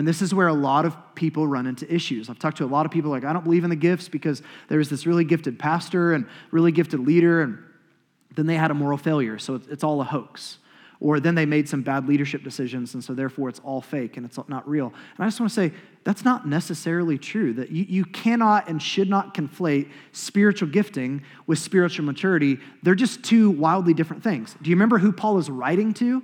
And 0.00 0.08
this 0.08 0.22
is 0.22 0.32
where 0.32 0.48
a 0.48 0.54
lot 0.54 0.86
of 0.86 0.96
people 1.14 1.46
run 1.46 1.66
into 1.66 1.84
issues. 1.94 2.30
I've 2.30 2.38
talked 2.38 2.56
to 2.56 2.64
a 2.64 2.66
lot 2.66 2.86
of 2.86 2.90
people 2.90 3.10
like, 3.10 3.22
I 3.22 3.34
don't 3.34 3.44
believe 3.44 3.64
in 3.64 3.70
the 3.70 3.76
gifts 3.76 4.08
because 4.08 4.40
there 4.68 4.78
was 4.78 4.88
this 4.88 5.04
really 5.04 5.24
gifted 5.24 5.58
pastor 5.58 6.14
and 6.14 6.24
really 6.50 6.72
gifted 6.72 7.00
leader, 7.00 7.42
and 7.42 7.58
then 8.34 8.46
they 8.46 8.54
had 8.54 8.70
a 8.70 8.74
moral 8.74 8.96
failure, 8.96 9.38
so 9.38 9.60
it's 9.68 9.84
all 9.84 10.00
a 10.00 10.04
hoax. 10.04 10.56
Or 11.00 11.20
then 11.20 11.34
they 11.34 11.44
made 11.44 11.68
some 11.68 11.82
bad 11.82 12.08
leadership 12.08 12.42
decisions, 12.42 12.94
and 12.94 13.04
so 13.04 13.12
therefore 13.12 13.50
it's 13.50 13.58
all 13.58 13.82
fake 13.82 14.16
and 14.16 14.24
it's 14.24 14.38
not 14.48 14.66
real. 14.66 14.86
And 14.86 15.18
I 15.18 15.26
just 15.26 15.38
want 15.38 15.50
to 15.50 15.54
say 15.54 15.72
that's 16.02 16.24
not 16.24 16.48
necessarily 16.48 17.18
true, 17.18 17.52
that 17.52 17.70
you, 17.70 17.84
you 17.86 18.06
cannot 18.06 18.70
and 18.70 18.82
should 18.82 19.10
not 19.10 19.34
conflate 19.34 19.90
spiritual 20.12 20.70
gifting 20.70 21.22
with 21.46 21.58
spiritual 21.58 22.06
maturity. 22.06 22.56
They're 22.82 22.94
just 22.94 23.22
two 23.22 23.50
wildly 23.50 23.92
different 23.92 24.22
things. 24.22 24.56
Do 24.62 24.70
you 24.70 24.76
remember 24.76 24.96
who 24.96 25.12
Paul 25.12 25.36
is 25.36 25.50
writing 25.50 25.92
to? 25.92 26.22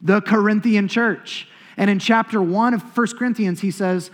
The 0.00 0.20
Corinthian 0.22 0.88
church. 0.88 1.46
And 1.76 1.90
in 1.90 1.98
chapter 1.98 2.42
one 2.42 2.74
of 2.74 2.96
1 2.96 3.06
Corinthians, 3.18 3.60
he 3.60 3.70
says, 3.70 4.10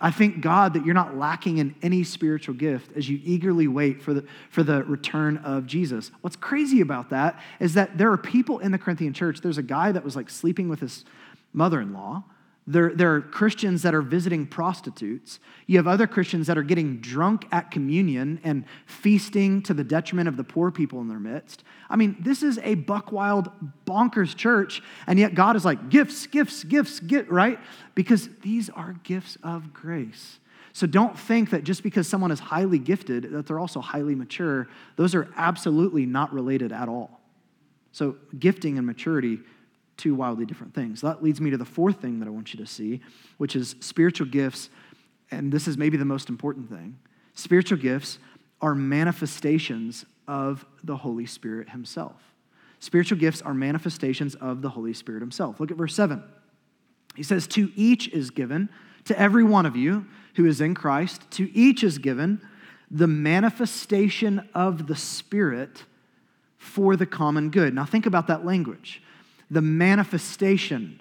I 0.00 0.10
thank 0.10 0.40
God 0.40 0.74
that 0.74 0.84
you're 0.84 0.94
not 0.94 1.16
lacking 1.16 1.58
in 1.58 1.76
any 1.80 2.02
spiritual 2.02 2.56
gift 2.56 2.96
as 2.96 3.08
you 3.08 3.20
eagerly 3.22 3.68
wait 3.68 4.02
for 4.02 4.12
the, 4.12 4.24
for 4.50 4.64
the 4.64 4.82
return 4.82 5.36
of 5.38 5.64
Jesus. 5.66 6.10
What's 6.22 6.34
crazy 6.34 6.80
about 6.80 7.10
that 7.10 7.40
is 7.60 7.74
that 7.74 7.96
there 7.98 8.10
are 8.10 8.18
people 8.18 8.58
in 8.58 8.72
the 8.72 8.78
Corinthian 8.78 9.12
church. 9.12 9.40
There's 9.40 9.58
a 9.58 9.62
guy 9.62 9.92
that 9.92 10.04
was 10.04 10.16
like 10.16 10.28
sleeping 10.28 10.68
with 10.68 10.80
his 10.80 11.04
mother 11.52 11.80
in 11.80 11.92
law. 11.92 12.24
There, 12.64 12.94
there 12.94 13.12
are 13.12 13.20
Christians 13.20 13.82
that 13.82 13.92
are 13.92 14.02
visiting 14.02 14.46
prostitutes. 14.46 15.40
You 15.66 15.78
have 15.78 15.88
other 15.88 16.06
Christians 16.06 16.46
that 16.46 16.56
are 16.56 16.62
getting 16.62 17.00
drunk 17.00 17.46
at 17.50 17.72
communion 17.72 18.40
and 18.44 18.64
feasting 18.86 19.62
to 19.62 19.74
the 19.74 19.82
detriment 19.82 20.28
of 20.28 20.36
the 20.36 20.44
poor 20.44 20.70
people 20.70 21.00
in 21.00 21.08
their 21.08 21.18
midst. 21.18 21.64
I 21.90 21.96
mean, 21.96 22.16
this 22.20 22.44
is 22.44 22.60
a 22.62 22.76
buck 22.76 23.10
wild, 23.10 23.50
bonkers 23.84 24.36
church, 24.36 24.80
and 25.08 25.18
yet 25.18 25.34
God 25.34 25.56
is 25.56 25.64
like, 25.64 25.88
gifts, 25.88 26.28
gifts, 26.28 26.62
gifts, 26.62 27.00
get 27.00 27.30
right? 27.30 27.58
Because 27.96 28.28
these 28.42 28.70
are 28.70 28.94
gifts 29.02 29.36
of 29.42 29.72
grace. 29.72 30.38
So 30.72 30.86
don't 30.86 31.18
think 31.18 31.50
that 31.50 31.64
just 31.64 31.82
because 31.82 32.06
someone 32.06 32.30
is 32.30 32.40
highly 32.40 32.78
gifted, 32.78 33.32
that 33.32 33.46
they're 33.46 33.58
also 33.58 33.80
highly 33.80 34.14
mature. 34.14 34.68
Those 34.96 35.16
are 35.16 35.28
absolutely 35.36 36.06
not 36.06 36.32
related 36.32 36.72
at 36.72 36.88
all. 36.88 37.20
So 37.90 38.16
gifting 38.38 38.78
and 38.78 38.86
maturity 38.86 39.40
two 39.96 40.14
wildly 40.14 40.44
different 40.44 40.74
things. 40.74 41.00
That 41.00 41.22
leads 41.22 41.40
me 41.40 41.50
to 41.50 41.56
the 41.56 41.64
fourth 41.64 42.00
thing 42.00 42.18
that 42.20 42.26
I 42.26 42.30
want 42.30 42.54
you 42.54 42.60
to 42.60 42.66
see, 42.66 43.00
which 43.38 43.56
is 43.56 43.76
spiritual 43.80 44.26
gifts. 44.26 44.70
And 45.30 45.52
this 45.52 45.68
is 45.68 45.78
maybe 45.78 45.96
the 45.96 46.04
most 46.04 46.28
important 46.28 46.68
thing. 46.68 46.98
Spiritual 47.34 47.78
gifts 47.78 48.18
are 48.60 48.74
manifestations 48.74 50.04
of 50.28 50.64
the 50.84 50.96
Holy 50.96 51.26
Spirit 51.26 51.70
Himself. 51.70 52.34
Spiritual 52.80 53.18
gifts 53.18 53.42
are 53.42 53.54
manifestations 53.54 54.34
of 54.36 54.62
the 54.62 54.68
Holy 54.70 54.92
Spirit 54.92 55.20
Himself. 55.20 55.60
Look 55.60 55.70
at 55.70 55.76
verse 55.76 55.94
7. 55.94 56.22
He 57.14 57.22
says, 57.22 57.46
To 57.48 57.70
each 57.76 58.08
is 58.08 58.30
given, 58.30 58.68
to 59.04 59.18
every 59.18 59.44
one 59.44 59.66
of 59.66 59.76
you 59.76 60.06
who 60.34 60.46
is 60.46 60.60
in 60.60 60.74
Christ, 60.74 61.30
to 61.32 61.54
each 61.56 61.84
is 61.84 61.98
given 61.98 62.40
the 62.90 63.06
manifestation 63.06 64.48
of 64.54 64.86
the 64.86 64.96
Spirit 64.96 65.84
for 66.58 66.94
the 66.94 67.06
common 67.06 67.50
good. 67.50 67.74
Now, 67.74 67.84
think 67.84 68.06
about 68.06 68.28
that 68.28 68.44
language 68.44 69.02
the 69.52 69.62
manifestation 69.62 71.00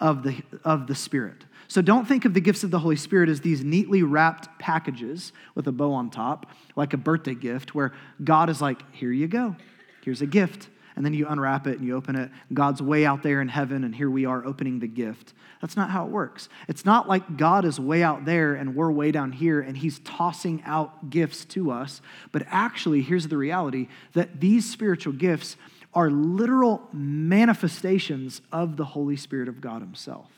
of 0.00 0.24
the, 0.24 0.36
of 0.64 0.86
the 0.88 0.94
Spirit. 0.94 1.44
So 1.68 1.80
don't 1.80 2.06
think 2.06 2.24
of 2.24 2.34
the 2.34 2.40
gifts 2.40 2.64
of 2.64 2.70
the 2.70 2.80
Holy 2.80 2.96
Spirit 2.96 3.28
as 3.28 3.40
these 3.40 3.64
neatly 3.64 4.02
wrapped 4.02 4.58
packages 4.58 5.32
with 5.54 5.66
a 5.68 5.72
bow 5.72 5.92
on 5.92 6.10
top, 6.10 6.50
like 6.76 6.92
a 6.92 6.98
birthday 6.98 7.34
gift, 7.34 7.74
where 7.74 7.92
God 8.22 8.50
is 8.50 8.60
like, 8.60 8.82
here 8.92 9.12
you 9.12 9.28
go, 9.28 9.56
here's 10.04 10.20
a 10.20 10.26
gift. 10.26 10.68
And 10.94 11.06
then 11.06 11.14
you 11.14 11.26
unwrap 11.26 11.66
it 11.66 11.78
and 11.78 11.86
you 11.86 11.96
open 11.96 12.16
it. 12.16 12.30
God's 12.52 12.82
way 12.82 13.06
out 13.06 13.22
there 13.22 13.40
in 13.40 13.48
heaven, 13.48 13.82
and 13.84 13.94
here 13.94 14.10
we 14.10 14.26
are 14.26 14.44
opening 14.44 14.80
the 14.80 14.86
gift. 14.86 15.32
That's 15.62 15.76
not 15.76 15.88
how 15.88 16.04
it 16.04 16.10
works. 16.10 16.48
It's 16.68 16.84
not 16.84 17.08
like 17.08 17.38
God 17.38 17.64
is 17.64 17.80
way 17.80 18.02
out 18.02 18.24
there 18.24 18.54
and 18.54 18.74
we're 18.74 18.90
way 18.90 19.12
down 19.12 19.30
here 19.30 19.60
and 19.60 19.76
He's 19.76 20.00
tossing 20.00 20.60
out 20.66 21.08
gifts 21.08 21.44
to 21.46 21.70
us. 21.70 22.02
But 22.32 22.42
actually, 22.48 23.00
here's 23.00 23.28
the 23.28 23.36
reality 23.36 23.86
that 24.12 24.40
these 24.40 24.68
spiritual 24.68 25.12
gifts 25.12 25.56
are 25.94 26.10
literal 26.10 26.82
manifestations 26.92 28.40
of 28.50 28.76
the 28.76 28.84
Holy 28.84 29.16
Spirit 29.16 29.48
of 29.48 29.60
God 29.60 29.82
Himself 29.82 30.30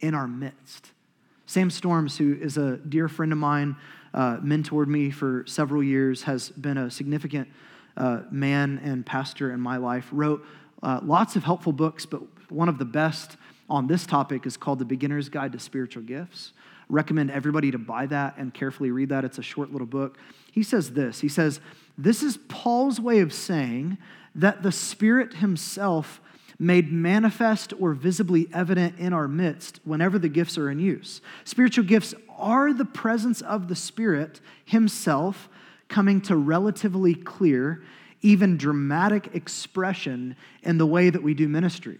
in 0.00 0.14
our 0.14 0.28
midst. 0.28 0.92
Sam 1.46 1.70
Storms, 1.70 2.18
who 2.18 2.34
is 2.34 2.58
a 2.58 2.76
dear 2.76 3.08
friend 3.08 3.32
of 3.32 3.38
mine, 3.38 3.76
uh, 4.12 4.36
mentored 4.38 4.86
me 4.86 5.10
for 5.10 5.44
several 5.46 5.82
years, 5.82 6.22
has 6.24 6.50
been 6.50 6.76
a 6.76 6.90
significant 6.90 7.48
uh, 7.96 8.22
man 8.30 8.80
and 8.84 9.04
pastor 9.04 9.50
in 9.50 9.60
my 9.60 9.76
life, 9.76 10.08
wrote 10.12 10.44
uh, 10.82 11.00
lots 11.02 11.36
of 11.36 11.44
helpful 11.44 11.72
books, 11.72 12.06
but 12.06 12.22
one 12.50 12.68
of 12.68 12.78
the 12.78 12.84
best 12.84 13.36
on 13.68 13.86
this 13.86 14.06
topic 14.06 14.46
is 14.46 14.56
called 14.56 14.78
The 14.78 14.84
Beginner's 14.84 15.28
Guide 15.28 15.52
to 15.52 15.58
Spiritual 15.58 16.02
Gifts. 16.02 16.52
Recommend 16.88 17.30
everybody 17.30 17.70
to 17.70 17.78
buy 17.78 18.06
that 18.06 18.36
and 18.38 18.54
carefully 18.54 18.90
read 18.90 19.10
that. 19.10 19.24
It's 19.24 19.38
a 19.38 19.42
short 19.42 19.72
little 19.72 19.86
book. 19.86 20.18
He 20.52 20.62
says 20.62 20.92
this 20.92 21.20
He 21.20 21.28
says, 21.28 21.60
This 21.98 22.22
is 22.22 22.38
Paul's 22.48 23.00
way 23.00 23.18
of 23.18 23.32
saying 23.32 23.98
that 24.36 24.62
the 24.62 24.70
Spirit 24.70 25.34
Himself 25.34 26.20
made 26.60 26.92
manifest 26.92 27.72
or 27.78 27.92
visibly 27.92 28.48
evident 28.52 28.98
in 28.98 29.12
our 29.12 29.28
midst 29.28 29.80
whenever 29.84 30.18
the 30.18 30.28
gifts 30.28 30.56
are 30.56 30.70
in 30.70 30.78
use. 30.78 31.20
Spiritual 31.44 31.84
gifts 31.84 32.14
are 32.38 32.72
the 32.72 32.84
presence 32.84 33.40
of 33.42 33.66
the 33.66 33.76
Spirit 33.76 34.40
Himself 34.64 35.48
coming 35.88 36.20
to 36.20 36.36
relatively 36.36 37.14
clear, 37.14 37.82
even 38.22 38.56
dramatic 38.56 39.34
expression 39.34 40.36
in 40.62 40.78
the 40.78 40.86
way 40.86 41.10
that 41.10 41.22
we 41.22 41.34
do 41.34 41.48
ministry. 41.48 41.98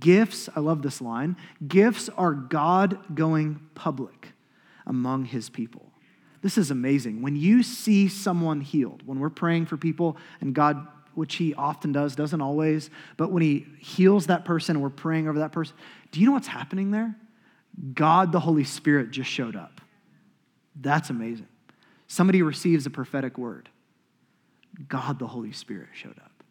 Gifts, 0.00 0.48
I 0.56 0.60
love 0.60 0.82
this 0.82 1.00
line, 1.00 1.36
gifts 1.68 2.08
are 2.08 2.32
God 2.32 3.14
going 3.14 3.60
public 3.74 4.32
among 4.86 5.26
His 5.26 5.48
people. 5.48 5.92
This 6.42 6.58
is 6.58 6.70
amazing. 6.70 7.22
When 7.22 7.36
you 7.36 7.62
see 7.62 8.08
someone 8.08 8.60
healed, 8.60 9.02
when 9.06 9.18
we're 9.18 9.30
praying 9.30 9.66
for 9.66 9.76
people 9.76 10.16
and 10.40 10.54
God 10.54 10.86
which 11.14 11.36
he 11.36 11.54
often 11.54 11.92
does, 11.92 12.14
doesn't 12.14 12.42
always, 12.42 12.90
but 13.16 13.32
when 13.32 13.42
he 13.42 13.66
heals 13.78 14.26
that 14.26 14.44
person 14.44 14.76
and 14.76 14.82
we're 14.82 14.90
praying 14.90 15.26
over 15.26 15.38
that 15.38 15.50
person, 15.50 15.74
do 16.12 16.20
you 16.20 16.26
know 16.26 16.32
what's 16.32 16.46
happening 16.46 16.90
there? 16.90 17.16
God, 17.94 18.32
the 18.32 18.40
Holy 18.40 18.64
Spirit, 18.64 19.10
just 19.12 19.30
showed 19.30 19.56
up. 19.56 19.80
That's 20.78 21.08
amazing. 21.08 21.48
Somebody 22.06 22.42
receives 22.42 22.84
a 22.84 22.90
prophetic 22.90 23.38
word. 23.38 23.70
God, 24.88 25.18
the 25.18 25.26
Holy 25.26 25.52
Spirit, 25.52 25.88
showed 25.94 26.18
up. 26.18 26.42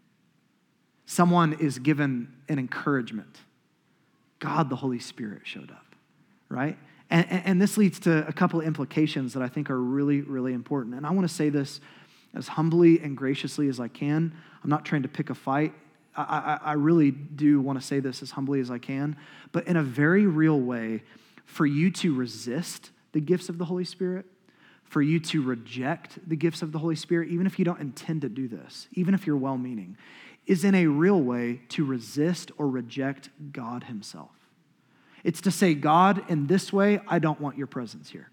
Someone 1.06 1.54
is 1.54 1.78
given 1.78 2.34
an 2.50 2.58
encouragement. 2.58 3.38
God, 4.40 4.70
the 4.70 4.76
Holy 4.76 5.00
Spirit, 5.00 5.42
showed 5.44 5.70
up, 5.70 5.96
right? 6.50 6.78
And, 7.10 7.30
and, 7.30 7.62
this 7.62 7.78
leads 7.78 8.00
to 8.02 8.28
a 8.28 8.34
couple 8.34 8.60
of 8.60 8.66
implications 8.66 9.34
that 9.34 9.44
I 9.44 9.48
think 9.48 9.70
are 9.70 9.80
really, 9.80 10.22
really 10.22 10.54
important. 10.54 10.96
And 10.96 11.06
I 11.06 11.12
want 11.12 11.28
to 11.28 11.34
say 11.34 11.50
this 11.50 11.80
as 12.34 12.48
humbly 12.48 13.00
and 13.00 13.16
graciously 13.16 13.70
as 13.70 13.80
I 13.80 13.88
can. 13.88 14.34
I'm 14.64 14.70
not 14.70 14.86
trying 14.86 15.04
to 15.04 15.08
pick 15.08 15.30
a 15.30 15.36
fight. 15.36 15.74
I, 16.16 16.60
I, 16.64 16.70
I 16.72 16.74
really 16.74 17.12
do 17.12 17.62
want 17.62 17.80
to 17.80 17.86
say 17.86 18.00
this 18.00 18.22
as 18.22 18.32
humbly 18.32 18.60
as 18.60 18.72
I 18.72 18.80
can, 18.80 19.18
but 19.52 19.68
in 19.68 19.78
a 19.78 19.84
very 19.84 20.26
real 20.26 20.60
way, 20.60 21.04
for 21.46 21.66
you 21.66 21.92
to 21.92 22.16
resist 22.16 22.92
the 23.12 23.22
gifts 23.22 23.50
of 23.50 23.58
the 23.58 23.66
Holy 23.66 23.86
Spirit, 23.86 24.26
for 24.84 25.02
you 25.02 25.20
to 25.20 25.42
reject 25.42 26.18
the 26.28 26.36
gifts 26.36 26.62
of 26.62 26.72
the 26.72 26.80
Holy 26.80 26.96
Spirit, 26.96 27.30
even 27.30 27.46
if 27.46 27.60
you 27.60 27.66
don't 27.66 27.80
intend 27.80 28.22
to 28.22 28.30
do 28.30 28.48
this, 28.48 28.88
even 28.94 29.14
if 29.14 29.28
you're 29.28 29.38
well 29.38 29.58
meaning, 29.58 29.98
is 30.46 30.64
in 30.64 30.76
a 30.76 30.88
real 30.88 31.22
way 31.22 31.62
to 31.70 31.84
resist 31.84 32.52
or 32.58 32.68
reject 32.68 33.30
God 33.52 33.86
Himself. 33.86 34.32
It's 35.26 35.42
to 35.42 35.52
say, 35.52 35.74
God, 35.74 36.24
in 36.30 36.46
this 36.46 36.72
way, 36.72 37.00
I 37.08 37.18
don't 37.18 37.42
want 37.42 37.58
your 37.58 37.66
presence 37.66 38.12
here. 38.12 38.30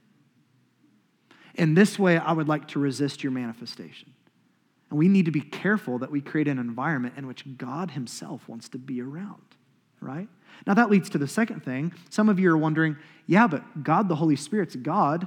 In 1.55 1.73
this 1.73 1.99
way, 1.99 2.19
I 2.19 2.33
would 2.33 2.49
like 2.49 2.69
to 2.69 2.79
resist 2.79 3.23
your 3.23 3.33
manifestation. 3.33 4.13
And 4.91 4.99
we 4.99 5.09
need 5.09 5.25
to 5.25 5.31
be 5.31 5.41
careful 5.41 5.99
that 6.01 6.11
we 6.11 6.21
create 6.21 6.49
an 6.49 6.59
environment 6.59 7.15
in 7.17 7.27
which 7.27 7.47
God 7.57 7.93
Himself 7.93 8.47
wants 8.47 8.69
to 8.69 8.79
be 8.79 9.01
around, 9.01 9.41
right? 10.03 10.29
Now, 10.67 10.75
that 10.75 10.91
leads 10.91 11.09
to 11.11 11.19
the 11.19 11.27
second 11.27 11.65
thing. 11.65 11.95
Some 12.11 12.29
of 12.29 12.39
you 12.39 12.51
are 12.51 12.59
wondering, 12.59 12.99
yeah, 13.27 13.47
but 13.47 13.83
God, 13.83 14.11
the 14.11 14.17
Holy 14.17 14.37
Spirit's 14.37 14.77
God, 14.77 15.27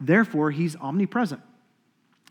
therefore, 0.00 0.50
He's 0.50 0.74
omnipresent. 0.74 1.42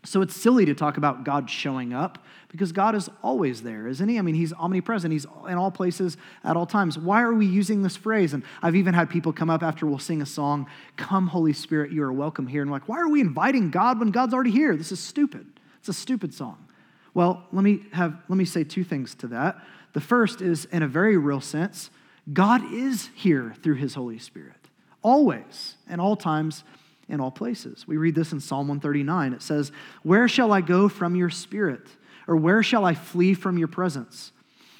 So 0.04 0.20
it's 0.20 0.36
silly 0.36 0.66
to 0.66 0.74
talk 0.74 0.98
about 0.98 1.24
God 1.24 1.48
showing 1.48 1.94
up 1.94 2.18
because 2.48 2.72
God 2.72 2.94
is 2.94 3.08
always 3.22 3.62
there, 3.62 3.88
isn't 3.88 4.08
He? 4.08 4.18
I 4.18 4.22
mean, 4.22 4.34
He's 4.34 4.52
omnipresent, 4.52 5.12
He's 5.12 5.26
in 5.48 5.54
all 5.54 5.70
places 5.70 6.16
at 6.44 6.56
all 6.56 6.66
times. 6.66 6.98
Why 6.98 7.22
are 7.22 7.32
we 7.32 7.46
using 7.46 7.82
this 7.82 7.96
phrase? 7.96 8.34
And 8.34 8.44
I've 8.62 8.76
even 8.76 8.92
had 8.94 9.08
people 9.08 9.32
come 9.32 9.48
up 9.48 9.62
after 9.62 9.86
we'll 9.86 9.98
sing 9.98 10.20
a 10.20 10.26
song, 10.26 10.66
Come, 10.96 11.28
Holy 11.28 11.54
Spirit, 11.54 11.90
you 11.90 12.02
are 12.02 12.12
welcome 12.12 12.46
here. 12.46 12.62
And 12.62 12.70
like, 12.70 12.88
why 12.88 13.00
are 13.00 13.08
we 13.08 13.20
inviting 13.20 13.70
God 13.70 13.98
when 13.98 14.10
God's 14.10 14.34
already 14.34 14.50
here? 14.50 14.76
This 14.76 14.92
is 14.92 15.00
stupid. 15.00 15.46
It's 15.78 15.88
a 15.88 15.94
stupid 15.94 16.34
song. 16.34 16.66
Well, 17.14 17.44
let 17.52 17.62
me 17.62 17.84
have 17.92 18.16
let 18.28 18.36
me 18.36 18.44
say 18.44 18.64
two 18.64 18.84
things 18.84 19.14
to 19.16 19.28
that. 19.28 19.56
The 19.94 20.00
first 20.00 20.42
is 20.42 20.66
in 20.66 20.82
a 20.82 20.88
very 20.88 21.16
real 21.16 21.40
sense, 21.40 21.90
God 22.32 22.72
is 22.72 23.10
here 23.14 23.54
through 23.62 23.76
his 23.76 23.94
Holy 23.94 24.18
Spirit. 24.18 24.56
Always 25.02 25.76
and 25.88 26.00
all 26.00 26.16
times 26.16 26.64
in 27.08 27.20
all 27.20 27.30
places. 27.30 27.86
We 27.86 27.96
read 27.96 28.14
this 28.14 28.32
in 28.32 28.40
Psalm 28.40 28.68
139. 28.68 29.32
It 29.32 29.42
says, 29.42 29.72
"Where 30.02 30.28
shall 30.28 30.52
I 30.52 30.60
go 30.60 30.88
from 30.88 31.16
your 31.16 31.30
spirit? 31.30 31.88
Or 32.26 32.36
where 32.36 32.62
shall 32.62 32.84
I 32.84 32.94
flee 32.94 33.34
from 33.34 33.58
your 33.58 33.68
presence? 33.68 34.32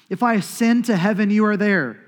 If 0.09 0.23
I 0.23 0.33
ascend 0.35 0.85
to 0.85 0.97
heaven, 0.97 1.29
you 1.29 1.45
are 1.45 1.57
there. 1.57 1.99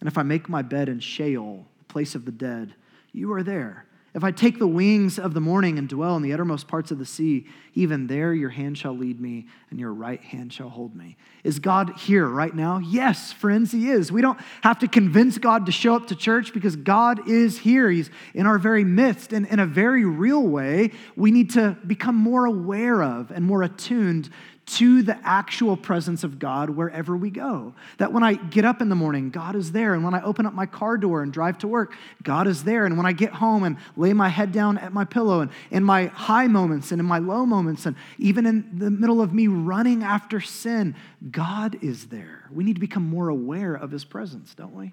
And 0.00 0.08
if 0.08 0.18
I 0.18 0.22
make 0.22 0.48
my 0.48 0.62
bed 0.62 0.88
in 0.88 1.00
Sheol, 1.00 1.66
the 1.78 1.84
place 1.84 2.14
of 2.14 2.24
the 2.24 2.32
dead, 2.32 2.74
you 3.12 3.32
are 3.32 3.42
there. 3.42 3.86
If 4.14 4.22
I 4.22 4.30
take 4.30 4.60
the 4.60 4.68
wings 4.68 5.18
of 5.18 5.34
the 5.34 5.40
morning 5.40 5.76
and 5.76 5.88
dwell 5.88 6.14
in 6.14 6.22
the 6.22 6.32
uttermost 6.32 6.68
parts 6.68 6.92
of 6.92 6.98
the 6.98 7.04
sea, 7.04 7.48
even 7.74 8.06
there 8.06 8.32
your 8.32 8.50
hand 8.50 8.78
shall 8.78 8.96
lead 8.96 9.20
me 9.20 9.46
and 9.70 9.80
your 9.80 9.92
right 9.92 10.22
hand 10.22 10.52
shall 10.52 10.68
hold 10.68 10.94
me. 10.94 11.16
Is 11.42 11.58
God 11.58 11.98
here 11.98 12.28
right 12.28 12.54
now? 12.54 12.78
Yes, 12.78 13.32
friends, 13.32 13.72
He 13.72 13.90
is. 13.90 14.12
We 14.12 14.22
don't 14.22 14.38
have 14.60 14.78
to 14.78 14.88
convince 14.88 15.38
God 15.38 15.66
to 15.66 15.72
show 15.72 15.96
up 15.96 16.06
to 16.06 16.14
church 16.14 16.54
because 16.54 16.76
God 16.76 17.28
is 17.28 17.58
here. 17.58 17.90
He's 17.90 18.08
in 18.34 18.46
our 18.46 18.56
very 18.56 18.84
midst. 18.84 19.32
And 19.32 19.48
in 19.48 19.58
a 19.58 19.66
very 19.66 20.04
real 20.04 20.46
way, 20.46 20.92
we 21.16 21.32
need 21.32 21.50
to 21.50 21.76
become 21.84 22.14
more 22.14 22.46
aware 22.46 23.02
of 23.02 23.32
and 23.32 23.44
more 23.44 23.64
attuned 23.64 24.30
to 24.66 25.02
the 25.02 25.18
actual 25.22 25.76
presence 25.76 26.24
of 26.24 26.38
God 26.38 26.70
wherever 26.70 27.16
we 27.16 27.30
go. 27.30 27.74
That 27.98 28.12
when 28.12 28.22
I 28.22 28.34
get 28.34 28.64
up 28.64 28.80
in 28.80 28.88
the 28.88 28.94
morning, 28.94 29.30
God 29.30 29.56
is 29.56 29.72
there. 29.72 29.94
And 29.94 30.02
when 30.02 30.14
I 30.14 30.22
open 30.22 30.46
up 30.46 30.54
my 30.54 30.66
car 30.66 30.96
door 30.96 31.22
and 31.22 31.32
drive 31.32 31.58
to 31.58 31.68
work, 31.68 31.94
God 32.22 32.46
is 32.46 32.64
there. 32.64 32.86
And 32.86 32.96
when 32.96 33.06
I 33.06 33.12
get 33.12 33.32
home 33.32 33.64
and 33.64 33.76
lay 33.96 34.12
my 34.12 34.28
head 34.28 34.52
down 34.52 34.78
at 34.78 34.92
my 34.92 35.04
pillow, 35.04 35.40
and 35.40 35.50
in 35.70 35.84
my 35.84 36.06
high 36.06 36.46
moments 36.46 36.92
and 36.92 37.00
in 37.00 37.06
my 37.06 37.18
low 37.18 37.44
moments, 37.44 37.84
and 37.84 37.94
even 38.18 38.46
in 38.46 38.78
the 38.78 38.90
middle 38.90 39.20
of 39.20 39.34
me 39.34 39.48
running 39.48 40.02
after 40.02 40.40
sin, 40.40 40.94
God 41.30 41.76
is 41.82 42.06
there. 42.06 42.48
We 42.50 42.64
need 42.64 42.74
to 42.74 42.80
become 42.80 43.08
more 43.08 43.28
aware 43.28 43.74
of 43.74 43.90
his 43.90 44.04
presence, 44.04 44.54
don't 44.54 44.74
we? 44.74 44.92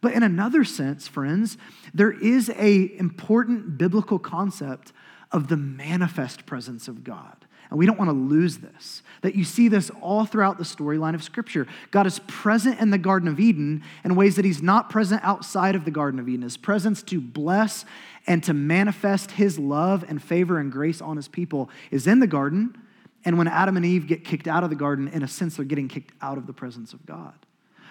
But 0.00 0.12
in 0.12 0.22
another 0.22 0.64
sense, 0.64 1.08
friends, 1.08 1.56
there 1.92 2.12
is 2.12 2.50
a 2.50 2.96
important 2.98 3.78
biblical 3.78 4.18
concept 4.18 4.92
of 5.32 5.48
the 5.48 5.56
manifest 5.56 6.46
presence 6.46 6.88
of 6.88 7.04
God. 7.04 7.43
And 7.74 7.78
we 7.80 7.86
don't 7.86 7.98
want 7.98 8.08
to 8.08 8.14
lose 8.14 8.58
this. 8.58 9.02
That 9.22 9.34
you 9.34 9.42
see 9.42 9.66
this 9.66 9.90
all 10.00 10.26
throughout 10.26 10.58
the 10.58 10.64
storyline 10.64 11.16
of 11.16 11.24
Scripture. 11.24 11.66
God 11.90 12.06
is 12.06 12.20
present 12.28 12.78
in 12.78 12.90
the 12.90 12.98
Garden 12.98 13.26
of 13.26 13.40
Eden 13.40 13.82
in 14.04 14.14
ways 14.14 14.36
that 14.36 14.44
He's 14.44 14.62
not 14.62 14.90
present 14.90 15.24
outside 15.24 15.74
of 15.74 15.84
the 15.84 15.90
Garden 15.90 16.20
of 16.20 16.28
Eden. 16.28 16.42
His 16.42 16.56
presence 16.56 17.02
to 17.02 17.20
bless 17.20 17.84
and 18.28 18.44
to 18.44 18.54
manifest 18.54 19.32
His 19.32 19.58
love 19.58 20.04
and 20.06 20.22
favor 20.22 20.60
and 20.60 20.70
grace 20.70 21.00
on 21.00 21.16
His 21.16 21.26
people 21.26 21.68
is 21.90 22.06
in 22.06 22.20
the 22.20 22.28
garden. 22.28 22.80
And 23.24 23.38
when 23.38 23.48
Adam 23.48 23.76
and 23.76 23.84
Eve 23.84 24.06
get 24.06 24.24
kicked 24.24 24.46
out 24.46 24.62
of 24.62 24.70
the 24.70 24.76
garden, 24.76 25.08
in 25.08 25.24
a 25.24 25.28
sense, 25.28 25.56
they're 25.56 25.64
getting 25.64 25.88
kicked 25.88 26.12
out 26.22 26.38
of 26.38 26.46
the 26.46 26.52
presence 26.52 26.92
of 26.92 27.04
God. 27.04 27.34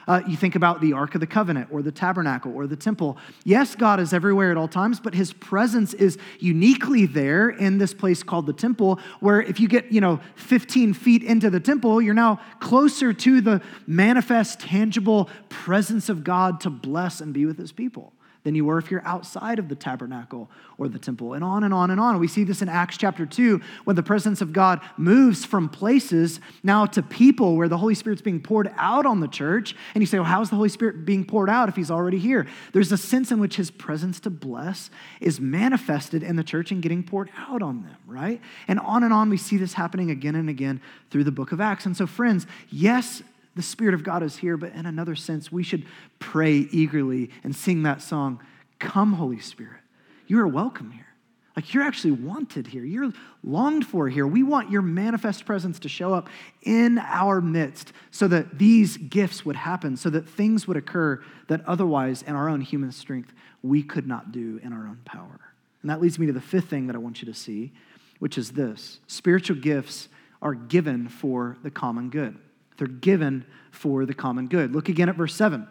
Uh, 0.07 0.21
you 0.27 0.35
think 0.35 0.55
about 0.55 0.81
the 0.81 0.93
Ark 0.93 1.15
of 1.15 1.21
the 1.21 1.27
Covenant 1.27 1.69
or 1.71 1.81
the 1.81 1.91
tabernacle 1.91 2.53
or 2.53 2.67
the 2.67 2.75
temple. 2.75 3.17
Yes, 3.43 3.75
God 3.75 3.99
is 3.99 4.13
everywhere 4.13 4.51
at 4.51 4.57
all 4.57 4.67
times, 4.67 4.99
but 4.99 5.13
his 5.13 5.33
presence 5.33 5.93
is 5.93 6.17
uniquely 6.39 7.05
there 7.05 7.49
in 7.49 7.77
this 7.77 7.93
place 7.93 8.23
called 8.23 8.45
the 8.45 8.53
temple, 8.53 8.99
where 9.19 9.41
if 9.41 9.59
you 9.59 9.67
get, 9.67 9.91
you 9.91 10.01
know, 10.01 10.19
15 10.35 10.93
feet 10.93 11.23
into 11.23 11.49
the 11.49 11.59
temple, 11.59 12.01
you're 12.01 12.13
now 12.13 12.39
closer 12.59 13.13
to 13.13 13.41
the 13.41 13.61
manifest, 13.87 14.59
tangible 14.59 15.29
presence 15.49 16.09
of 16.09 16.23
God 16.23 16.59
to 16.61 16.69
bless 16.69 17.21
and 17.21 17.33
be 17.33 17.45
with 17.45 17.57
his 17.57 17.71
people 17.71 18.13
than 18.43 18.55
you 18.55 18.65
were 18.65 18.77
if 18.77 18.91
you're 18.91 19.05
outside 19.05 19.59
of 19.59 19.69
the 19.69 19.75
tabernacle 19.75 20.49
or 20.77 20.87
the 20.87 20.99
temple, 20.99 21.33
and 21.33 21.43
on 21.43 21.63
and 21.63 21.73
on 21.73 21.91
and 21.91 21.99
on. 21.99 22.19
We 22.19 22.27
see 22.27 22.43
this 22.43 22.61
in 22.61 22.69
Acts 22.69 22.97
chapter 22.97 23.25
2 23.25 23.61
when 23.85 23.95
the 23.95 24.03
presence 24.03 24.41
of 24.41 24.53
God 24.53 24.81
moves 24.97 25.45
from 25.45 25.69
places 25.69 26.39
now 26.61 26.85
to 26.87 27.01
people 27.01 27.55
where 27.55 27.69
the 27.69 27.77
Holy 27.77 27.95
Spirit's 27.95 28.21
being 28.21 28.41
poured 28.41 28.71
out 28.75 29.05
on 29.05 29.19
the 29.19 29.27
church. 29.27 29.75
And 29.93 30.01
you 30.01 30.05
say, 30.05 30.19
well, 30.19 30.27
how's 30.27 30.49
the 30.49 30.55
Holy 30.55 30.69
Spirit 30.69 31.05
being 31.05 31.25
poured 31.25 31.49
out 31.49 31.69
if 31.69 31.75
he's 31.75 31.91
already 31.91 32.19
here? 32.19 32.47
There's 32.73 32.91
a 32.91 32.97
sense 32.97 33.31
in 33.31 33.39
which 33.39 33.55
his 33.55 33.71
presence 33.71 34.19
to 34.21 34.29
bless 34.29 34.89
is 35.21 35.39
manifested 35.39 36.23
in 36.23 36.35
the 36.35 36.43
church 36.43 36.71
and 36.71 36.81
getting 36.81 37.03
poured 37.03 37.29
out 37.37 37.61
on 37.61 37.83
them, 37.83 37.97
right? 38.05 38.41
And 38.67 38.79
on 38.79 39.03
and 39.03 39.13
on, 39.13 39.29
we 39.29 39.37
see 39.37 39.57
this 39.57 39.73
happening 39.73 40.11
again 40.11 40.35
and 40.35 40.49
again 40.49 40.81
through 41.09 41.23
the 41.23 41.31
book 41.31 41.51
of 41.51 41.61
Acts. 41.61 41.85
And 41.85 41.95
so, 41.95 42.07
friends, 42.07 42.45
yes, 42.69 43.23
the 43.55 43.61
Spirit 43.61 43.93
of 43.93 44.03
God 44.03 44.23
is 44.23 44.37
here, 44.37 44.57
but 44.57 44.73
in 44.73 44.85
another 44.85 45.15
sense, 45.15 45.51
we 45.51 45.63
should 45.63 45.85
pray 46.19 46.67
eagerly 46.71 47.29
and 47.43 47.55
sing 47.55 47.83
that 47.83 48.01
song, 48.01 48.39
Come, 48.79 49.13
Holy 49.13 49.39
Spirit. 49.39 49.81
You 50.27 50.39
are 50.39 50.47
welcome 50.47 50.91
here. 50.91 51.07
Like 51.55 51.73
you're 51.73 51.83
actually 51.83 52.11
wanted 52.11 52.65
here. 52.65 52.83
You're 52.83 53.11
longed 53.43 53.85
for 53.85 54.09
here. 54.09 54.25
We 54.25 54.41
want 54.41 54.71
your 54.71 54.81
manifest 54.81 55.45
presence 55.45 55.77
to 55.79 55.89
show 55.89 56.13
up 56.13 56.27
in 56.63 56.97
our 56.97 57.41
midst 57.41 57.93
so 58.09 58.27
that 58.29 58.57
these 58.57 58.97
gifts 58.97 59.45
would 59.45 59.55
happen, 59.55 59.95
so 59.95 60.09
that 60.09 60.27
things 60.27 60.67
would 60.67 60.77
occur 60.77 61.21
that 61.47 61.63
otherwise, 61.67 62.23
in 62.23 62.35
our 62.35 62.49
own 62.49 62.61
human 62.61 62.91
strength, 62.91 63.33
we 63.61 63.83
could 63.83 64.07
not 64.07 64.31
do 64.31 64.59
in 64.63 64.73
our 64.73 64.87
own 64.87 64.99
power. 65.05 65.39
And 65.83 65.91
that 65.91 66.01
leads 66.01 66.17
me 66.17 66.25
to 66.25 66.33
the 66.33 66.41
fifth 66.41 66.69
thing 66.69 66.87
that 66.87 66.95
I 66.95 66.99
want 66.99 67.21
you 67.21 67.27
to 67.27 67.33
see, 67.33 67.71
which 68.17 68.37
is 68.37 68.51
this 68.51 68.99
spiritual 69.05 69.57
gifts 69.57 70.09
are 70.41 70.55
given 70.55 71.07
for 71.07 71.57
the 71.61 71.69
common 71.69 72.09
good. 72.09 72.37
They're 72.77 72.87
given 72.87 73.45
for 73.71 74.05
the 74.05 74.13
common 74.13 74.47
good. 74.47 74.73
Look 74.73 74.89
again 74.89 75.09
at 75.09 75.15
verse 75.15 75.35
7. 75.35 75.67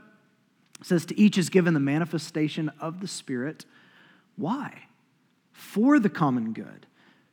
It 0.81 0.87
says, 0.87 1.07
To 1.07 1.19
each 1.19 1.39
is 1.39 1.49
given 1.49 1.75
the 1.75 1.81
manifestation 1.81 2.71
of 2.81 3.01
the 3.01 3.09
Spirit. 3.09 3.65
Why? 4.37 4.85
For 5.53 5.99
the 5.99 6.09
common 6.09 6.53
good. 6.53 6.87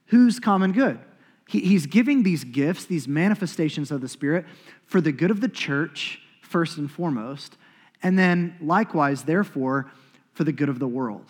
Whose 0.08 0.40
common 0.40 0.72
good? 0.72 1.00
He, 1.48 1.62
he's 1.62 1.88
giving 1.88 2.24
these 2.24 2.44
gifts, 2.44 2.86
these 2.86 3.08
manifestations 3.08 3.92
of 3.92 4.02
the 4.02 4.08
Spirit, 4.08 4.46
for 4.86 5.02
the 5.02 5.12
good 5.12 5.32
of 5.32 5.42
the 5.42 5.50
church, 5.50 6.22
first 6.42 6.78
and 6.78 6.90
foremost, 6.90 7.58
and 8.04 8.18
then 8.18 8.56
likewise, 8.62 9.24
therefore, 9.24 9.92
for 10.34 10.44
the 10.44 10.52
good 10.52 10.70
of 10.70 10.80
the 10.80 10.88
world. 10.88 11.26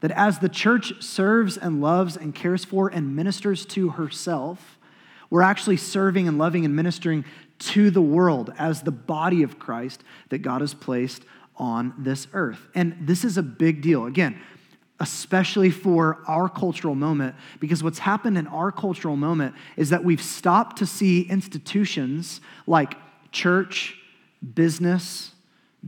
That 0.00 0.10
as 0.10 0.38
the 0.38 0.48
church 0.48 1.02
serves 1.02 1.56
and 1.56 1.80
loves 1.80 2.16
and 2.16 2.34
cares 2.34 2.64
for 2.64 2.88
and 2.88 3.16
ministers 3.16 3.64
to 3.66 3.90
herself, 3.90 4.78
we're 5.30 5.42
actually 5.42 5.78
serving 5.78 6.28
and 6.28 6.36
loving 6.36 6.64
and 6.64 6.76
ministering 6.76 7.24
to 7.66 7.90
the 7.90 8.02
world 8.02 8.52
as 8.58 8.82
the 8.82 8.92
body 8.92 9.42
of 9.42 9.58
Christ 9.58 10.02
that 10.30 10.38
God 10.38 10.60
has 10.60 10.74
placed 10.74 11.24
on 11.56 11.94
this 11.98 12.26
earth. 12.32 12.68
And 12.74 12.96
this 13.00 13.24
is 13.24 13.36
a 13.36 13.42
big 13.42 13.82
deal. 13.82 14.06
Again, 14.06 14.40
especially 15.00 15.70
for 15.70 16.18
our 16.28 16.48
cultural 16.48 16.94
moment, 16.94 17.34
because 17.60 17.82
what's 17.82 17.98
happened 17.98 18.38
in 18.38 18.46
our 18.46 18.70
cultural 18.70 19.16
moment 19.16 19.54
is 19.76 19.90
that 19.90 20.04
we've 20.04 20.22
stopped 20.22 20.78
to 20.78 20.86
see 20.86 21.22
institutions 21.22 22.40
like 22.66 22.94
church, 23.32 23.98
business, 24.54 25.32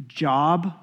job, 0.09 0.75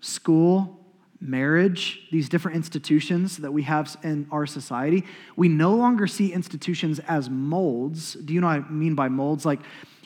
school, 0.00 0.79
marriage, 1.20 2.06
these 2.10 2.28
different 2.28 2.56
institutions 2.56 3.36
that 3.38 3.52
we 3.52 3.62
have 3.62 3.96
in 4.02 4.26
our 4.30 4.46
society, 4.46 5.04
we 5.36 5.48
no 5.48 5.74
longer 5.74 6.06
see 6.06 6.32
institutions 6.32 6.98
as 7.00 7.28
molds. 7.28 8.14
Do 8.14 8.32
you 8.32 8.40
know 8.40 8.46
what 8.46 8.64
I 8.64 8.70
mean 8.70 8.94
by 8.94 9.08
molds? 9.08 9.44
Like 9.44 9.60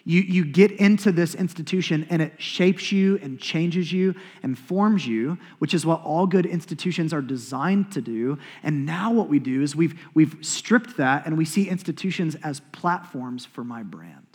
you, 0.04 0.20
you 0.20 0.44
get 0.44 0.72
into 0.72 1.12
this 1.12 1.34
institution 1.34 2.06
and 2.10 2.20
it 2.20 2.34
shapes 2.38 2.92
you 2.92 3.18
and 3.22 3.38
changes 3.38 3.90
you 3.90 4.14
and 4.42 4.58
forms 4.58 5.06
you, 5.06 5.38
which 5.60 5.72
is 5.72 5.86
what 5.86 6.02
all 6.02 6.26
good 6.26 6.46
institutions 6.46 7.14
are 7.14 7.22
designed 7.22 7.92
to 7.92 8.02
do. 8.02 8.38
And 8.62 8.84
now 8.84 9.12
what 9.12 9.28
we 9.28 9.38
do 9.38 9.62
is 9.62 9.74
we've, 9.74 9.98
we've 10.12 10.36
stripped 10.42 10.98
that 10.98 11.26
and 11.26 11.38
we 11.38 11.44
see 11.44 11.68
institutions 11.68 12.34
as 12.42 12.60
platforms 12.72 13.46
for 13.46 13.64
my 13.64 13.82
brand. 13.82 14.26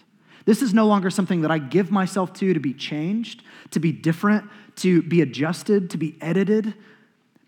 This 0.46 0.64
is 0.64 0.74
no 0.74 0.88
longer 0.88 1.12
something 1.12 1.42
that 1.42 1.52
I 1.52 1.60
give 1.60 1.92
myself 1.92 2.34
to 2.34 2.54
to 2.56 2.60
be 2.60 2.74
changed, 2.74 3.44
to 3.70 3.80
be 3.80 3.92
different, 3.92 4.50
to 4.82 5.02
be 5.02 5.22
adjusted, 5.22 5.90
to 5.92 5.98
be 5.98 6.18
edited. 6.22 6.74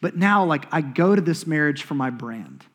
But 0.02 0.16
now, 0.16 0.44
like, 0.46 0.66
I 0.72 0.82
go 0.82 1.16
to 1.16 1.22
this 1.22 1.46
marriage 1.46 1.84
for 1.84 1.94
my 1.94 2.10
brand. 2.10 2.66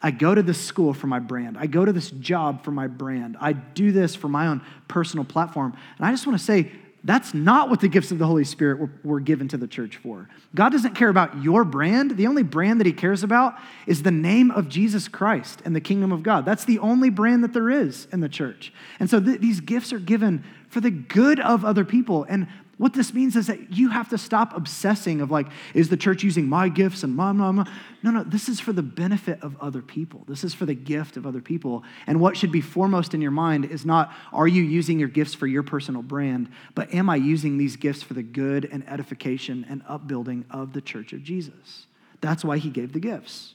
I 0.00 0.10
go 0.10 0.34
to 0.34 0.42
this 0.42 0.60
school 0.60 0.94
for 0.94 1.06
my 1.06 1.20
brand. 1.20 1.56
I 1.56 1.66
go 1.66 1.84
to 1.84 1.92
this 1.92 2.10
job 2.10 2.64
for 2.64 2.72
my 2.72 2.88
brand. 2.88 3.36
I 3.40 3.52
do 3.52 3.92
this 3.92 4.14
for 4.14 4.28
my 4.28 4.48
own 4.48 4.62
personal 4.88 5.24
platform. 5.24 5.76
And 5.96 6.06
I 6.06 6.10
just 6.10 6.26
want 6.26 6.38
to 6.38 6.44
say, 6.44 6.72
that's 7.04 7.34
not 7.34 7.68
what 7.68 7.80
the 7.80 7.88
gifts 7.88 8.12
of 8.12 8.18
the 8.18 8.26
Holy 8.26 8.44
Spirit 8.44 8.78
were, 8.78 8.90
were, 9.02 9.20
given 9.20 9.48
to 9.48 9.56
the 9.56 9.66
church 9.66 9.96
for. 9.96 10.28
God 10.54 10.70
doesn't 10.70 10.94
care 10.94 11.08
about 11.08 11.42
your 11.42 11.64
brand. 11.64 12.16
The 12.16 12.28
only 12.28 12.44
brand 12.44 12.78
that 12.78 12.86
He 12.86 12.92
cares 12.92 13.24
about 13.24 13.54
is 13.88 14.04
the 14.04 14.12
name 14.12 14.52
of 14.52 14.68
Jesus 14.68 15.08
Christ 15.08 15.62
and 15.64 15.74
the 15.74 15.80
kingdom 15.80 16.12
of 16.12 16.22
God. 16.22 16.44
That's 16.44 16.64
the 16.64 16.78
only 16.78 17.10
brand 17.10 17.42
that 17.42 17.52
there 17.52 17.70
is 17.70 18.06
in 18.12 18.20
the 18.20 18.28
church. 18.28 18.72
And 19.00 19.10
so 19.10 19.18
th- 19.20 19.40
these 19.40 19.60
gifts 19.60 19.92
are 19.92 19.98
given 19.98 20.44
for 20.68 20.80
the 20.80 20.90
good 20.90 21.40
of 21.40 21.64
other 21.64 21.84
people. 21.84 22.24
And 22.28 22.46
what 22.82 22.94
this 22.94 23.14
means 23.14 23.36
is 23.36 23.46
that 23.46 23.72
you 23.72 23.90
have 23.90 24.08
to 24.08 24.18
stop 24.18 24.56
obsessing 24.56 25.20
of 25.20 25.30
like, 25.30 25.46
is 25.72 25.88
the 25.88 25.96
church 25.96 26.24
using 26.24 26.48
my 26.48 26.68
gifts 26.68 27.04
and 27.04 27.14
mom, 27.14 27.36
mom, 27.36 27.54
mom? 27.54 27.70
No, 28.02 28.10
no, 28.10 28.24
this 28.24 28.48
is 28.48 28.58
for 28.58 28.72
the 28.72 28.82
benefit 28.82 29.40
of 29.40 29.56
other 29.60 29.80
people. 29.80 30.24
This 30.26 30.42
is 30.42 30.52
for 30.52 30.66
the 30.66 30.74
gift 30.74 31.16
of 31.16 31.24
other 31.24 31.40
people. 31.40 31.84
And 32.08 32.20
what 32.20 32.36
should 32.36 32.50
be 32.50 32.60
foremost 32.60 33.14
in 33.14 33.22
your 33.22 33.30
mind 33.30 33.66
is 33.66 33.86
not, 33.86 34.12
are 34.32 34.48
you 34.48 34.64
using 34.64 34.98
your 34.98 35.08
gifts 35.08 35.32
for 35.32 35.46
your 35.46 35.62
personal 35.62 36.02
brand, 36.02 36.48
but 36.74 36.92
am 36.92 37.08
I 37.08 37.14
using 37.14 37.56
these 37.56 37.76
gifts 37.76 38.02
for 38.02 38.14
the 38.14 38.22
good 38.24 38.68
and 38.72 38.82
edification 38.88 39.64
and 39.68 39.82
upbuilding 39.86 40.44
of 40.50 40.72
the 40.72 40.80
church 40.80 41.12
of 41.12 41.22
Jesus? 41.22 41.86
That's 42.20 42.44
why 42.44 42.58
he 42.58 42.68
gave 42.68 42.94
the 42.94 42.98
gifts. 42.98 43.54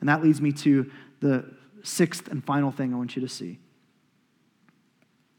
And 0.00 0.08
that 0.08 0.22
leads 0.22 0.40
me 0.40 0.52
to 0.52 0.90
the 1.20 1.44
sixth 1.82 2.28
and 2.28 2.42
final 2.42 2.70
thing 2.70 2.94
I 2.94 2.96
want 2.96 3.14
you 3.14 3.20
to 3.20 3.28
see. 3.28 3.58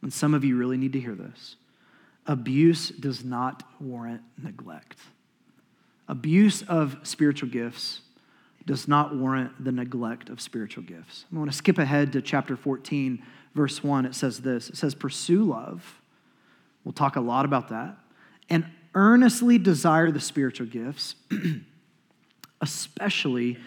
And 0.03 0.13
some 0.13 0.35
of 0.35 0.43
you 0.43 0.55
really 0.57 0.77
need 0.77 0.93
to 0.93 0.99
hear 0.99 1.15
this. 1.15 1.55
Abuse 2.27 2.89
does 2.89 3.23
not 3.23 3.63
warrant 3.79 4.21
neglect. 4.41 4.99
Abuse 6.07 6.63
of 6.63 6.97
spiritual 7.03 7.49
gifts 7.49 8.01
does 8.65 8.87
not 8.87 9.15
warrant 9.15 9.63
the 9.63 9.71
neglect 9.71 10.29
of 10.29 10.41
spiritual 10.41 10.83
gifts. 10.83 11.25
I 11.33 11.37
want 11.37 11.51
to 11.51 11.57
skip 11.57 11.77
ahead 11.77 12.13
to 12.13 12.21
chapter 12.21 12.55
14, 12.55 13.21
verse 13.53 13.83
1. 13.83 14.05
It 14.05 14.15
says 14.15 14.39
this 14.39 14.69
It 14.69 14.77
says, 14.77 14.95
Pursue 14.95 15.43
love. 15.43 16.01
We'll 16.83 16.93
talk 16.93 17.15
a 17.15 17.21
lot 17.21 17.45
about 17.45 17.69
that. 17.69 17.97
And 18.49 18.65
earnestly 18.93 19.57
desire 19.57 20.11
the 20.11 20.19
spiritual 20.19 20.67
gifts, 20.67 21.15
especially 22.61 23.57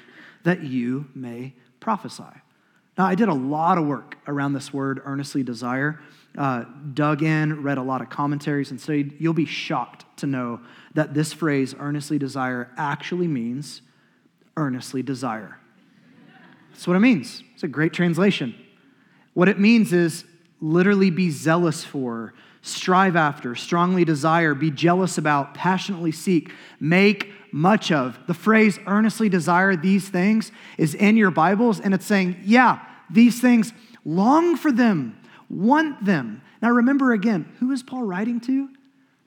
that 0.45 0.63
you 0.63 1.07
may 1.15 1.53
prophesy. 1.81 2.23
Now, 2.97 3.07
I 3.07 3.15
did 3.15 3.29
a 3.29 3.35
lot 3.35 3.79
of 3.79 3.87
work 3.87 4.19
around 4.27 4.53
this 4.53 4.73
word, 4.73 5.01
earnestly 5.05 5.43
desire 5.43 6.01
uh, 6.39 6.65
dug 6.95 7.23
in, 7.23 7.63
read 7.65 7.79
a 7.79 7.83
lot 7.83 8.01
of 8.01 8.09
commentaries, 8.09 8.71
and 8.71 8.81
studied, 8.81 9.17
you'll 9.19 9.35
be 9.35 9.45
shocked 9.45 10.05
to 10.19 10.27
know 10.27 10.61
that 10.95 11.13
this 11.13 11.33
phrase, 11.33 11.75
earnestly 11.79 12.17
desire, 12.17 12.71
actually 12.77 13.27
means 13.27 13.83
earnestly 14.57 15.03
desire. 15.03 15.59
That's 16.71 16.87
what 16.87 16.97
it 16.97 17.01
means. 17.01 17.43
It's 17.55 17.65
a 17.65 17.69
great 17.69 17.93
translation. 17.93 18.55
What 19.35 19.49
it 19.49 19.59
means 19.59 19.93
is 19.93 20.25
literally 20.61 21.11
be 21.11 21.31
zealous 21.31 21.83
for, 21.83 22.35
strive 22.63 23.17
after, 23.17 23.57
strongly 23.57 24.05
desire, 24.05 24.55
be 24.55 24.71
jealous 24.71 25.19
about, 25.19 25.55
passionately 25.55 26.13
seek, 26.13 26.53
make 26.79 27.33
much 27.51 27.91
of. 27.91 28.19
The 28.29 28.35
phrase 28.35 28.79
earnestly 28.87 29.29
desire 29.29 29.75
these 29.75 30.09
things 30.09 30.53
is 30.77 30.95
in 30.95 31.17
your 31.17 31.33
Bibles, 31.33 31.81
and 31.81 31.95
it's 31.95 32.07
saying, 32.07 32.37
yeah, 32.45 32.81
these 33.11 33.41
things, 33.41 33.73
long 34.05 34.57
for 34.57 34.71
them 34.71 35.17
want 35.49 36.05
them. 36.05 36.43
Now 36.61 36.71
remember 36.71 37.13
again, 37.13 37.53
who 37.59 37.73
is 37.73 37.83
Paul 37.83 38.03
writing 38.03 38.41
to? 38.41 38.69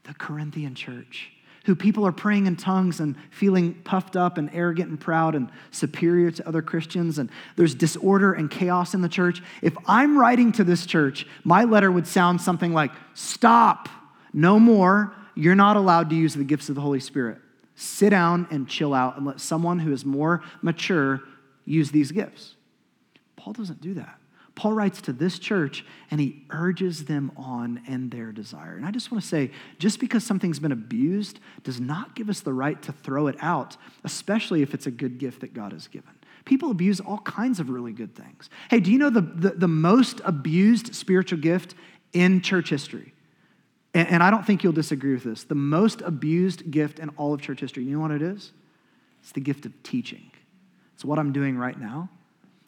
The 0.04 0.14
Corinthian 0.14 0.76
church, 0.76 1.32
who 1.66 1.76
people 1.76 2.06
are 2.06 2.12
praying 2.12 2.48
in 2.48 2.56
tongues 2.56 3.00
and 3.00 3.16
feeling 3.30 3.76
puffed 3.84 4.16
up 4.16 4.38
and 4.38 4.50
arrogant 4.54 4.90
and 4.90 5.00
proud 5.00 5.36
and 5.36 5.50
superior 5.70 6.32
to 6.32 6.48
other 6.48 6.62
Christians, 6.62 7.20
and 7.20 7.30
there's 7.56 7.76
disorder 7.76 8.34
and 8.34 8.50
chaos 8.50 8.94
in 8.94 9.02
the 9.02 9.10
church. 9.10 9.42
If 9.62 9.76
I'm 9.86 10.18
writing 10.18 10.52
to 10.54 10.64
this 10.64 10.86
church, 10.86 11.28
my 11.44 11.64
letter 11.64 11.92
would 11.92 12.08
sound 12.08 12.42
something 12.42 12.74
like 12.74 12.92
Stop, 13.14 13.90
no 14.34 14.60
more. 14.60 15.14
You're 15.36 15.56
not 15.56 15.78
allowed 15.78 16.10
to 16.10 16.16
use 16.16 16.34
the 16.34 16.44
gifts 16.44 16.70
of 16.70 16.76
the 16.76 16.82
Holy 16.82 17.00
Spirit. 17.00 17.38
Sit 17.76 18.10
down 18.10 18.48
and 18.52 18.68
chill 18.68 18.94
out 18.94 19.18
and 19.18 19.26
let 19.26 19.40
someone 19.40 19.80
who 19.80 19.92
is 19.92 20.04
more 20.04 20.44
mature 20.62 21.22
use 21.66 21.92
these 21.92 22.12
gifts. 22.12 22.56
Paul 23.36 23.54
doesn't 23.54 23.82
do 23.82 23.94
that. 23.96 24.21
Paul 24.56 24.74
writes 24.74 25.02
to 25.02 25.14
this 25.14 25.40
church 25.40 25.86
and 26.10 26.20
he 26.20 26.44
urges 26.50 27.06
them 27.06 27.32
on 27.38 27.82
in 27.88 28.10
their 28.10 28.32
desire. 28.32 28.76
And 28.76 28.86
I 28.86 28.92
just 28.92 29.12
want 29.12 29.24
to 29.24 29.28
say 29.28 29.52
just 29.80 30.00
because 30.00 30.24
something's 30.24 30.60
been 30.60 30.72
abused 30.72 31.40
does 31.64 31.80
not 31.80 32.16
give 32.16 32.30
us 32.30 32.42
the 32.42 32.54
right 32.54 32.82
to 32.82 32.92
throw 32.92 33.28
it 33.28 33.36
out, 33.40 33.78
especially 34.04 34.62
if 34.62 34.74
it's 34.74 34.88
a 34.88 34.92
good 34.92 35.18
gift 35.18 35.42
that 35.42 35.54
God 35.54 35.72
has 35.72 35.88
given. 35.88 36.12
People 36.44 36.72
abuse 36.72 37.00
all 37.00 37.20
kinds 37.20 37.60
of 37.60 37.70
really 37.70 37.94
good 37.94 38.16
things. 38.16 38.50
Hey, 38.70 38.80
do 38.80 38.92
you 38.92 38.98
know 38.98 39.10
the, 39.10 39.22
the, 39.22 39.50
the 39.52 39.68
most 39.68 40.22
abused 40.26 40.96
spiritual 40.96 41.40
gift 41.40 41.76
in 42.14 42.42
church 42.42 42.70
history? 42.70 43.14
And, 43.94 44.08
and 44.08 44.24
I 44.24 44.32
don't 44.32 44.46
think 44.46 44.64
you'll 44.64 44.74
disagree 44.74 45.14
with 45.14 45.24
this. 45.24 45.44
The 45.44 45.56
most 45.56 46.02
abused 46.02 46.72
gift 46.72 47.00
in 47.00 47.10
all 47.10 47.34
of 47.34 47.42
church 47.42 47.60
history, 47.60 47.84
you 47.84 47.96
know 47.96 48.02
what 48.02 48.12
it 48.12 48.22
is? 48.22 48.52
It's 49.22 49.32
the 49.32 49.40
gift 49.40 49.66
of 49.66 49.84
teaching. 49.84 50.32
It's 50.96 51.06
what 51.06 51.20
I'm 51.20 51.32
doing 51.32 51.58
right 51.58 51.80
now. 51.80 52.10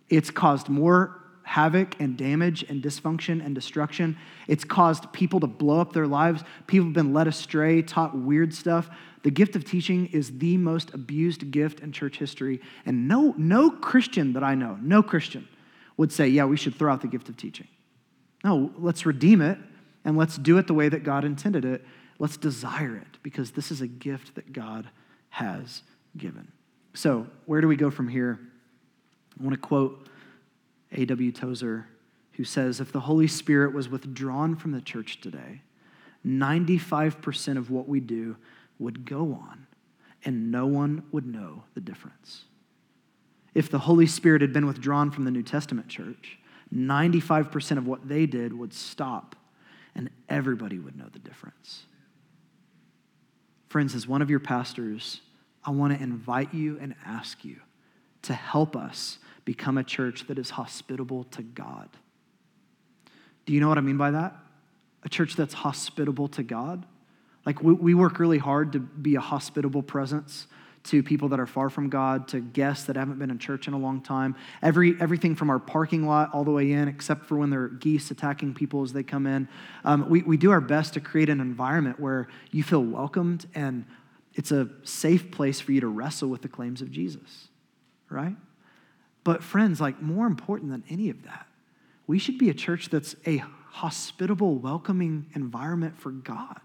It's 0.09 0.29
caused 0.29 0.69
more 0.69 1.22
havoc 1.44 2.00
and 2.00 2.18
damage 2.18 2.64
and 2.64 2.82
dysfunction 2.82 3.46
and 3.46 3.54
destruction. 3.54 4.18
It's 4.48 4.64
caused 4.64 5.12
people 5.14 5.39
to 5.41 5.48
blow 5.48 5.80
up 5.80 5.94
their 5.94 6.08
lives. 6.08 6.44
People 6.68 6.86
have 6.88 6.94
been 6.94 7.14
led 7.14 7.28
astray, 7.28 7.82
taught 7.82 8.18
weird 8.18 8.54
stuff. 8.54 8.89
The 9.24 9.32
gift 9.32 9.56
of 9.56 9.64
teaching 9.64 10.08
is 10.08 10.38
the 10.39 10.58
most 10.58 10.94
abused 10.94 11.52
gift 11.52 11.80
in 11.80 11.91
church 11.91 12.18
history. 12.18 12.62
And 12.86 13.08
no, 13.08 13.34
no 13.38 13.70
Christian 13.70 14.34
that 14.34 14.44
I 14.44 14.56
know, 14.56 14.78
no 14.82 15.04
Christian 15.04 15.48
would 15.98 16.12
say, 16.12 16.28
yeah, 16.28 16.46
we 16.46 16.58
should 16.58 16.76
throw 16.76 16.91
out 16.91 17.02
the 17.02 17.08
gift 17.08 17.30
of 17.30 17.38
teaching. 17.38 17.68
No, 18.44 18.72
let's 18.78 19.06
redeem 19.06 19.41
it 19.41 19.58
and 20.04 20.18
let's 20.18 20.38
do 20.38 20.58
it 20.58 20.68
the 20.68 20.74
way 20.74 20.89
that 20.89 21.04
God 21.04 21.24
intended 21.24 21.66
it. 21.66 21.86
Let's 22.20 22.38
desire 22.38 22.98
it 22.98 23.20
because 23.22 23.52
this 23.52 23.72
is 23.72 23.82
a 23.82 23.88
gift 23.88 24.36
that 24.36 24.52
God 24.52 24.89
has 25.30 25.84
given. 26.18 26.52
So, 26.94 27.28
where 27.46 27.62
do 27.62 27.68
we 27.68 27.76
go 27.76 27.89
from 27.89 28.08
here? 28.08 28.39
I 29.39 29.44
want 29.44 29.54
to 29.54 29.60
quote 29.60 30.08
A.W. 30.94 31.32
Tozer, 31.32 31.88
who 32.34 32.44
says 32.44 32.80
If 32.80 32.91
the 32.91 33.02
Holy 33.02 33.28
Spirit 33.28 33.74
was 33.74 33.89
withdrawn 33.89 34.56
from 34.56 34.72
the 34.72 34.82
church 34.82 35.22
today, 35.22 35.62
95% 36.26 37.58
of 37.58 37.70
what 37.70 37.88
we 37.88 38.00
do 38.00 38.38
would 38.80 39.06
go 39.06 39.34
on, 39.34 39.68
and 40.24 40.52
no 40.52 40.66
one 40.66 41.04
would 41.12 41.26
know 41.26 41.64
the 41.74 41.82
difference. 41.82 42.46
If 43.54 43.70
the 43.70 43.80
Holy 43.80 44.08
Spirit 44.08 44.41
had 44.41 44.54
been 44.54 44.66
withdrawn 44.66 45.12
from 45.12 45.26
the 45.26 45.32
New 45.32 45.44
Testament 45.44 45.88
church, 45.88 46.39
95% 46.74 47.78
of 47.78 47.88
what 47.88 48.08
they 48.08 48.26
did 48.26 48.58
would 48.58 48.74
stop, 48.74 49.36
and 49.96 50.10
everybody 50.28 50.80
would 50.80 50.98
know 50.98 51.08
the 51.12 51.20
difference. 51.20 51.86
Friends, 53.70 53.94
as 53.96 54.08
one 54.08 54.22
of 54.22 54.30
your 54.30 54.39
pastors, 54.39 55.22
I 55.64 55.72
want 55.72 55.96
to 55.96 56.02
invite 56.02 56.54
you 56.54 56.78
and 56.80 56.96
ask 57.06 57.46
you 57.46 57.58
to 58.24 58.34
help 58.34 58.76
us 58.76 59.20
become 59.46 59.78
a 59.78 59.84
church 59.84 60.28
that 60.28 60.38
is 60.38 60.52
hospitable 60.52 61.26
to 61.26 61.41
God. 61.41 61.89
Do 63.46 63.54
you 63.54 63.60
know 63.60 63.70
what 63.70 63.78
I 63.78 63.82
mean 63.82 63.98
by 63.98 64.12
that? 64.12 64.36
A 65.04 65.10
church 65.10 65.36
that's 65.36 65.54
hospitable 65.54 66.30
to 66.30 66.44
God. 66.44 66.86
Like, 67.46 67.62
we, 67.62 67.74
we 67.74 67.94
work 67.94 68.20
really 68.20 68.38
hard 68.38 68.72
to 68.74 68.80
be 68.80 69.16
a 69.16 69.20
hospitable 69.20 69.84
presence 69.84 70.48
to 70.84 71.02
people 71.02 71.30
that 71.30 71.39
are 71.39 71.48
far 71.48 71.70
from 71.70 71.89
God, 71.89 72.28
to 72.30 72.41
guests 72.41 72.86
that 72.86 72.98
haven't 72.98 73.18
been 73.18 73.32
in 73.32 73.39
church 73.39 73.68
in 73.68 73.74
a 73.74 73.78
long 73.78 74.02
time. 74.02 74.36
Every, 74.62 74.96
everything 75.00 75.36
from 75.36 75.50
our 75.50 75.60
parking 75.60 76.06
lot 76.06 76.34
all 76.34 76.44
the 76.44 76.52
way 76.52 76.72
in, 76.74 76.88
except 76.88 77.26
for 77.26 77.38
when 77.38 77.50
there 77.50 77.64
are 77.64 77.70
geese 77.70 78.12
attacking 78.12 78.54
people 78.54 78.84
as 78.84 78.91
they 78.91 79.04
come 79.04 79.26
in. 79.26 79.48
Um, 79.86 80.10
we, 80.10 80.24
we 80.24 80.36
do 80.36 80.52
our 80.52 80.62
best 80.62 80.94
to 80.96 81.00
create 81.00 81.30
an 81.30 81.39
environment 81.39 82.00
where 82.00 82.28
you 82.52 82.64
feel 82.64 82.84
welcomed 82.84 83.46
and 83.56 83.86
it's 84.36 84.52
a 84.52 84.68
safe 84.84 85.32
place 85.32 85.62
for 85.62 85.72
you 85.72 85.82
to 85.82 85.88
wrestle 85.88 86.30
with 86.30 86.41
the 86.41 86.48
claims 86.48 86.82
of 86.82 86.91
Jesus, 86.91 87.48
right? 88.10 88.36
But, 89.24 89.43
friends, 89.43 89.80
like 89.80 90.01
more 90.01 90.28
important 90.28 90.71
than 90.71 90.84
any 90.89 91.09
of 91.09 91.24
that, 91.24 91.47
we 92.07 92.19
should 92.19 92.38
be 92.38 92.49
a 92.49 92.53
church 92.53 92.89
that's 92.89 93.15
a 93.26 93.38
hospitable, 93.71 94.55
welcoming 94.55 95.28
environment 95.34 95.97
for 95.97 96.11
God. 96.11 96.59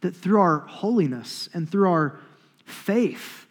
That 0.00 0.16
through 0.16 0.40
our 0.40 0.60
holiness 0.60 1.48
and 1.52 1.70
through 1.70 1.90
our 1.90 2.18
faith 2.64 3.46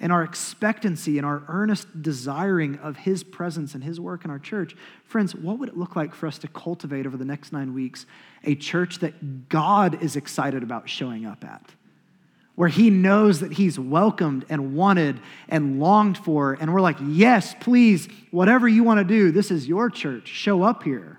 and 0.00 0.10
our 0.10 0.24
expectancy 0.24 1.16
and 1.16 1.24
our 1.24 1.44
earnest 1.46 2.02
desiring 2.02 2.76
of 2.80 2.96
His 2.96 3.22
presence 3.22 3.74
and 3.74 3.84
His 3.84 4.00
work 4.00 4.24
in 4.24 4.30
our 4.30 4.40
church, 4.40 4.74
friends, 5.04 5.34
what 5.34 5.60
would 5.60 5.68
it 5.68 5.76
look 5.76 5.94
like 5.94 6.12
for 6.12 6.26
us 6.26 6.38
to 6.38 6.48
cultivate 6.48 7.06
over 7.06 7.16
the 7.16 7.24
next 7.24 7.52
nine 7.52 7.72
weeks 7.72 8.04
a 8.42 8.56
church 8.56 8.98
that 8.98 9.48
God 9.48 10.02
is 10.02 10.16
excited 10.16 10.64
about 10.64 10.88
showing 10.88 11.24
up 11.24 11.44
at? 11.44 11.70
Where 12.54 12.68
he 12.68 12.90
knows 12.90 13.40
that 13.40 13.54
he's 13.54 13.78
welcomed 13.78 14.44
and 14.48 14.74
wanted 14.74 15.20
and 15.48 15.80
longed 15.80 16.18
for. 16.18 16.52
And 16.60 16.72
we're 16.72 16.82
like, 16.82 16.98
yes, 17.02 17.54
please, 17.60 18.08
whatever 18.30 18.68
you 18.68 18.84
want 18.84 18.98
to 18.98 19.04
do, 19.04 19.32
this 19.32 19.50
is 19.50 19.66
your 19.66 19.88
church. 19.88 20.28
Show 20.28 20.62
up 20.62 20.82
here. 20.82 21.18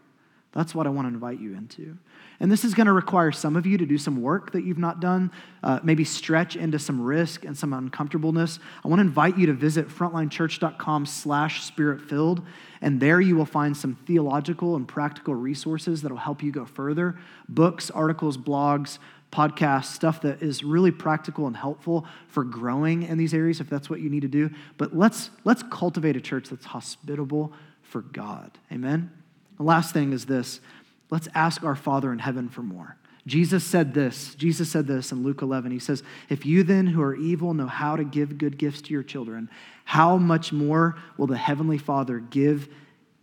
That's 0.51 0.75
what 0.75 0.86
I 0.86 0.91
want 0.91 1.07
to 1.07 1.13
invite 1.13 1.39
you 1.39 1.55
into. 1.55 1.97
And 2.39 2.51
this 2.51 2.63
is 2.63 2.73
going 2.73 2.88
to 2.88 2.93
require 2.93 3.31
some 3.31 3.55
of 3.55 3.65
you 3.65 3.77
to 3.77 3.86
do 3.86 3.97
some 3.97 4.21
work 4.21 4.51
that 4.51 4.63
you've 4.63 4.77
not 4.77 4.99
done, 4.99 5.31
uh, 5.63 5.79
maybe 5.81 6.03
stretch 6.03 6.55
into 6.55 6.77
some 6.77 7.01
risk 7.01 7.45
and 7.45 7.57
some 7.57 7.73
uncomfortableness. 7.73 8.59
I 8.84 8.88
want 8.88 8.99
to 8.99 9.03
invite 9.03 9.38
you 9.38 9.47
to 9.47 9.53
visit 9.53 9.88
frontlinechurch.com 9.88 11.05
slash 11.05 11.63
spirit-filled, 11.63 12.45
and 12.81 12.99
there 12.99 13.21
you 13.21 13.36
will 13.36 13.45
find 13.45 13.75
some 13.75 13.95
theological 14.05 14.75
and 14.75 14.88
practical 14.88 15.34
resources 15.34 16.01
that 16.01 16.11
will 16.11 16.19
help 16.19 16.43
you 16.43 16.51
go 16.51 16.65
further. 16.65 17.17
Books, 17.47 17.89
articles, 17.89 18.38
blogs, 18.38 18.99
podcasts, 19.34 19.86
stuff 19.86 20.21
that 20.21 20.41
is 20.41 20.63
really 20.63 20.91
practical 20.91 21.47
and 21.47 21.57
helpful 21.57 22.05
for 22.27 22.43
growing 22.43 23.03
in 23.03 23.17
these 23.17 23.34
areas 23.34 23.59
if 23.59 23.69
that's 23.69 23.89
what 23.89 23.99
you 23.99 24.09
need 24.09 24.21
to 24.21 24.27
do. 24.27 24.49
But 24.77 24.95
let's, 24.95 25.31
let's 25.43 25.63
cultivate 25.63 26.15
a 26.15 26.21
church 26.21 26.49
that's 26.49 26.65
hospitable 26.65 27.51
for 27.81 28.01
God. 28.01 28.51
Amen? 28.71 29.11
The 29.57 29.63
last 29.63 29.93
thing 29.93 30.13
is 30.13 30.25
this 30.25 30.61
Let's 31.09 31.27
ask 31.36 31.63
our 31.63 31.75
Father 31.75 32.11
in 32.11 32.19
heaven 32.19 32.49
for 32.49 32.63
more. 32.63 32.97
Jesus 33.25 33.63
said 33.63 33.93
this. 33.93 34.36
Jesus 34.36 34.69
said 34.69 34.88
this 34.88 35.11
in 35.11 35.23
Luke 35.23 35.41
11. 35.41 35.71
He 35.71 35.79
says, 35.79 36.03
If 36.29 36.45
you 36.45 36.63
then 36.63 36.88
who 36.88 37.01
are 37.01 37.15
evil 37.15 37.53
know 37.53 37.67
how 37.67 37.95
to 37.95 38.03
give 38.03 38.38
good 38.38 38.57
gifts 38.57 38.81
to 38.84 38.93
your 38.93 39.03
children, 39.03 39.49
how 39.86 40.17
much 40.17 40.51
more 40.51 40.97
will 41.17 41.27
the 41.27 41.38
Heavenly 41.38 41.77
Father 41.77 42.19
give 42.19 42.67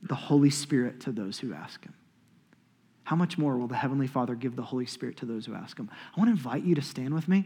the 0.02 0.14
Holy 0.14 0.50
Spirit 0.50 1.00
to 1.00 1.12
those 1.12 1.38
who 1.38 1.52
ask 1.52 1.84
Him? 1.84 1.94
How 3.10 3.16
much 3.16 3.36
more 3.36 3.58
will 3.58 3.66
the 3.66 3.74
Heavenly 3.74 4.06
Father 4.06 4.36
give 4.36 4.54
the 4.54 4.62
Holy 4.62 4.86
Spirit 4.86 5.16
to 5.16 5.26
those 5.26 5.44
who 5.44 5.52
ask 5.52 5.76
Him? 5.76 5.90
I 6.16 6.20
want 6.20 6.28
to 6.28 6.30
invite 6.30 6.62
you 6.62 6.76
to 6.76 6.80
stand 6.80 7.12
with 7.12 7.26
me. 7.26 7.44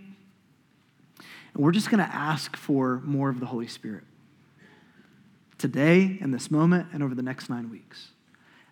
And 1.55 1.65
we're 1.65 1.73
just 1.73 1.89
going 1.89 2.05
to 2.05 2.15
ask 2.15 2.55
for 2.55 3.01
more 3.03 3.31
of 3.31 3.41
the 3.41 3.47
Holy 3.47 3.67
Spirit 3.67 4.05
today, 5.57 6.19
in 6.21 6.33
this 6.33 6.51
moment, 6.51 6.89
and 6.93 7.03
over 7.03 7.15
the 7.15 7.23
next 7.23 7.49
nine 7.49 7.71
weeks. 7.71 8.09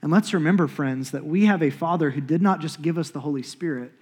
And 0.03 0.13
let's 0.13 0.35
remember, 0.35 0.69
friends, 0.69 1.13
that 1.13 1.25
we 1.25 1.47
have 1.47 1.63
a 1.63 1.71
Father 1.71 2.11
who 2.11 2.21
did 2.21 2.43
not 2.43 2.61
just 2.61 2.83
give 2.83 2.99
us 2.99 3.09
the 3.09 3.21
Holy 3.21 3.43
Spirit, 3.43 3.93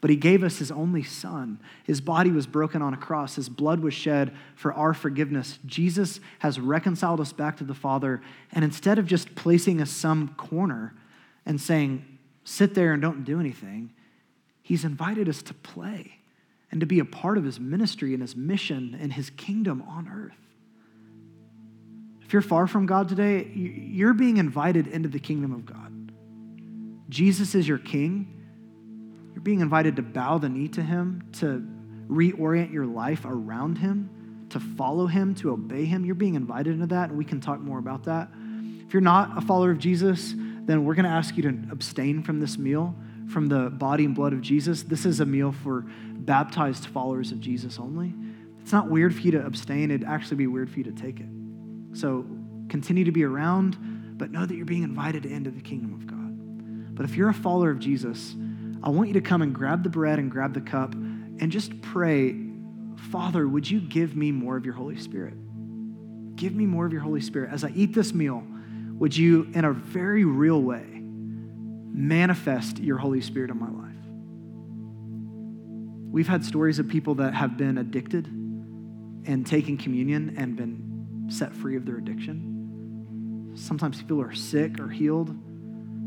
but 0.00 0.08
he 0.08 0.16
gave 0.16 0.42
us 0.42 0.56
his 0.56 0.70
only 0.70 1.02
Son. 1.02 1.60
His 1.84 2.00
body 2.00 2.30
was 2.30 2.46
broken 2.46 2.80
on 2.80 2.94
a 2.94 2.96
cross, 2.96 3.34
his 3.34 3.50
blood 3.50 3.80
was 3.80 3.92
shed 3.92 4.34
for 4.54 4.72
our 4.72 4.94
forgiveness. 4.94 5.58
Jesus 5.66 6.18
has 6.38 6.58
reconciled 6.58 7.20
us 7.20 7.34
back 7.34 7.58
to 7.58 7.64
the 7.64 7.74
Father. 7.74 8.22
And 8.52 8.64
instead 8.64 8.98
of 8.98 9.04
just 9.04 9.34
placing 9.34 9.82
us 9.82 9.90
some 9.90 10.28
corner 10.38 10.94
and 11.44 11.60
saying, 11.60 12.06
sit 12.44 12.74
there 12.74 12.92
and 12.92 13.02
don't 13.02 13.24
do 13.24 13.40
anything, 13.40 13.92
he's 14.62 14.84
invited 14.84 15.28
us 15.28 15.42
to 15.42 15.54
play 15.54 16.18
and 16.70 16.80
to 16.80 16.86
be 16.86 16.98
a 16.98 17.04
part 17.04 17.38
of 17.38 17.44
his 17.44 17.60
ministry 17.60 18.14
and 18.14 18.22
his 18.22 18.34
mission 18.34 18.96
and 19.00 19.12
his 19.12 19.30
kingdom 19.30 19.82
on 19.82 20.08
earth. 20.08 20.38
If 22.24 22.32
you're 22.32 22.42
far 22.42 22.66
from 22.66 22.86
God 22.86 23.08
today, 23.08 23.46
you're 23.54 24.14
being 24.14 24.38
invited 24.38 24.86
into 24.86 25.08
the 25.08 25.18
kingdom 25.18 25.52
of 25.52 25.66
God. 25.66 26.12
Jesus 27.10 27.54
is 27.54 27.68
your 27.68 27.78
king. 27.78 28.26
You're 29.34 29.42
being 29.42 29.60
invited 29.60 29.96
to 29.96 30.02
bow 30.02 30.38
the 30.38 30.48
knee 30.48 30.68
to 30.68 30.82
him, 30.82 31.28
to 31.40 31.62
reorient 32.08 32.72
your 32.72 32.86
life 32.86 33.26
around 33.26 33.76
him, 33.76 34.46
to 34.48 34.60
follow 34.60 35.06
him, 35.06 35.34
to 35.36 35.50
obey 35.50 35.84
him. 35.84 36.06
You're 36.06 36.14
being 36.14 36.34
invited 36.36 36.72
into 36.72 36.86
that, 36.86 37.10
and 37.10 37.18
we 37.18 37.24
can 37.24 37.40
talk 37.40 37.60
more 37.60 37.78
about 37.78 38.04
that. 38.04 38.30
If 38.86 38.94
you're 38.94 39.02
not 39.02 39.36
a 39.36 39.42
follower 39.42 39.70
of 39.70 39.78
Jesus, 39.78 40.34
then 40.64 40.84
we're 40.84 40.94
going 40.94 41.04
to 41.04 41.10
ask 41.10 41.36
you 41.36 41.42
to 41.42 41.48
abstain 41.70 42.22
from 42.22 42.40
this 42.40 42.56
meal, 42.56 42.94
from 43.28 43.46
the 43.48 43.70
body 43.70 44.04
and 44.04 44.14
blood 44.14 44.32
of 44.32 44.40
Jesus. 44.40 44.82
This 44.82 45.04
is 45.04 45.20
a 45.20 45.26
meal 45.26 45.52
for 45.52 45.86
baptized 46.14 46.86
followers 46.86 47.32
of 47.32 47.40
Jesus 47.40 47.78
only. 47.78 48.14
It's 48.60 48.72
not 48.72 48.88
weird 48.88 49.14
for 49.14 49.20
you 49.20 49.32
to 49.32 49.44
abstain, 49.44 49.90
it'd 49.90 50.06
actually 50.06 50.36
be 50.36 50.46
weird 50.46 50.70
for 50.70 50.78
you 50.78 50.84
to 50.84 50.92
take 50.92 51.18
it. 51.18 51.26
So 51.94 52.24
continue 52.68 53.04
to 53.04 53.12
be 53.12 53.24
around, 53.24 53.76
but 54.16 54.30
know 54.30 54.46
that 54.46 54.54
you're 54.54 54.64
being 54.64 54.84
invited 54.84 55.26
into 55.26 55.50
the 55.50 55.60
kingdom 55.60 55.94
of 55.94 56.06
God. 56.06 56.94
But 56.94 57.04
if 57.04 57.16
you're 57.16 57.28
a 57.28 57.34
follower 57.34 57.70
of 57.70 57.80
Jesus, 57.80 58.36
I 58.82 58.90
want 58.90 59.08
you 59.08 59.14
to 59.14 59.20
come 59.20 59.42
and 59.42 59.54
grab 59.54 59.82
the 59.82 59.88
bread 59.88 60.18
and 60.18 60.30
grab 60.30 60.54
the 60.54 60.60
cup 60.60 60.94
and 60.94 61.50
just 61.50 61.80
pray, 61.82 62.36
Father, 63.10 63.48
would 63.48 63.68
you 63.68 63.80
give 63.80 64.14
me 64.16 64.30
more 64.30 64.56
of 64.56 64.64
your 64.64 64.74
Holy 64.74 64.96
Spirit? 64.96 65.34
Give 66.36 66.54
me 66.54 66.66
more 66.66 66.86
of 66.86 66.92
your 66.92 67.02
Holy 67.02 67.20
Spirit. 67.20 67.50
As 67.52 67.64
I 67.64 67.70
eat 67.70 67.94
this 67.94 68.14
meal, 68.14 68.44
would 69.02 69.16
you, 69.16 69.50
in 69.52 69.64
a 69.64 69.72
very 69.72 70.24
real 70.24 70.62
way, 70.62 70.86
manifest 70.86 72.78
your 72.78 72.98
Holy 72.98 73.20
Spirit 73.20 73.50
in 73.50 73.58
my 73.58 73.66
life? 73.66 73.96
We've 76.12 76.28
had 76.28 76.44
stories 76.44 76.78
of 76.78 76.86
people 76.86 77.16
that 77.16 77.34
have 77.34 77.56
been 77.56 77.78
addicted 77.78 78.28
and 78.28 79.44
taken 79.44 79.76
communion 79.76 80.36
and 80.38 80.54
been 80.54 81.26
set 81.26 81.52
free 81.52 81.74
of 81.74 81.84
their 81.84 81.96
addiction. 81.96 83.50
Sometimes 83.56 83.98
people 83.98 84.22
are 84.22 84.32
sick 84.32 84.78
or 84.78 84.88
healed. 84.88 85.36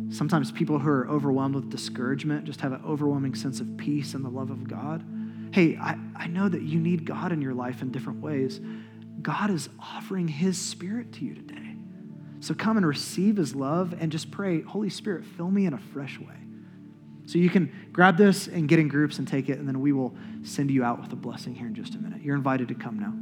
Sometimes 0.10 0.54
people 0.54 0.80
who 0.80 0.88
are 0.88 1.10
overwhelmed 1.10 1.56
with 1.56 1.70
discouragement 1.70 2.46
just 2.46 2.62
have 2.62 2.72
an 2.72 2.82
overwhelming 2.88 3.36
sense 3.36 3.60
of 3.60 3.76
peace 3.76 4.14
and 4.14 4.24
the 4.24 4.30
love 4.30 4.52
of 4.52 4.70
God. 4.70 5.04
Hey, 5.52 5.76
I, 5.76 5.98
I 6.16 6.28
know 6.28 6.48
that 6.48 6.62
you 6.62 6.80
need 6.80 7.06
God 7.06 7.34
in 7.34 7.42
your 7.42 7.56
life 7.56 7.82
in 7.82 7.92
different 7.92 8.22
ways. 8.22 8.62
God 9.22 9.50
is 9.50 9.68
offering 9.82 10.30
His 10.30 10.58
Spirit 10.58 11.12
to 11.16 11.26
you 11.26 11.36
today. 11.36 11.65
So 12.40 12.54
come 12.54 12.78
and 12.78 12.86
receive 12.86 13.38
His 13.38 13.56
love 13.56 13.96
and 14.00 14.12
just 14.12 14.32
pray, 14.32 14.62
Holy 14.62 14.90
Spirit, 14.90 15.26
fill 15.26 15.50
me 15.50 15.66
in 15.66 15.74
a 15.74 15.80
fresh 15.80 16.20
way. 16.20 16.36
So 17.26 17.40
you 17.40 17.50
can 17.50 17.72
grab 17.92 18.18
this 18.18 18.48
and 18.48 18.68
get 18.68 18.78
in 18.78 18.88
groups 18.88 19.18
and 19.18 19.28
take 19.28 19.50
it, 19.50 19.58
and 19.58 19.68
then 19.68 19.82
we 19.82 19.92
will 19.92 20.16
send 20.44 20.70
you 20.70 20.84
out 20.84 21.02
with 21.02 21.12
a 21.12 21.16
blessing 21.16 21.56
here 21.56 21.68
in 21.68 21.74
just 21.74 21.96
a 21.96 21.98
minute. 21.98 22.22
You're 22.22 22.36
invited 22.36 22.68
to 22.68 22.76
come 22.76 23.00
now. 23.00 23.14